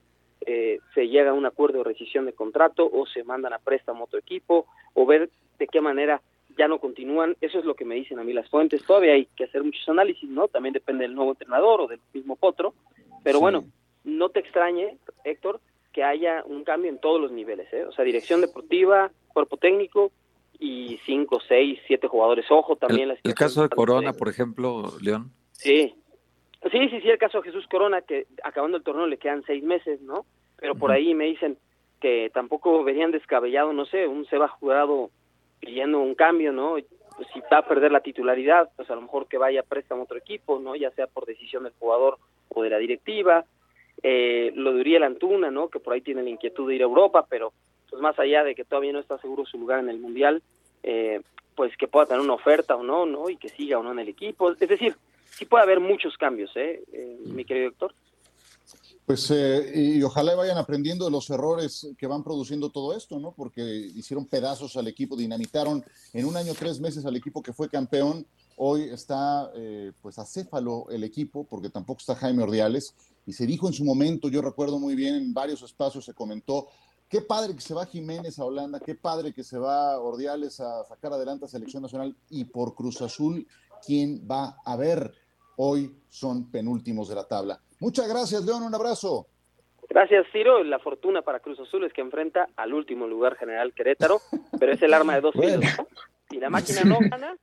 eh, 0.45 0.79
se 0.93 1.07
llega 1.07 1.31
a 1.31 1.33
un 1.33 1.45
acuerdo 1.45 1.79
de 1.79 1.83
rescisión 1.85 2.25
de 2.25 2.33
contrato 2.33 2.89
o 2.91 3.05
se 3.05 3.23
mandan 3.23 3.53
a 3.53 3.59
préstamo 3.59 4.01
a 4.01 4.05
otro 4.05 4.19
equipo 4.19 4.65
o 4.93 5.05
ver 5.05 5.29
de 5.57 5.67
qué 5.67 5.81
manera 5.81 6.21
ya 6.57 6.67
no 6.67 6.79
continúan. 6.79 7.35
Eso 7.41 7.59
es 7.59 7.65
lo 7.65 7.75
que 7.75 7.85
me 7.85 7.95
dicen 7.95 8.19
a 8.19 8.23
mí 8.23 8.33
las 8.33 8.49
fuentes. 8.49 8.83
Todavía 8.83 9.13
hay 9.13 9.25
que 9.35 9.45
hacer 9.45 9.63
muchos 9.63 9.87
análisis, 9.87 10.29
¿no? 10.29 10.47
También 10.47 10.73
depende 10.73 11.03
del 11.03 11.15
nuevo 11.15 11.31
entrenador 11.31 11.81
o 11.81 11.87
del 11.87 11.99
mismo 12.13 12.35
Potro. 12.35 12.73
Pero 13.23 13.39
bueno, 13.39 13.65
no 14.03 14.29
te 14.29 14.39
extrañe, 14.39 14.97
Héctor, 15.23 15.59
que 15.91 16.03
haya 16.03 16.43
un 16.45 16.63
cambio 16.63 16.89
en 16.89 16.99
todos 16.99 17.19
los 17.19 17.31
niveles, 17.31 17.71
¿eh? 17.73 17.83
O 17.85 17.91
sea, 17.91 18.05
dirección 18.05 18.41
deportiva, 18.41 19.11
cuerpo 19.27 19.57
técnico 19.57 20.11
y 20.59 20.99
cinco, 21.05 21.39
seis, 21.47 21.79
siete 21.87 22.07
jugadores. 22.07 22.45
Ojo 22.49 22.75
también. 22.75 23.11
El, 23.11 23.19
el 23.23 23.33
caso 23.33 23.61
de 23.61 23.69
Corona, 23.69 24.13
por 24.13 24.29
ejemplo, 24.29 24.93
León. 25.01 25.31
Sí, 25.51 25.95
Sí, 26.71 26.89
sí, 26.89 27.01
sí, 27.01 27.09
el 27.09 27.17
caso 27.17 27.39
de 27.39 27.45
Jesús 27.45 27.67
Corona, 27.67 28.01
que 28.01 28.27
acabando 28.43 28.77
el 28.77 28.83
torneo 28.83 29.07
le 29.07 29.17
quedan 29.17 29.43
seis 29.43 29.63
meses, 29.63 30.01
¿no? 30.01 30.25
Pero 30.57 30.75
por 30.75 30.91
ahí 30.91 31.15
me 31.15 31.25
dicen 31.25 31.57
que 32.01 32.29
tampoco 32.33 32.83
verían 32.83 33.11
descabellado, 33.11 33.71
no 33.71 33.85
sé, 33.85 34.07
un 34.07 34.25
Seba 34.25 34.47
Jurado 34.49 35.09
pidiendo 35.59 35.99
un 35.99 36.15
cambio, 36.15 36.51
¿no? 36.51 36.75
Pues 37.15 37.27
si 37.33 37.41
va 37.51 37.59
a 37.59 37.67
perder 37.67 37.91
la 37.91 38.01
titularidad, 38.01 38.69
pues 38.75 38.89
a 38.89 38.95
lo 38.95 39.01
mejor 39.01 39.27
que 39.27 39.37
vaya 39.37 39.61
a 39.61 39.63
préstamo 39.63 40.01
a 40.01 40.03
otro 40.03 40.17
equipo, 40.17 40.59
¿no? 40.59 40.75
Ya 40.75 40.91
sea 40.91 41.07
por 41.07 41.25
decisión 41.25 41.63
del 41.63 41.73
jugador 41.79 42.17
o 42.49 42.63
de 42.63 42.69
la 42.69 42.77
directiva. 42.77 43.45
Eh, 44.01 44.51
lo 44.55 44.73
de 44.73 44.79
Uriel 44.81 45.03
Antuna, 45.03 45.51
¿no? 45.51 45.69
Que 45.69 45.79
por 45.79 45.93
ahí 45.93 46.01
tiene 46.01 46.23
la 46.23 46.29
inquietud 46.29 46.67
de 46.67 46.75
ir 46.75 46.81
a 46.81 46.85
Europa, 46.85 47.25
pero 47.29 47.51
pues 47.89 48.01
más 48.01 48.17
allá 48.19 48.43
de 48.43 48.55
que 48.55 48.63
todavía 48.63 48.93
no 48.93 48.99
está 48.99 49.17
seguro 49.17 49.45
su 49.45 49.57
lugar 49.57 49.79
en 49.79 49.89
el 49.89 49.99
Mundial, 49.99 50.41
eh, 50.83 51.21
pues 51.55 51.75
que 51.75 51.87
pueda 51.87 52.05
tener 52.05 52.21
una 52.21 52.33
oferta 52.33 52.75
o 52.75 52.83
no, 52.83 53.05
¿no? 53.05 53.29
Y 53.29 53.35
que 53.35 53.49
siga 53.49 53.79
o 53.79 53.83
no 53.83 53.91
en 53.91 53.99
el 53.99 54.07
equipo. 54.07 54.51
Es 54.51 54.69
decir, 54.69 54.95
sí 55.39 55.45
puede 55.45 55.63
haber 55.63 55.79
muchos 55.79 56.17
cambios, 56.17 56.51
¿eh? 56.55 56.83
eh 56.91 57.17
mi 57.25 57.45
querido 57.45 57.69
doctor. 57.69 57.95
Pues 59.05 59.31
eh, 59.31 59.71
y 59.73 60.03
ojalá 60.03 60.35
vayan 60.35 60.59
aprendiendo 60.59 61.05
de 61.05 61.09
los 61.09 61.31
errores 61.31 61.87
que 61.97 62.05
van 62.05 62.23
produciendo 62.23 62.69
todo 62.69 62.95
esto, 62.95 63.17
¿no? 63.17 63.31
Porque 63.31 63.61
hicieron 63.63 64.25
pedazos 64.25 64.75
al 64.77 64.87
equipo, 64.87 65.15
dinamitaron 65.15 65.83
en 66.13 66.25
un 66.25 66.37
año, 66.37 66.53
tres 66.53 66.79
meses 66.79 67.05
al 67.05 67.15
equipo 67.15 67.41
que 67.41 67.53
fue 67.53 67.69
campeón. 67.69 68.27
Hoy 68.57 68.83
está 68.83 69.49
eh, 69.55 69.93
pues 70.01 70.19
acéfalo 70.19 70.85
el 70.91 71.03
equipo, 71.03 71.43
porque 71.45 71.69
tampoco 71.69 72.01
está 72.01 72.13
Jaime 72.13 72.43
Ordiales. 72.43 72.93
Y 73.25 73.33
se 73.33 73.47
dijo 73.47 73.65
en 73.65 73.73
su 73.73 73.83
momento, 73.83 74.29
yo 74.29 74.43
recuerdo 74.43 74.77
muy 74.77 74.93
bien, 74.93 75.15
en 75.15 75.33
varios 75.33 75.63
espacios 75.63 76.05
se 76.05 76.13
comentó, 76.13 76.67
qué 77.07 77.21
padre 77.21 77.55
que 77.55 77.61
se 77.61 77.73
va 77.73 77.87
Jiménez 77.87 78.37
a 78.37 78.45
Holanda, 78.45 78.79
qué 78.79 78.93
padre 78.93 79.33
que 79.33 79.43
se 79.43 79.57
va 79.57 79.99
Ordiales 79.99 80.59
a 80.59 80.83
sacar 80.83 81.13
adelante 81.13 81.45
a 81.45 81.47
Selección 81.47 81.81
Nacional 81.81 82.15
y 82.29 82.43
por 82.43 82.75
Cruz 82.75 83.01
Azul, 83.01 83.47
¿quién 83.83 84.27
va 84.29 84.57
a 84.63 84.75
ver? 84.75 85.13
Hoy 85.61 85.93
son 86.07 86.49
penúltimos 86.49 87.09
de 87.09 87.15
la 87.15 87.27
tabla. 87.27 87.59
Muchas 87.79 88.07
gracias, 88.07 88.45
León, 88.45 88.63
un 88.63 88.73
abrazo. 88.73 89.27
Gracias, 89.89 90.25
Ciro. 90.31 90.63
La 90.63 90.79
fortuna 90.79 91.21
para 91.21 91.41
Cruz 91.41 91.59
Azul 91.59 91.83
es 91.83 91.91
que 91.91 92.01
enfrenta 92.01 92.47
al 92.55 92.73
último 92.73 93.07
lugar 93.07 93.35
general 93.35 93.73
Querétaro, 93.73 94.21
pero 94.57 94.71
es 94.71 94.81
el 94.81 94.93
arma 94.93 95.15
de 95.15 95.21
dos 95.21 95.33
filos. 95.33 95.65
Si 96.29 96.39
la 96.39 96.49
máquina 96.49 96.83
no 96.85 96.97
gana, 97.01 97.35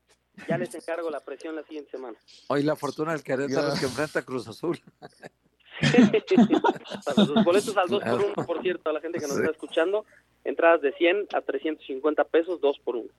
ya 0.49 0.57
les 0.57 0.75
encargo 0.75 1.11
la 1.11 1.21
presión 1.21 1.57
la 1.57 1.63
siguiente 1.65 1.91
semana. 1.91 2.17
Hoy 2.49 2.63
la 2.63 2.75
fortuna 2.75 3.13
del 3.13 3.23
Querétaro 3.23 3.75
es 3.75 3.81
que 3.81 3.87
enfrenta 3.87 4.21
a 4.21 4.23
Cruz 4.23 4.49
Azul. 4.49 4.81
para 7.05 7.27
sus 7.27 7.45
boletos 7.45 7.77
al 7.77 7.89
2 7.89 8.03
por 8.03 8.25
1 8.25 8.35
por 8.47 8.63
cierto, 8.63 8.89
a 8.89 8.95
la 8.95 9.01
gente 9.03 9.19
que 9.19 9.27
nos 9.27 9.37
está 9.37 9.51
escuchando, 9.51 10.07
entradas 10.43 10.81
de 10.81 10.93
100 10.93 11.29
a 11.35 11.43
350 11.43 12.25
pesos, 12.25 12.63
2 12.63 12.79
por 12.79 12.97
1 12.97 13.11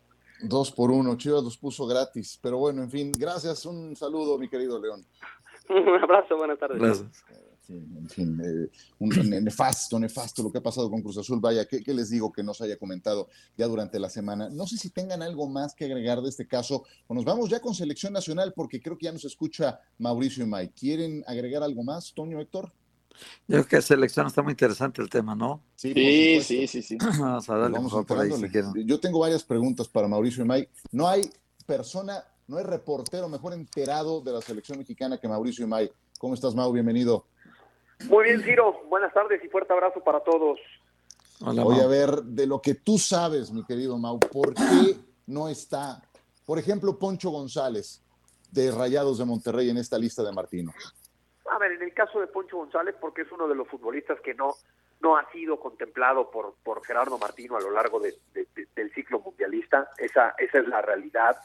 2 0.42 0.72
por 0.72 0.92
1 0.92 1.18
Chivas 1.18 1.44
los 1.44 1.58
puso 1.58 1.86
gratis, 1.86 2.40
pero 2.42 2.58
bueno, 2.58 2.84
en 2.84 2.92
fin, 2.92 3.12
gracias, 3.12 3.66
un 3.66 3.96
saludo, 3.96 4.38
mi 4.38 4.50
querido 4.50 4.80
León. 4.80 5.06
un 5.70 6.04
abrazo, 6.04 6.38
buenas 6.38 6.60
tardes. 6.60 6.80
Gracias 6.80 7.24
en 7.70 8.10
fin, 8.10 8.42
eh, 8.44 8.70
un 9.00 9.10
nefasto, 9.44 10.00
nefasto 10.00 10.44
lo 10.44 10.52
que 10.52 10.60
ha 10.60 10.64
pasado 10.64 10.90
con 10.90 11.02
Cruz 11.02 11.18
Azul. 11.18 11.40
Vaya, 11.40 11.66
¿qué, 11.66 11.82
les 11.94 12.10
digo 12.10 12.32
que 12.32 12.44
nos 12.44 12.62
haya 12.62 12.78
comentado 12.78 13.28
ya 13.58 13.68
durante 13.68 14.00
la 14.00 14.10
semana? 14.10 14.50
No 14.50 14.66
sé 14.68 14.78
si 14.78 14.90
tengan 14.90 15.22
algo 15.22 15.48
más 15.48 15.74
que 15.74 15.86
agregar 15.86 16.22
de 16.22 16.30
este 16.30 16.48
caso 16.48 16.86
o 17.08 17.14
nos 17.14 17.26
vamos 17.26 17.50
ya 17.50 17.60
con 17.60 17.74
selección 17.74 18.14
nacional 18.14 18.54
porque 18.56 18.82
creo 18.82 18.98
que 18.98 19.06
ya 19.06 19.12
nos 19.12 19.26
escucha 19.26 19.80
Mauricio 19.98 20.44
y 20.44 20.48
Mike. 20.48 20.74
¿Quieren 20.78 21.24
agregar 21.28 21.64
algo 21.64 21.84
más, 21.84 22.14
Toño 22.14 22.40
Héctor? 22.40 22.72
Yo 23.48 23.58
creo 23.58 23.68
que 23.68 23.82
selección 23.82 24.28
está 24.28 24.42
muy 24.42 24.52
interesante 24.52 25.02
el 25.02 25.10
tema, 25.10 25.36
¿no? 25.36 25.62
Sí, 25.76 26.42
sí, 26.42 26.68
sí, 26.68 26.82
sí, 26.82 26.98
Vamos 27.20 27.50
a 27.50 27.58
darle 27.58 27.78
vamos 27.78 28.06
por 28.06 28.20
ahí 28.20 28.32
Yo 28.86 29.00
tengo 29.00 29.20
varias 29.20 29.44
preguntas 29.44 29.88
para 29.88 30.08
Mauricio 30.08 30.44
y 30.44 30.48
Mike. 30.48 30.72
No 30.92 31.08
hay 31.08 31.30
persona, 31.66 32.24
no 32.48 32.58
hay 32.58 32.64
reportero 32.64 33.30
mejor 33.30 33.54
enterado 33.54 34.22
de 34.22 34.32
la 34.34 34.42
selección 34.42 34.78
mexicana 34.78 35.18
que 35.18 35.28
Mauricio 35.28 35.66
y 35.66 35.70
Mike. 35.70 35.94
¿Cómo 36.20 36.34
estás, 36.34 36.56
Mau? 36.56 36.72
Bienvenido. 36.72 37.26
Muy 38.06 38.26
bien, 38.26 38.42
Ciro. 38.42 38.82
Buenas 38.90 39.14
tardes 39.14 39.44
y 39.44 39.48
fuerte 39.48 39.74
abrazo 39.74 40.02
para 40.04 40.20
todos. 40.22 40.60
Voy 41.40 41.80
a 41.80 41.88
ver 41.88 42.24
de 42.24 42.48
lo 42.48 42.62
que 42.62 42.76
tú 42.76 42.98
sabes, 42.98 43.52
mi 43.52 43.64
querido 43.64 43.98
Mau, 43.98 44.20
¿por 44.20 44.54
qué 44.54 44.98
no 45.28 45.48
está, 45.48 46.02
por 46.46 46.58
ejemplo, 46.58 46.98
Poncho 46.98 47.30
González 47.30 48.02
de 48.52 48.72
Rayados 48.72 49.20
de 49.20 49.26
Monterrey 49.26 49.70
en 49.70 49.78
esta 49.78 50.00
lista 50.00 50.24
de 50.24 50.32
Martino? 50.32 50.74
A 51.52 51.58
ver, 51.60 51.74
en 51.74 51.82
el 51.82 51.94
caso 51.94 52.20
de 52.20 52.28
Poncho 52.28 52.58
González, 52.58 52.96
porque 53.00 53.22
es 53.22 53.32
uno 53.32 53.48
de 53.48 53.56
los 53.56 53.68
futbolistas 53.68 54.20
que 54.22 54.34
no, 54.34 54.54
no 55.02 55.18
ha 55.18 55.30
sido 55.32 55.60
contemplado 55.60 56.30
por, 56.32 56.56
por 56.64 56.86
Gerardo 56.86 57.18
Martino 57.18 57.58
a 57.58 57.62
lo 57.62 57.72
largo 57.72 58.00
del 58.00 58.94
ciclo 58.94 59.20
mundialista, 59.20 59.90
esa, 59.98 60.36
esa 60.38 60.60
es 60.60 60.68
la 60.68 60.82
realidad. 60.82 61.38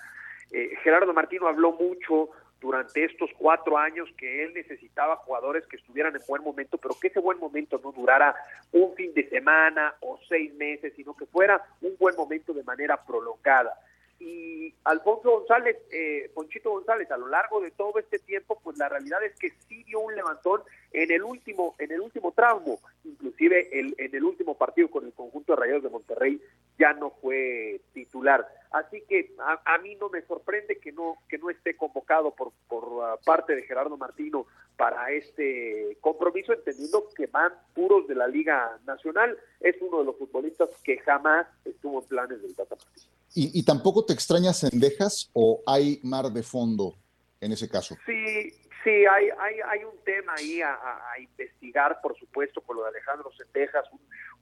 Eh, 0.51 0.77
Gerardo 0.83 1.13
Martino 1.13 1.49
habló 1.49 1.73
mucho 1.73 2.31
durante 2.61 3.05
estos 3.05 3.31
cuatro 3.37 3.77
años 3.77 4.09
que 4.17 4.45
él 4.45 4.55
necesitaba 4.55 5.17
jugadores 5.17 5.67
que 5.67 5.77
estuvieran 5.77 6.15
en 6.15 6.23
buen 6.29 6.43
momento, 6.43 6.79
pero 6.79 6.95
que 7.01 7.09
ese 7.09 7.19
buen 7.19 7.39
momento 7.39 7.81
no 7.83 7.91
durara 7.91 8.35
un 8.71 8.95
fin 8.95 9.13
de 9.15 9.29
semana 9.29 9.95
o 10.01 10.19
seis 10.29 10.55
meses, 10.55 10.93
sino 10.95 11.15
que 11.15 11.27
fuera 11.27 11.61
un 11.81 11.97
buen 11.99 12.15
momento 12.17 12.53
de 12.53 12.63
manera 12.63 13.03
prolongada. 13.05 13.75
Y 14.23 14.73
Alfonso 14.85 15.31
González, 15.39 15.77
eh, 15.91 16.31
Ponchito 16.33 16.70
González, 16.70 17.11
a 17.11 17.16
lo 17.16 17.27
largo 17.27 17.61
de 17.61 17.73
todo 17.73 17.99
este 17.99 18.20
tiempo, 18.20 18.61
pues 18.62 18.79
la 18.79 18.89
realidad 18.89 19.23
es 19.25 19.37
que 19.37 19.51
sí 19.66 19.83
dio 19.83 19.99
un 19.99 20.14
levantón 20.14 20.62
en 20.93 21.11
el 21.11 21.22
último, 21.22 21.74
en 21.78 21.93
el 21.93 22.01
último 22.01 22.32
tramo, 22.32 22.80
inclusive 23.05 23.68
el, 23.78 23.95
en 23.99 24.14
el 24.14 24.24
último 24.24 24.57
partido 24.57 24.90
con 24.90 25.05
el 25.05 25.12
conjunto 25.12 25.55
de 25.55 25.61
Rayos 25.61 25.82
de 25.82 25.88
Monterrey 25.88 26.40
ya 26.78 26.93
no 26.93 27.11
fue 27.11 27.80
titular. 27.93 28.47
Así 28.70 29.03
que 29.09 29.34
a, 29.38 29.78
mí 29.78 29.97
no 29.97 30.09
me 30.09 30.22
sorprende 30.22 30.78
que 30.78 30.93
no 30.93 31.18
que 31.28 31.38
no 31.38 31.51
esté 31.51 31.76
convocado 31.76 32.34
por 32.34 32.53
por 32.68 32.84
uh, 32.84 33.24
parte 33.24 33.55
de 33.55 33.62
Gerardo 33.62 33.97
Martino 33.97 34.47
para 34.76 35.11
este 35.11 35.99
compromiso, 36.01 36.53
entendiendo 36.53 37.09
que 37.14 37.26
van 37.26 37.53
puros 37.74 38.09
de 38.09 38.14
la 38.14 38.26
Liga 38.26 38.78
Nacional. 38.86 39.36
Es 39.61 39.76
uno 39.82 39.99
de 39.99 40.07
los 40.07 40.16
futbolistas 40.16 40.70
que 40.82 40.99
jamás 40.99 41.47
estuvo 41.64 42.01
en 42.01 42.09
planes 42.09 42.40
del 42.40 42.55
Tata 42.55 42.76
Martino. 42.76 43.07
¿Y, 43.34 43.59
¿Y 43.59 43.64
tampoco 43.64 44.05
te 44.05 44.12
extrañas 44.12 44.61
Cendejas 44.61 45.30
o 45.34 45.62
hay 45.66 46.01
mar 46.03 46.30
de 46.30 46.43
fondo 46.43 46.97
en 47.40 47.53
ese 47.53 47.68
caso? 47.68 47.97
Sí, 48.07 48.55
Sí, 48.85 48.91
hay, 48.91 49.28
hay, 49.39 49.61
hay 49.64 49.85
un 49.85 49.97
tema 50.05 50.35
ahí 50.37 50.61
a, 50.61 50.76
investigar, 51.18 52.01
por 52.03 52.18
supuesto, 52.18 52.61
con 52.62 52.76
lo 52.76 52.83
de 52.83 52.89
Alejandro 52.89 53.30
Sendejas, 53.33 53.85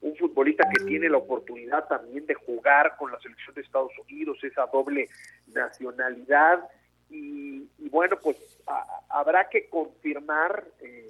un, 0.01 0.15
futbolista 0.15 0.67
que 0.69 0.83
tiene 0.83 1.09
la 1.09 1.17
oportunidad 1.17 1.87
también 1.87 2.25
de 2.25 2.33
jugar 2.33 2.95
con 2.97 3.11
la 3.11 3.19
selección 3.19 3.53
de 3.53 3.61
Estados 3.61 3.91
Unidos, 3.99 4.43
esa 4.43 4.65
doble 4.65 5.09
nacionalidad. 5.53 6.67
Y, 7.09 7.67
bueno, 7.89 8.17
pues 8.21 8.37
habrá 9.09 9.47
que 9.47 9.69
confirmar, 9.69 10.63
eh, 10.79 11.05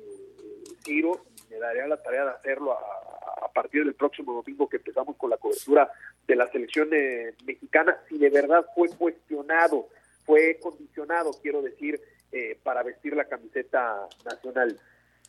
Ciro, 0.83 1.25
me 1.49 1.57
daría 1.57 1.87
la 1.87 2.01
tarea 2.01 2.25
de 2.25 2.31
hacerlo 2.31 2.73
a, 2.73 3.47
partir 3.53 3.83
del 3.83 3.95
próximo 3.95 4.33
domingo 4.33 4.69
que 4.69 4.77
empezamos 4.77 5.17
con 5.17 5.29
la 5.29 5.37
cobertura 5.37 5.91
de 6.25 6.35
la 6.37 6.49
selección 6.49 6.89
eh, 6.93 7.33
mexicana, 7.45 7.97
si 8.07 8.17
de 8.17 8.29
verdad 8.29 8.65
fue 8.73 8.87
cuestionado, 8.89 9.89
fue 10.25 10.57
condicionado, 10.61 11.31
quiero 11.41 11.61
decir, 11.61 11.99
eh, 12.31 12.57
para 12.63 12.83
vestir 12.83 13.15
la 13.15 13.25
camiseta 13.25 14.07
nacional. 14.25 14.79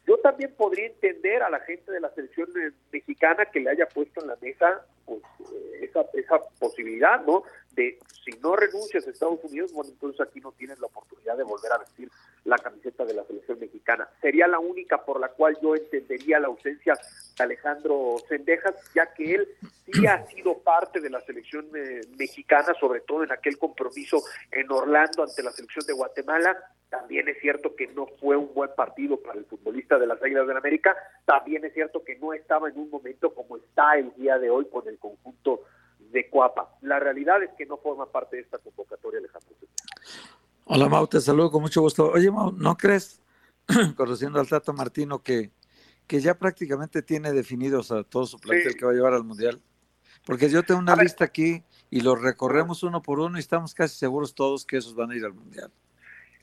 Yo 0.06 0.18
también 0.18 0.52
podría 0.56 0.86
entender 0.86 1.42
a 1.42 1.50
la 1.50 1.60
gente 1.60 1.92
de 1.92 2.00
la 2.00 2.10
selección 2.10 2.48
mexicana 2.92 3.46
que 3.46 3.60
le 3.60 3.70
haya 3.70 3.86
puesto 3.86 4.20
en 4.20 4.28
la 4.28 4.36
mesa 4.40 4.84
pues, 5.04 5.22
eh, 5.52 5.84
esa, 5.84 6.04
esa 6.14 6.40
posibilidad, 6.58 7.24
¿no? 7.24 7.44
De 7.74 7.98
si 8.24 8.32
no 8.40 8.54
renuncias 8.54 9.06
a 9.06 9.10
Estados 9.10 9.42
Unidos, 9.44 9.72
bueno, 9.72 9.90
entonces 9.90 10.20
aquí 10.20 10.40
no 10.40 10.52
tienes 10.52 10.78
la 10.78 10.86
oportunidad 10.86 11.36
de 11.36 11.44
volver 11.44 11.72
a 11.72 11.78
vestir 11.78 12.10
la 12.44 12.58
camiseta 12.58 13.04
de 13.04 13.14
la 13.14 13.24
selección 13.24 13.58
mexicana. 13.58 14.08
Sería 14.20 14.46
la 14.46 14.58
única 14.58 15.04
por 15.04 15.20
la 15.20 15.28
cual 15.28 15.56
yo 15.62 15.74
entendería 15.74 16.40
la 16.40 16.48
ausencia 16.48 16.94
de 16.94 17.44
Alejandro 17.44 18.16
Sendejas, 18.28 18.74
ya 18.94 19.12
que 19.14 19.34
él 19.34 19.48
sí 19.86 20.06
ha 20.06 20.26
sido 20.26 20.58
parte 20.58 21.00
de 21.00 21.10
la 21.10 21.20
selección 21.22 21.70
mexicana, 22.18 22.74
sobre 22.78 23.00
todo 23.00 23.24
en 23.24 23.32
aquel 23.32 23.58
compromiso 23.58 24.22
en 24.50 24.70
Orlando 24.70 25.22
ante 25.22 25.42
la 25.42 25.50
selección 25.50 25.86
de 25.86 25.92
Guatemala, 25.94 26.56
también 26.92 27.26
es 27.26 27.38
cierto 27.40 27.74
que 27.74 27.86
no 27.86 28.06
fue 28.20 28.36
un 28.36 28.52
buen 28.52 28.68
partido 28.76 29.16
para 29.16 29.38
el 29.38 29.46
futbolista 29.46 29.98
de 29.98 30.06
las 30.06 30.22
Águilas 30.22 30.46
del 30.46 30.58
América. 30.58 30.94
También 31.24 31.64
es 31.64 31.72
cierto 31.72 32.04
que 32.04 32.16
no 32.16 32.34
estaba 32.34 32.68
en 32.68 32.78
un 32.78 32.90
momento 32.90 33.32
como 33.32 33.56
está 33.56 33.96
el 33.96 34.12
día 34.14 34.38
de 34.38 34.50
hoy 34.50 34.66
con 34.66 34.86
el 34.86 34.98
conjunto 34.98 35.62
de 36.12 36.28
Coapa. 36.28 36.76
La 36.82 37.00
realidad 37.00 37.42
es 37.42 37.50
que 37.56 37.66
no 37.66 37.78
forma 37.78 38.06
parte 38.06 38.36
de 38.36 38.42
esta 38.42 38.58
convocatoria, 38.58 39.18
Alejandro. 39.18 39.56
Hola 40.64 40.88
Mau, 40.88 41.06
te 41.06 41.20
saludo 41.20 41.50
con 41.50 41.62
mucho 41.62 41.80
gusto. 41.80 42.10
Oye 42.10 42.30
Mau, 42.30 42.52
¿no 42.52 42.76
crees, 42.76 43.20
conociendo 43.96 44.38
al 44.38 44.48
Tato 44.48 44.72
Martino, 44.72 45.22
que, 45.22 45.50
que 46.06 46.20
ya 46.20 46.34
prácticamente 46.34 47.02
tiene 47.02 47.32
definidos 47.32 47.90
a 47.90 48.04
todo 48.04 48.26
su 48.26 48.38
plantel 48.38 48.76
que 48.76 48.84
va 48.84 48.92
a 48.92 48.94
llevar 48.94 49.14
al 49.14 49.24
Mundial? 49.24 49.60
Porque 50.24 50.48
yo 50.48 50.62
tengo 50.62 50.80
una 50.80 50.94
lista 50.94 51.24
aquí 51.24 51.64
y 51.90 52.00
los 52.00 52.20
recorremos 52.20 52.82
uno 52.84 53.02
por 53.02 53.18
uno 53.18 53.38
y 53.38 53.40
estamos 53.40 53.74
casi 53.74 53.96
seguros 53.96 54.34
todos 54.34 54.64
que 54.64 54.76
esos 54.76 54.94
van 54.94 55.10
a 55.10 55.16
ir 55.16 55.24
al 55.24 55.34
Mundial. 55.34 55.70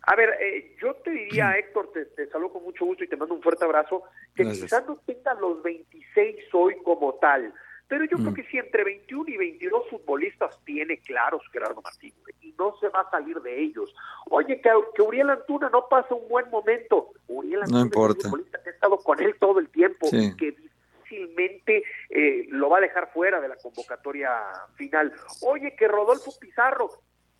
A 0.04 0.16
ver, 0.16 0.30
eh, 0.42 0.76
yo 0.82 0.96
te 0.96 1.12
diría, 1.12 1.52
Héctor, 1.58 1.92
te, 1.94 2.28
saludo 2.30 2.54
con 2.54 2.64
mucho 2.64 2.86
gusto 2.86 3.04
y 3.04 3.08
te 3.08 3.16
mando 3.16 3.36
un 3.36 3.42
fuerte 3.42 3.64
abrazo, 3.64 4.04
que 4.36 4.44
quizás 4.44 4.86
no 4.86 4.98
tengan 5.06 5.40
los 5.40 5.64
26 5.64 6.36
hoy 6.54 6.76
como 6.84 7.14
tal, 7.16 7.54
pero 7.90 8.06
yo 8.06 8.18
creo 8.18 8.32
mm. 8.32 8.36
que 8.36 8.44
si 8.44 8.58
entre 8.60 8.84
21 8.84 9.30
y 9.30 9.38
22 9.38 9.90
futbolistas 9.90 10.58
tiene 10.64 11.00
claros 11.00 11.42
Gerardo 11.52 11.82
Martínez 11.82 12.16
y 12.40 12.54
no 12.58 12.78
se 12.80 12.88
va 12.90 13.02
a 13.02 13.10
salir 13.10 13.42
de 13.42 13.62
ellos. 13.62 13.94
Oye, 14.30 14.62
que, 14.62 14.70
que 14.94 15.02
Uriel 15.02 15.32
Antuna 15.32 15.70
no 15.70 15.88
pasa 15.90 16.14
un 16.14 16.30
buen 16.30 16.48
momento. 16.52 17.10
Uriel 17.28 17.64
Antuna 17.64 17.80
es 17.80 18.16
un 18.16 18.22
futbolista 18.22 18.62
que 18.62 18.70
ha 18.70 18.74
estado 18.74 18.98
con 19.00 19.20
él 19.20 19.36
todo 19.40 19.60
el 19.60 19.70
tiempo 19.70 20.08
y 20.12 20.36
que 20.38 20.52
difícilmente 20.52 21.84
eh, 22.12 22.46
lo 22.50 22.70
va 22.70 22.78
a 22.78 22.82
dejar 22.82 23.12
fuera 23.12 23.42
de 23.42 23.48
la 23.48 23.56
convocatoria 23.56 24.30
final. 24.76 25.12
Oye, 25.42 25.76
que 25.76 25.88
Rodolfo 25.88 26.32
Pizarro 26.40 26.92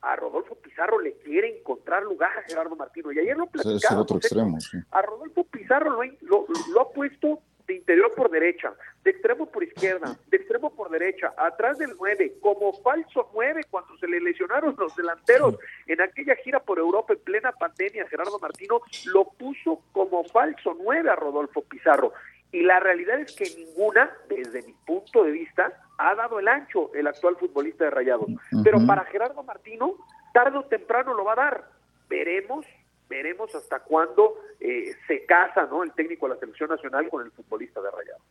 a 0.02 0.16
Rodolfo 0.16 0.56
Pizarro 0.56 1.00
le 1.00 1.14
quiere 1.18 1.60
encontrar 1.60 2.04
lugar 2.04 2.32
a 2.38 2.44
Gerardo 2.44 2.76
Martino. 2.76 3.12
Y 3.12 3.20
ayer 3.20 3.38
lo 3.38 3.48
platicamos. 3.48 4.72
A 4.92 5.02
Rodolfo 5.02 5.44
Pizarro 5.44 6.02
lo, 6.22 6.46
lo, 6.74 6.82
ha 6.82 6.90
puesto 6.92 7.42
de 7.70 7.76
interior 7.76 8.12
por 8.16 8.32
derecha, 8.32 8.74
de 9.04 9.12
extremo 9.12 9.46
por 9.46 9.64
izquierda, 9.64 10.18
de 10.28 10.38
extremo 10.38 10.72
por 10.76 10.90
derecha, 10.90 11.32
atrás 11.38 11.78
del 11.78 11.92
9, 12.00 12.38
como 12.42 12.74
falso 12.82 13.30
9 13.36 13.62
cuando 13.70 13.96
se 14.00 14.08
le 14.08 14.20
lesionaron 14.20 14.76
los 14.76 14.96
delanteros 14.96 15.56
en 15.86 16.02
aquella 16.02 16.36
gira 16.38 16.60
por 16.60 16.80
Europa 16.80 17.14
en 17.14 17.20
plena 17.20 17.52
pandemia, 17.52 18.08
Gerardo 18.08 18.40
Martino 18.40 18.82
lo 19.14 19.26
puso 19.26 19.84
como 19.92 20.24
falso 20.24 20.76
9 20.82 21.12
a 21.12 21.16
Rodolfo 21.16 21.62
Pizarro. 21.62 22.12
Y 22.52 22.64
la 22.64 22.80
realidad 22.80 23.20
es 23.20 23.36
que 23.36 23.46
ninguna, 23.56 24.10
desde 24.28 24.64
mi 24.64 24.74
punto 24.74 25.24
de 25.24 25.30
vista, 25.30 25.72
ha 26.00 26.16
dado 26.16 26.40
el 26.40 26.48
ancho 26.48 26.92
el 26.96 27.06
actual 27.06 27.36
futbolista 27.36 27.84
de 27.84 27.92
Rayados. 27.92 28.32
Pero 28.64 28.80
para 28.88 29.06
Gerardo 29.06 29.44
Martino, 29.44 29.94
tarde 30.34 30.58
o 30.58 30.64
temprano 30.64 31.14
lo 31.14 31.24
va 31.24 31.34
a 31.34 31.36
dar. 31.36 31.70
Veremos, 32.10 32.66
veremos 33.10 33.54
hasta 33.56 33.80
cuándo 33.80 34.36
eh, 34.60 34.94
se 35.08 35.26
casa 35.26 35.66
¿no? 35.66 35.84
el 35.84 35.92
técnico 35.94 36.28
de 36.28 36.36
la 36.36 36.40
selección 36.40 36.70
nacional 36.70 37.10
con 37.10 37.26
el 37.26 37.32
futbolista 37.32 37.82
de 37.82 37.92
Rayados. 37.92 38.22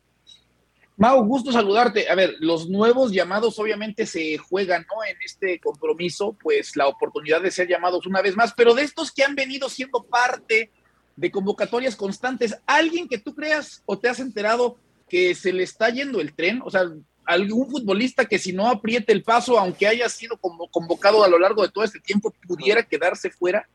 Mau, 0.97 1.23
gusto 1.25 1.53
saludarte. 1.53 2.11
A 2.11 2.17
ver, 2.17 2.35
los 2.41 2.69
nuevos 2.69 3.13
llamados 3.13 3.57
obviamente 3.61 4.05
se 4.05 4.37
juegan, 4.37 4.85
¿no? 4.91 5.05
En 5.05 5.17
este 5.25 5.61
compromiso, 5.61 6.37
pues 6.43 6.75
la 6.75 6.89
oportunidad 6.89 7.41
de 7.41 7.53
ser 7.53 7.69
llamados 7.69 8.05
una 8.05 8.21
vez 8.21 8.35
más, 8.35 8.53
pero 8.53 8.75
de 8.75 8.83
estos 8.83 9.13
que 9.13 9.23
han 9.23 9.37
venido 9.37 9.69
siendo 9.69 10.03
parte 10.03 10.73
de 11.15 11.31
convocatorias 11.31 11.95
constantes. 11.95 12.61
¿Alguien 12.67 13.09
que 13.09 13.19
tú 13.19 13.33
creas 13.33 13.81
o 13.87 13.97
te 13.97 14.09
has 14.09 14.19
enterado 14.19 14.77
que 15.09 15.37
se 15.37 15.53
le 15.53 15.63
está 15.63 15.89
yendo 15.89 16.21
el 16.21 16.35
tren? 16.35 16.63
O 16.65 16.71
sea, 16.71 16.91
algún 17.25 17.71
futbolista 17.71 18.25
que 18.25 18.41
si 18.41 18.53
no 18.53 18.67
apriete 18.67 19.13
el 19.13 19.23
paso, 19.23 19.57
aunque 19.57 19.87
haya 19.87 20.09
sido 20.09 20.37
convocado 20.39 21.23
a 21.23 21.29
lo 21.29 21.39
largo 21.39 21.63
de 21.63 21.69
todo 21.69 21.85
este 21.85 22.01
tiempo, 22.01 22.35
pudiera 22.45 22.83
quedarse 22.83 23.31
fuera? 23.31 23.69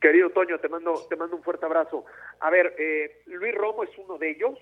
Querido 0.00 0.30
Toño, 0.30 0.58
te 0.58 0.68
mando, 0.68 0.94
te 1.08 1.16
mando 1.16 1.36
un 1.36 1.42
fuerte 1.42 1.66
abrazo. 1.66 2.04
A 2.40 2.50
ver, 2.50 2.74
eh, 2.78 3.22
Luis 3.26 3.54
Romo 3.54 3.84
es 3.84 3.90
uno 3.98 4.16
de 4.16 4.30
ellos 4.30 4.58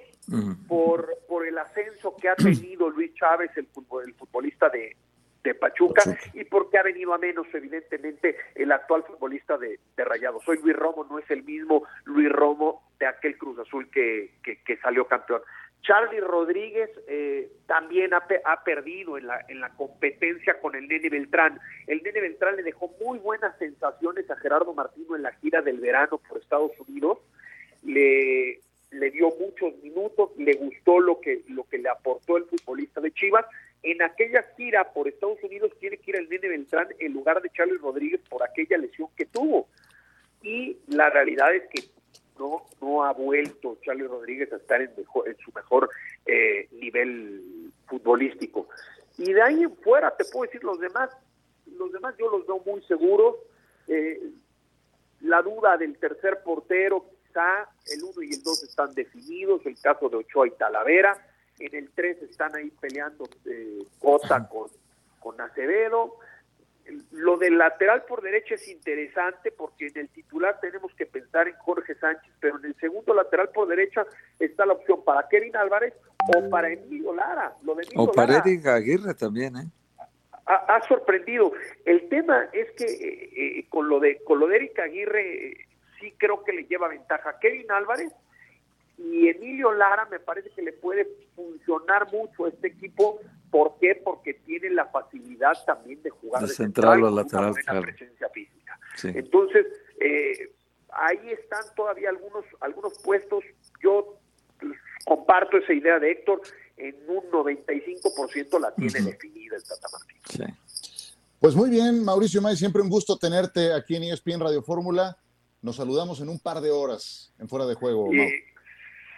por, 0.67 1.17
por 1.29 1.47
el 1.47 1.57
ascenso 1.57 2.17
que 2.17 2.29
ha 2.29 2.35
tenido 2.37 2.91
Luis 2.91 3.15
Chávez, 3.15 3.51
el, 3.57 3.69
el 4.05 4.15
futbolista 4.15 4.69
de, 4.69 4.97
de 5.45 5.55
Pachuca, 5.55 6.03
y 6.35 6.45
porque 6.45 6.79
ha 6.79 6.83
venido 6.83 7.15
a 7.15 7.19
menos, 7.19 7.47
evidentemente, 7.55 8.37
el 8.57 8.73
actual 8.73 9.05
futbolista 9.05 9.57
de, 9.57 9.79
de 9.97 10.05
Rayados. 10.05 10.47
Hoy 10.49 10.59
Luis 10.63 10.77
Romo 10.77 11.07
no 11.09 11.21
es 11.21 11.31
el 11.31 11.45
mismo 11.45 11.85
Luis 12.05 12.31
Romo 12.31 12.91
de 12.99 13.07
aquel 13.07 13.39
Cruz 13.39 13.61
Azul 13.61 13.89
que, 13.91 14.33
que 14.43 14.77
salió 14.79 15.07
campeón. 15.07 15.43
Charlie 15.83 16.21
Rodríguez 16.21 16.91
eh, 17.07 17.51
también 17.67 18.13
ha, 18.13 18.65
perdido 18.65 19.17
en 19.17 19.27
la, 19.27 19.45
en 19.49 19.61
la 19.61 19.71
competencia 19.71 20.61
con 20.61 20.75
el 20.75 20.87
Nene 20.87 21.09
Beltrán. 21.09 21.59
El 21.87 22.03
Nene 22.03 22.21
Beltrán 22.21 22.57
le 22.57 22.63
dejó 22.63 22.93
muy 23.01 23.19
buenas 23.19 23.57
sensaciones 23.59 24.31
a 24.31 24.37
Gerardo 24.37 24.75
Martino 24.75 25.17
en 25.17 25.23
la 25.23 25.33
gira 25.35 25.63
del 25.63 25.79
verano 25.79 26.19
por 26.19 26.39
Estados 26.39 26.73
Unidos. 26.87 27.19
Le, 27.85 28.61
le 28.91 29.11
dio 29.11 29.31
muchos 29.39 29.77
minutos, 29.83 30.31
le 30.37 30.55
gustó 30.55 31.01
lo 31.01 31.21
que, 31.21 31.43
lo 31.49 31.65
que 31.65 31.79
le 31.79 31.89
aportó 31.89 32.37
el 32.37 32.45
futbolista 32.45 33.01
de 33.01 33.13
Chivas. 33.13 33.47
En 33.83 34.03
aquella 34.03 34.45
gira 34.57 34.93
por 34.93 35.09
Estados 35.09 35.43
Unidos 35.43 35.73
tiene 35.79 35.99
que 35.99 36.11
ir 36.11 36.17
el 36.17 36.29
Nene 36.29 36.49
Beltrán 36.49 36.89
en 36.99 37.13
lugar 37.13 37.41
de 37.41 37.51
Charlie 37.51 37.79
Rodríguez 37.79 38.21
por 38.29 38.43
aquella 38.43 38.79
lesión 38.79 39.09
que 39.17 39.27
tuvo. 39.27 39.69
Y 40.43 40.79
la 40.89 41.11
realidad 41.11 41.55
es 41.55 41.63
que 41.69 41.98
no, 42.39 42.65
no 42.81 43.05
ha 43.05 43.13
vuelto 43.13 43.79
Charlie 43.83 44.07
Rodríguez 44.07 44.53
a 44.53 44.57
estar 44.57 44.81
en, 44.81 44.91
mejor, 44.97 45.29
en 45.29 45.37
su 45.39 45.53
mejor 45.53 45.91
eh, 46.27 46.69
nivel 46.73 47.73
futbolístico. 47.87 48.69
Y 49.17 49.33
de 49.33 49.43
ahí 49.43 49.63
en 49.63 49.77
fuera 49.77 50.15
te 50.17 50.25
puedo 50.25 50.45
decir 50.45 50.63
los 50.63 50.79
demás, 50.79 51.11
los 51.77 51.93
demás 51.93 52.15
yo 52.19 52.31
los 52.31 52.47
veo 52.47 52.63
muy 52.65 52.83
seguros. 52.83 53.37
Eh, 53.89 54.21
la 55.21 55.43
duda 55.43 55.77
del 55.77 55.99
tercer 55.99 56.43
portero, 56.45 57.05
quizá 57.27 57.69
el 57.93 58.05
1 58.05 58.23
y 58.23 58.35
el 58.35 58.43
2 58.43 58.63
están 58.63 58.95
definidos, 58.95 59.67
el 59.67 59.79
caso 59.81 60.09
de 60.09 60.19
Ochoa 60.19 60.47
y 60.47 60.53
Talavera. 60.53 61.17
En 61.59 61.75
el 61.75 61.91
3 61.91 62.23
están 62.23 62.55
ahí 62.55 62.71
peleando 62.81 63.25
eh, 63.45 63.85
Cota 63.99 64.49
con, 64.49 64.69
con 65.19 65.41
Acevedo 65.41 66.19
lo 67.19 67.37
del 67.37 67.59
lateral 67.59 68.05
por 68.05 68.23
derecha 68.23 68.55
es 68.55 68.69
interesante 68.69 69.51
porque 69.51 69.89
en 69.89 69.99
el 69.99 70.09
titular 70.09 70.59
tenemos 70.61 70.93
que 70.95 71.07
pensar 71.07 71.49
en 71.49 71.55
Jorge 71.57 71.95
Sánchez, 71.97 72.33
pero 72.41 72.59
en 72.59 72.67
el 72.67 72.77
segundo 72.77 73.13
lateral 73.13 73.51
por 73.51 73.67
derecha 73.67 74.07
está 74.39 74.65
la 74.65 74.75
opción 74.75 75.03
para 75.05 75.29
Kevin 75.29 75.57
Álvarez 75.57 75.95
o 76.35 76.49
para 76.49 76.71
Emilio 76.71 77.13
Lara. 77.15 77.55
Lo 77.63 77.75
de 77.75 77.87
o 77.97 78.13
para 78.13 78.39
Eric 78.39 78.67
Aguirre 78.67 79.15
también, 79.15 79.57
¿eh? 79.57 79.67
Ha, 80.47 80.81
sorprendido. 80.89 81.53
El 81.85 82.09
tema 82.09 82.49
es 82.53 82.71
que 82.73 82.85
eh, 82.85 83.59
eh, 83.59 83.67
con 83.69 83.87
lo 83.87 84.01
de 84.01 84.23
con 84.25 84.41
lo 84.41 84.47
de 84.47 84.57
Eric 84.57 84.79
Aguirre 84.79 85.49
eh, 85.49 85.57
sí 86.01 86.15
creo 86.17 86.43
que 86.43 86.53
le 86.53 86.65
lleva 86.65 86.89
ventaja. 86.89 87.39
Kevin 87.39 87.71
Álvarez 87.71 88.11
y 88.97 89.29
Emilio 89.29 89.73
Lara 89.73 90.07
me 90.07 90.21
parece 90.21 90.49
que 90.51 90.63
le 90.63 90.73
puede 90.73 91.07
funcionar 91.35 92.11
mucho 92.11 92.47
a 92.47 92.49
este 92.49 92.69
equipo. 92.69 93.21
¿Por 93.51 93.79
qué? 93.81 94.01
Porque 94.05 94.35
tiene 94.35 94.71
la 94.71 94.87
facilidad 94.87 95.55
también 95.65 96.03
de 96.03 96.11
jugar 96.11 96.43
de, 96.43 96.49
central, 96.49 97.03
o 97.05 97.11
lateral, 97.11 97.55
una 97.71 97.81
presencia 97.81 98.29
física. 98.31 98.79
Entonces, 99.05 99.67
eh, 100.01 100.53
ahí 100.91 101.31
están 101.31 101.63
todavía 101.75 102.11
algunos 102.11 102.45
algunos 102.61 102.99
puestos. 103.03 103.45
Yo 103.83 104.19
comparto 105.05 105.57
esa 105.57 105.73
idea 105.73 105.99
de 105.99 106.11
Héctor, 106.11 106.43
en 106.77 106.97
un 107.09 107.31
95% 107.31 108.61
la 108.61 108.75
tiene 108.75 109.11
definida 109.11 109.57
el 109.57 109.63
Tata 109.63 109.89
Martín. 109.93 110.57
Pues 111.41 111.55
muy 111.55 111.71
bien, 111.71 112.05
Mauricio 112.05 112.43
May, 112.43 112.57
siempre 112.57 112.83
un 112.83 112.89
gusto 112.89 113.17
tenerte 113.17 113.73
aquí 113.73 113.97
en 113.97 114.05
ESPN 114.05 114.41
Radio 114.41 114.63
Fórmula. 114.63 115.17
Nos 115.63 115.77
saludamos 115.77 116.21
en 116.21 116.29
un 116.29 116.39
par 116.39 116.61
de 116.61 116.71
horas 116.71 117.33
en 117.39 117.49
Fuera 117.49 117.67
de 117.67 117.75
Juego. 117.75 118.11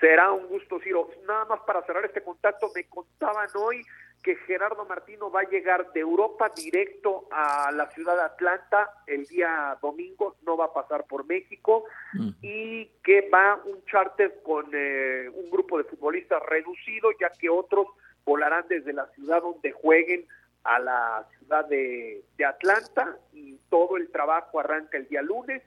Será 0.00 0.32
un 0.32 0.46
gusto, 0.48 0.78
Ciro. 0.82 1.10
Nada 1.26 1.44
más 1.44 1.60
para 1.66 1.84
cerrar 1.84 2.04
este 2.04 2.22
contacto, 2.22 2.70
me 2.74 2.84
contaban 2.84 3.48
hoy 3.54 3.82
que 4.22 4.36
Gerardo 4.36 4.84
Martino 4.84 5.30
va 5.30 5.40
a 5.40 5.48
llegar 5.48 5.92
de 5.92 6.00
Europa 6.00 6.50
directo 6.54 7.26
a 7.30 7.72
la 7.72 7.90
ciudad 7.90 8.16
de 8.16 8.22
Atlanta 8.22 8.90
el 9.06 9.26
día 9.26 9.78
domingo, 9.80 10.36
no 10.42 10.56
va 10.56 10.66
a 10.66 10.72
pasar 10.72 11.06
por 11.06 11.26
México 11.26 11.84
y 12.42 12.86
que 13.02 13.28
va 13.30 13.60
un 13.64 13.84
charter 13.86 14.42
con 14.42 14.66
eh, 14.74 15.28
un 15.32 15.50
grupo 15.50 15.78
de 15.78 15.84
futbolistas 15.84 16.42
reducido, 16.46 17.10
ya 17.18 17.30
que 17.30 17.48
otros 17.48 17.86
volarán 18.24 18.66
desde 18.68 18.92
la 18.92 19.06
ciudad 19.08 19.40
donde 19.40 19.72
jueguen 19.72 20.26
a 20.64 20.78
la 20.78 21.26
ciudad 21.38 21.66
de 21.66 22.22
Atlanta 22.46 23.16
y 23.32 23.58
todo 23.70 23.96
el 23.96 24.10
trabajo 24.10 24.60
arranca 24.60 24.98
el 24.98 25.08
día 25.08 25.22
lunes 25.22 25.62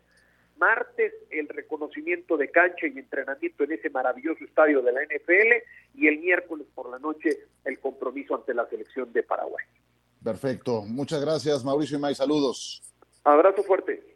martes 0.63 1.13
el 1.29 1.49
reconocimiento 1.49 2.37
de 2.37 2.49
cancha 2.49 2.87
y 2.87 2.97
entrenamiento 2.97 3.65
en 3.65 3.73
ese 3.73 3.89
maravilloso 3.89 4.45
estadio 4.45 4.81
de 4.81 4.93
la 4.93 5.01
NFL 5.01 5.99
y 5.99 6.07
el 6.07 6.19
miércoles 6.19 6.67
por 6.73 6.89
la 6.89 6.99
noche 6.99 7.29
el 7.65 7.79
compromiso 7.79 8.35
ante 8.35 8.53
la 8.53 8.65
selección 8.69 9.11
de 9.11 9.23
Paraguay. 9.23 9.65
Perfecto, 10.23 10.83
muchas 10.83 11.19
gracias 11.19 11.65
Mauricio 11.65 11.97
y 11.97 12.01
May, 12.01 12.15
saludos. 12.15 12.81
Abrazo 13.25 13.61
fuerte. 13.63 14.15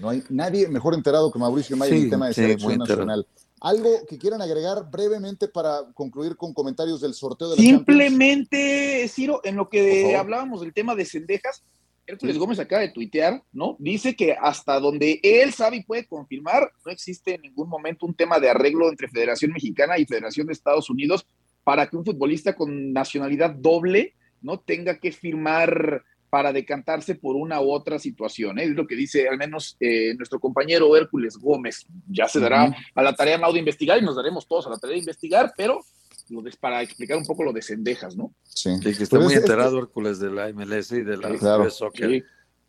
No 0.00 0.08
hay 0.08 0.22
nadie 0.30 0.66
mejor 0.68 0.94
enterado 0.94 1.30
que 1.30 1.38
Mauricio 1.38 1.76
May 1.76 1.90
en 1.90 2.04
el 2.04 2.10
tema 2.10 2.28
de 2.28 2.34
selección 2.34 2.78
nacional. 2.78 3.26
¿Algo 3.60 4.06
que 4.08 4.18
quieran 4.18 4.40
agregar 4.40 4.90
brevemente 4.90 5.46
para 5.46 5.92
concluir 5.94 6.36
con 6.36 6.54
comentarios 6.54 7.00
del 7.02 7.12
sorteo 7.12 7.50
de 7.50 7.56
la 7.56 7.62
Simplemente, 7.62 9.06
Ciro, 9.08 9.40
en 9.44 9.56
lo 9.56 9.68
que 9.68 10.16
hablábamos 10.16 10.62
del 10.62 10.72
tema 10.72 10.94
de 10.94 11.04
Cendejas, 11.04 11.62
Hércules 12.06 12.36
Gómez 12.36 12.58
acaba 12.58 12.82
de 12.82 12.90
tuitear, 12.90 13.42
¿no? 13.52 13.76
Dice 13.78 14.16
que 14.16 14.32
hasta 14.32 14.80
donde 14.80 15.20
él 15.22 15.52
sabe 15.52 15.76
y 15.76 15.84
puede 15.84 16.06
confirmar, 16.06 16.70
no 16.84 16.90
existe 16.90 17.34
en 17.34 17.42
ningún 17.42 17.68
momento 17.68 18.06
un 18.06 18.14
tema 18.14 18.40
de 18.40 18.50
arreglo 18.50 18.88
entre 18.88 19.08
Federación 19.08 19.52
Mexicana 19.52 19.98
y 19.98 20.06
Federación 20.06 20.46
de 20.46 20.52
Estados 20.52 20.90
Unidos 20.90 21.26
para 21.64 21.86
que 21.86 21.96
un 21.96 22.04
futbolista 22.04 22.54
con 22.54 22.92
nacionalidad 22.92 23.50
doble 23.50 24.14
no 24.40 24.58
tenga 24.58 24.98
que 24.98 25.12
firmar 25.12 26.02
para 26.28 26.52
decantarse 26.52 27.14
por 27.14 27.36
una 27.36 27.60
u 27.60 27.70
otra 27.70 27.98
situación. 27.98 28.58
¿eh? 28.58 28.64
Es 28.64 28.70
lo 28.70 28.86
que 28.86 28.96
dice 28.96 29.28
al 29.28 29.36
menos 29.36 29.76
eh, 29.78 30.14
nuestro 30.16 30.40
compañero 30.40 30.96
Hércules 30.96 31.36
Gómez. 31.36 31.86
Ya 32.08 32.26
se 32.26 32.40
dará 32.40 32.74
a 32.94 33.02
la 33.02 33.14
tarea 33.14 33.38
Mau 33.38 33.52
de 33.52 33.58
investigar 33.58 33.98
y 33.98 34.04
nos 34.04 34.16
daremos 34.16 34.48
todos 34.48 34.66
a 34.66 34.70
la 34.70 34.78
tarea 34.78 34.94
de 34.94 35.00
investigar, 35.00 35.52
pero 35.56 35.84
lo 36.32 36.42
para 36.58 36.82
explicar 36.82 37.16
un 37.16 37.24
poco 37.24 37.44
lo 37.44 37.52
de 37.52 37.62
Cendejas, 37.62 38.16
¿no? 38.16 38.34
Sí. 38.44 38.70
que 38.80 38.90
está 38.90 39.18
muy 39.18 39.34
este 39.34 39.40
enterado 39.40 39.78
Hércules 39.78 40.18
de 40.18 40.30
la 40.30 40.52
MLS 40.52 40.92
y 40.92 41.02
de 41.02 41.16
la 41.16 41.36
claro. 41.36 41.70
Soccer. 41.70 42.24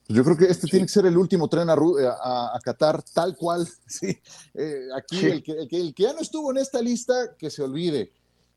Yo 0.08 0.24
creo 0.24 0.36
que 0.36 0.46
este 0.46 0.68
tiene 0.68 0.86
que 0.86 0.92
ser 0.92 1.06
el 1.06 1.18
último 1.18 1.48
tren 1.48 1.70
a, 1.70 1.74
a, 1.74 2.60
Qatar, 2.62 3.02
tal 3.14 3.36
cual. 3.36 3.68
Sí. 3.88 4.18
Eh, 4.54 4.88
aquí 4.96 5.26
el, 5.26 5.44
que, 5.44 5.52
el, 5.54 5.94
que, 5.94 6.04
ya 6.04 6.14
no 6.14 6.20
estuvo 6.20 6.52
en 6.52 6.58
esta 6.58 6.82
lista, 6.82 7.36
que 7.38 7.50
se 7.50 7.62
olvide. 7.62 8.12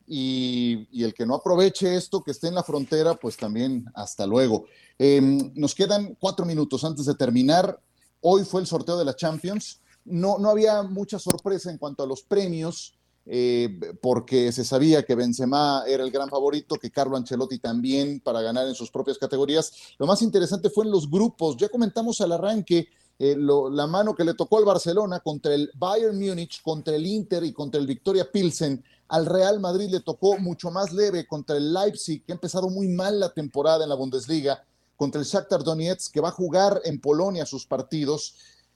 Y, 0.09 0.89
y, 0.91 1.05
el 1.05 1.15
que 1.15 1.27
no 1.27 1.35
aproveche 1.35 1.97
esto, 1.97 2.23
que 2.23 2.31
esté 2.31 2.49
en 2.49 2.55
la 2.55 2.63
frontera, 2.63 3.15
pues 3.15 3.37
también 3.37 3.85
hasta 3.95 4.27
luego. 4.27 4.67
Em, 4.99 5.53
nos 5.55 5.75
quedan 5.75 6.17
cuatro 6.19 6.45
minutos 6.47 6.85
antes 6.85 7.07
de 7.07 7.15
terminar. 7.15 7.81
Hoy 8.21 8.45
fue 8.45 8.61
el 8.61 8.67
sorteo 8.67 8.97
de 8.97 9.05
la 9.05 9.15
Champions. 9.15 9.81
No, 10.05 10.39
no 10.39 10.51
había 10.51 10.83
mucha 10.83 11.19
sorpresa 11.19 11.71
en 11.71 11.79
cuanto 11.79 12.03
a 12.03 12.07
los 12.07 12.23
premios. 12.23 12.96
Eh, 13.29 13.81
porque 14.01 14.53
se 14.53 14.65
sabía 14.65 15.03
que 15.03 15.17
Benzema 15.17 15.83
era 15.89 16.05
el 16.05 16.13
gran 16.13 16.29
favorito, 16.29 16.77
que 16.77 16.93
Carlo 16.93 17.17
Ancelotti 17.17 17.59
también 17.59 18.21
para 18.21 18.41
ganar 18.41 18.69
en 18.69 18.75
sus 18.75 18.91
propias 18.91 19.19
categorías. 19.19 19.73
Lo 19.99 20.07
más 20.07 20.23
interesante 20.23 20.71
fue 20.71 20.85
en 20.85 20.93
los 20.93 21.11
grupos. 21.11 21.57
Ya 21.57 21.69
comentamos 21.69 22.21
al 22.21 22.33
arranque 22.33 22.89
eh, 23.19 23.35
la 23.37 23.87
mano 23.87 24.15
que 24.15 24.25
le 24.25 24.35
tocó 24.35 24.59
al 24.59 24.65
Barcelona 24.65 25.21
contra 25.21 25.55
el 25.55 25.71
Bayern 25.75 26.19
Múnich, 26.19 26.63
contra 26.63 26.95
el 26.95 27.07
Inter 27.07 27.43
y 27.45 27.53
contra 27.53 27.81
el 27.81 27.87
Victoria 27.87 28.31
Pilsen. 28.31 28.85
Al 29.09 29.27
Real 29.27 29.59
Madrid 29.59 29.89
le 29.91 30.01
tocó 30.01 30.39
mucho 30.39 30.71
más 30.71 30.93
leve 30.93 31.27
contra 31.27 31.57
el 31.57 31.73
Leipzig, 31.73 32.25
que 32.25 32.33
ha 32.33 32.35
empezado 32.35 32.69
muy 32.69 32.89
mal 32.89 33.19
la 33.19 33.33
temporada 33.33 33.85
en 33.85 33.89
la 33.89 33.95
Bundesliga, 33.95 34.65
contra 34.97 35.21
el 35.21 35.27
Shakhtar 35.27 35.63
Donetsk, 35.63 36.13
que 36.13 36.21
va 36.21 36.29
a 36.29 36.33
jugar 36.33 36.81
en 36.85 37.01
Polonia 37.01 37.47
sus 37.47 37.67
partidos. 37.67 38.35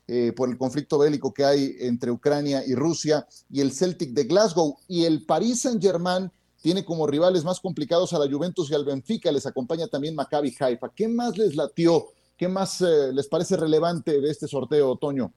Eh, 0.09 0.33
por 0.33 0.49
el 0.49 0.59
conflicto 0.59 0.99
bélico 0.99 1.33
que 1.33 1.45
hay 1.45 1.77
entre 1.81 2.11
Ucrania 2.11 2.65
y 2.67 2.75
Rusia, 2.75 3.27
y 3.49 3.61
el 3.61 3.73
Celtic 3.73 4.11
de 4.11 4.25
Glasgow, 4.25 4.77
y 4.89 5.05
el 5.05 5.25
Paris 5.25 5.63
Saint-Germain 5.63 6.31
tiene 6.61 6.85
como 6.85 7.07
rivales 7.07 7.45
más 7.45 7.61
complicados 7.61 8.13
a 8.13 8.19
la 8.19 8.31
Juventus 8.31 8.71
y 8.71 8.75
al 8.75 8.85
Benfica, 8.85 9.31
les 9.31 9.47
acompaña 9.47 9.87
también 9.87 10.15
Maccabi 10.15 10.55
Haifa. 10.59 10.91
¿Qué 10.95 11.09
más 11.09 11.39
les 11.39 11.55
latió? 11.55 12.09
¿Qué 12.37 12.49
más 12.49 12.81
eh, 12.81 13.13
les 13.13 13.29
parece 13.29 13.57
relevante 13.57 14.21
de 14.21 14.31
este 14.31 14.49
sorteo, 14.49 14.91
Otoño? 14.91 15.33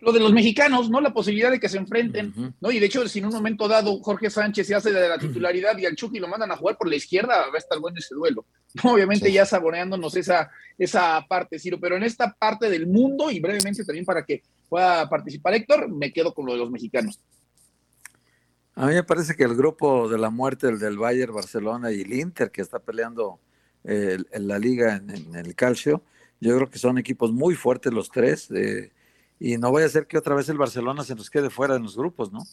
Lo 0.00 0.12
de 0.12 0.20
los 0.20 0.32
mexicanos, 0.32 0.90
¿no? 0.90 1.00
La 1.00 1.12
posibilidad 1.12 1.50
de 1.50 1.60
que 1.60 1.68
se 1.68 1.78
enfrenten, 1.78 2.54
¿no? 2.60 2.70
Y 2.70 2.78
de 2.78 2.86
hecho, 2.86 3.06
si 3.08 3.18
en 3.18 3.26
un 3.26 3.32
momento 3.32 3.68
dado 3.68 3.98
Jorge 4.00 4.30
Sánchez 4.30 4.66
se 4.66 4.74
hace 4.74 4.92
de 4.92 5.08
la 5.08 5.18
titularidad 5.18 5.76
y 5.78 5.86
al 5.86 5.96
Chucky 5.96 6.18
lo 6.18 6.28
mandan 6.28 6.50
a 6.52 6.56
jugar 6.56 6.76
por 6.76 6.88
la 6.88 6.96
izquierda, 6.96 7.48
va 7.48 7.54
a 7.54 7.58
estar 7.58 7.78
bueno 7.78 7.98
ese 7.98 8.14
duelo. 8.14 8.44
Obviamente 8.82 9.30
ya 9.30 9.44
saboreándonos 9.44 10.16
esa, 10.16 10.50
esa 10.78 11.24
parte, 11.28 11.58
Ciro, 11.58 11.78
pero 11.80 11.96
en 11.96 12.02
esta 12.02 12.32
parte 12.32 12.68
del 12.70 12.86
mundo 12.86 13.30
y 13.30 13.40
brevemente 13.40 13.84
también 13.84 14.04
para 14.04 14.24
que 14.24 14.42
fue 14.68 14.82
a 14.82 15.08
participar 15.08 15.54
Héctor, 15.54 15.88
me 15.88 16.12
quedo 16.12 16.32
con 16.32 16.46
lo 16.46 16.52
de 16.52 16.58
los 16.58 16.70
mexicanos. 16.70 17.20
A 18.74 18.86
mí 18.86 18.94
me 18.94 19.04
parece 19.04 19.34
que 19.34 19.44
el 19.44 19.54
grupo 19.54 20.08
de 20.08 20.18
la 20.18 20.30
muerte, 20.30 20.68
el 20.68 20.78
del 20.78 20.96
Bayern, 20.96 21.34
Barcelona 21.34 21.92
y 21.92 22.00
el 22.00 22.12
Inter, 22.14 22.50
que 22.50 22.62
está 22.62 22.78
peleando 22.78 23.38
eh, 23.84 24.16
en 24.30 24.48
la 24.48 24.58
liga 24.58 24.96
en, 24.96 25.34
el 25.34 25.54
calcio, 25.54 26.02
yo 26.40 26.56
creo 26.56 26.70
que 26.70 26.78
son 26.78 26.96
equipos 26.96 27.32
muy 27.32 27.54
fuertes 27.54 27.92
los 27.92 28.10
tres. 28.10 28.50
Eh, 28.50 28.90
y 29.42 29.58
no 29.58 29.70
voy 29.70 29.82
a 29.82 29.86
hacer 29.86 30.06
que 30.06 30.18
otra 30.18 30.34
vez 30.34 30.48
el 30.48 30.58
Barcelona 30.58 31.02
se 31.04 31.14
nos 31.14 31.28
quede 31.28 31.50
fuera 31.50 31.76
en 31.76 31.82
los 31.82 31.96
grupos, 31.96 32.30
¿no? 32.30 32.44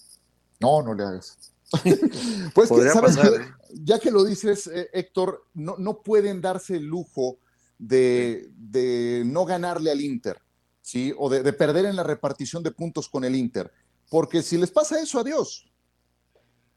No, 0.60 0.82
no 0.82 0.94
le 0.94 1.04
hagas. 1.04 1.54
pues 2.56 2.70
que, 2.70 2.90
¿sabes 2.90 3.18
¿eh? 3.18 3.48
ya 3.74 4.00
que 4.00 4.10
lo 4.10 4.24
dices, 4.24 4.70
Héctor, 4.92 5.46
no, 5.54 5.76
no 5.78 6.02
pueden 6.02 6.42
darse 6.42 6.78
el 6.78 6.86
lujo 6.86 7.38
de, 7.78 8.50
de, 8.56 9.22
no 9.26 9.46
ganarle 9.46 9.92
al 9.92 10.02
Inter, 10.02 10.42
¿sí? 10.82 11.14
O 11.18 11.30
de, 11.30 11.44
de 11.44 11.54
perder 11.54 11.86
en 11.86 11.96
la 11.96 12.04
repartición 12.04 12.64
de 12.64 12.72
puntos 12.72 13.08
con 13.08 13.24
el 13.24 13.36
Inter. 13.36 13.72
Porque 14.10 14.42
si 14.42 14.58
les 14.58 14.72
pasa 14.72 15.00
eso, 15.00 15.20
adiós. 15.20 15.70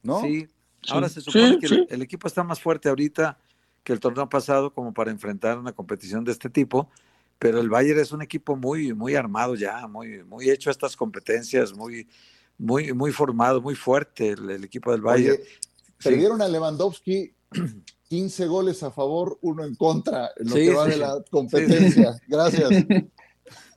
¿no? 0.03 0.21
Sí, 0.21 0.49
ahora 0.89 1.09
se 1.09 1.21
supone 1.21 1.59
que 1.59 1.87
el, 1.89 2.03
equipo 2.03 2.27
está 2.27 2.43
más 2.43 2.61
fuerte 2.61 2.89
ahorita 2.89 3.39
que 3.85 3.93
el 3.93 4.01
torneo 4.01 4.29
pasado 4.29 4.73
como 4.73 4.93
para 4.93 5.11
enfrentar 5.11 5.59
una 5.59 5.73
competición 5.73 6.25
de 6.25 6.33
este 6.33 6.51
tipo, 6.51 6.89
pero 7.43 7.59
el 7.59 7.69
Bayern 7.69 7.99
es 7.99 8.13
un 8.13 8.23
equipo 8.23 8.55
muy, 8.55 8.95
muy 8.95 9.17
armado 9.17 9.57
ya, 9.57 9.89
muy, 9.89 10.23
muy 10.23 10.49
hecho 10.49 10.71
a 10.71 10.73
estas 10.73 10.97
competencias, 10.97 11.75
muy, 11.75 12.09
muy, 12.57 12.93
muy 12.93 13.11
formado, 13.11 13.61
muy 13.61 13.75
fuerte 13.75 14.31
el, 14.31 14.63
equipo 14.63 14.93
del 14.93 15.01
Bayern. 15.01 15.39
perdieron 16.01 16.41
a 16.41 16.47
Lewandowski 16.47 17.35
15 18.09 18.47
goles 18.47 18.85
a 18.85 18.93
favor, 18.93 19.41
uno 19.43 19.65
en 19.65 19.75
contra, 19.75 20.31
en 20.37 20.51
lo 20.51 20.55
que 20.55 20.73
va 20.73 20.87
de 20.87 20.97
la 20.99 21.21
competencia. 21.31 22.17
Gracias. 22.29 22.71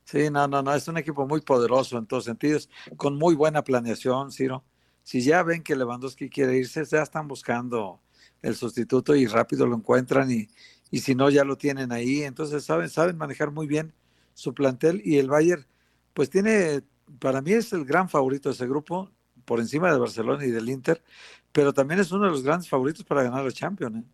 Sí, 0.04 0.30
no, 0.30 0.46
no, 0.46 0.62
no, 0.62 0.72
es 0.72 0.86
un 0.86 0.98
equipo 0.98 1.26
muy 1.26 1.40
poderoso 1.40 1.98
en 1.98 2.06
todos 2.06 2.22
sentidos, 2.22 2.70
con 2.96 3.18
muy 3.18 3.34
buena 3.34 3.64
planeación, 3.64 4.30
Ciro 4.30 4.62
si 5.02 5.20
ya 5.20 5.42
ven 5.42 5.64
que 5.64 5.74
Lewandowski 5.74 6.28
quiere 6.28 6.56
irse, 6.56 6.84
ya 6.84 7.02
están 7.02 7.26
buscando 7.26 8.00
el 8.42 8.54
sustituto 8.54 9.16
y 9.16 9.26
rápido 9.26 9.66
lo 9.66 9.76
encuentran 9.76 10.30
y, 10.30 10.48
y 10.90 11.00
si 11.00 11.14
no 11.14 11.30
ya 11.30 11.44
lo 11.44 11.56
tienen 11.56 11.92
ahí, 11.92 12.22
entonces 12.22 12.64
saben, 12.64 12.88
saben 12.88 13.16
manejar 13.16 13.50
muy 13.50 13.66
bien 13.66 13.92
su 14.34 14.54
plantel 14.54 15.02
y 15.04 15.18
el 15.18 15.28
Bayern 15.28 15.66
pues 16.14 16.30
tiene, 16.30 16.82
para 17.18 17.42
mí 17.42 17.52
es 17.52 17.72
el 17.72 17.84
gran 17.84 18.08
favorito 18.08 18.48
de 18.48 18.54
ese 18.54 18.66
grupo, 18.66 19.10
por 19.44 19.60
encima 19.60 19.92
de 19.92 19.98
Barcelona 19.98 20.44
y 20.44 20.50
del 20.50 20.68
Inter, 20.68 21.02
pero 21.52 21.72
también 21.72 22.00
es 22.00 22.10
uno 22.12 22.24
de 22.24 22.30
los 22.30 22.42
grandes 22.42 22.68
favoritos 22.68 23.04
para 23.04 23.22
ganar 23.22 23.46
el 23.46 23.52
Champions. 23.52 23.98
¿eh? 23.98 24.04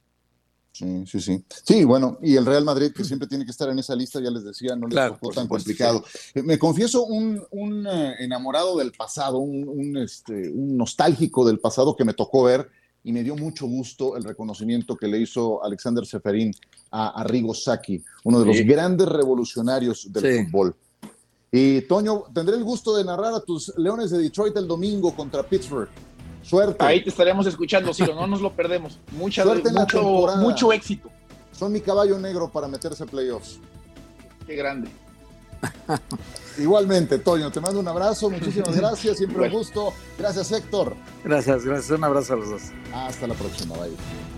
Sí, 0.72 1.04
sí, 1.06 1.20
sí. 1.20 1.44
Sí, 1.64 1.84
bueno, 1.84 2.18
y 2.22 2.36
el 2.36 2.46
Real 2.46 2.64
Madrid, 2.64 2.92
que 2.92 3.04
siempre 3.04 3.28
tiene 3.28 3.44
que 3.44 3.50
estar 3.50 3.68
en 3.68 3.78
esa 3.78 3.94
lista, 3.94 4.20
ya 4.20 4.30
les 4.30 4.42
decía, 4.44 4.74
no 4.74 4.86
les 4.86 5.18
fue 5.18 5.34
tan 5.34 5.46
complicado. 5.46 6.04
Eh, 6.34 6.42
me 6.42 6.58
confieso 6.58 7.04
un, 7.04 7.42
un 7.50 7.86
eh, 7.86 8.14
enamorado 8.20 8.78
del 8.78 8.92
pasado, 8.92 9.38
un, 9.38 9.68
un, 9.68 9.96
este, 9.98 10.50
un 10.50 10.76
nostálgico 10.76 11.46
del 11.46 11.58
pasado 11.58 11.94
que 11.94 12.04
me 12.04 12.14
tocó 12.14 12.44
ver 12.44 12.70
y 13.04 13.12
me 13.12 13.22
dio 13.22 13.36
mucho 13.36 13.66
gusto 13.66 14.16
el 14.16 14.24
reconocimiento 14.24 14.96
que 14.96 15.08
le 15.08 15.18
hizo 15.18 15.62
Alexander 15.64 16.06
Seferín 16.06 16.52
a 16.90 17.20
Arrigo 17.20 17.54
Sacchi, 17.54 18.02
uno 18.24 18.40
de 18.40 18.46
los 18.46 18.56
grandes 18.66 19.08
revolucionarios 19.08 20.12
del 20.12 20.46
fútbol. 20.46 20.76
Y 21.50 21.82
Toño, 21.82 22.24
tendré 22.32 22.56
el 22.56 22.64
gusto 22.64 22.96
de 22.96 23.04
narrar 23.04 23.34
a 23.34 23.40
tus 23.40 23.76
Leones 23.76 24.10
de 24.10 24.18
Detroit 24.18 24.56
el 24.56 24.66
domingo 24.66 25.14
contra 25.14 25.42
Pittsburgh. 25.42 25.88
Suerte. 26.42 26.84
Ahí 26.84 27.02
te 27.02 27.10
estaremos 27.10 27.46
escuchando, 27.46 27.92
Ciro, 27.94 28.14
no 28.14 28.26
nos 28.26 28.40
lo 28.40 28.52
perdemos. 28.52 28.98
Mucha, 29.12 29.42
Suerte 29.42 29.70
mucho, 29.70 30.02
mucho 30.38 30.72
éxito. 30.72 31.10
Son 31.52 31.70
mi 31.70 31.80
caballo 31.80 32.18
negro 32.18 32.50
para 32.50 32.66
meterse 32.68 33.04
en 33.04 33.08
playoffs. 33.10 33.60
Qué 34.46 34.56
grande. 34.56 34.88
Igualmente, 36.58 37.18
Toño, 37.18 37.50
te 37.50 37.60
mando 37.60 37.80
un 37.80 37.88
abrazo, 37.88 38.28
muchísimas 38.28 38.76
gracias, 38.76 39.18
siempre 39.18 39.46
un 39.46 39.50
gusto. 39.50 39.92
Gracias, 40.18 40.52
Héctor. 40.52 40.94
Gracias, 41.24 41.64
gracias, 41.64 41.90
un 41.96 42.04
abrazo 42.04 42.34
a 42.34 42.36
los 42.36 42.50
dos. 42.50 42.62
Hasta 42.92 43.26
la 43.26 43.34
próxima, 43.34 43.74
bye. 43.76 44.31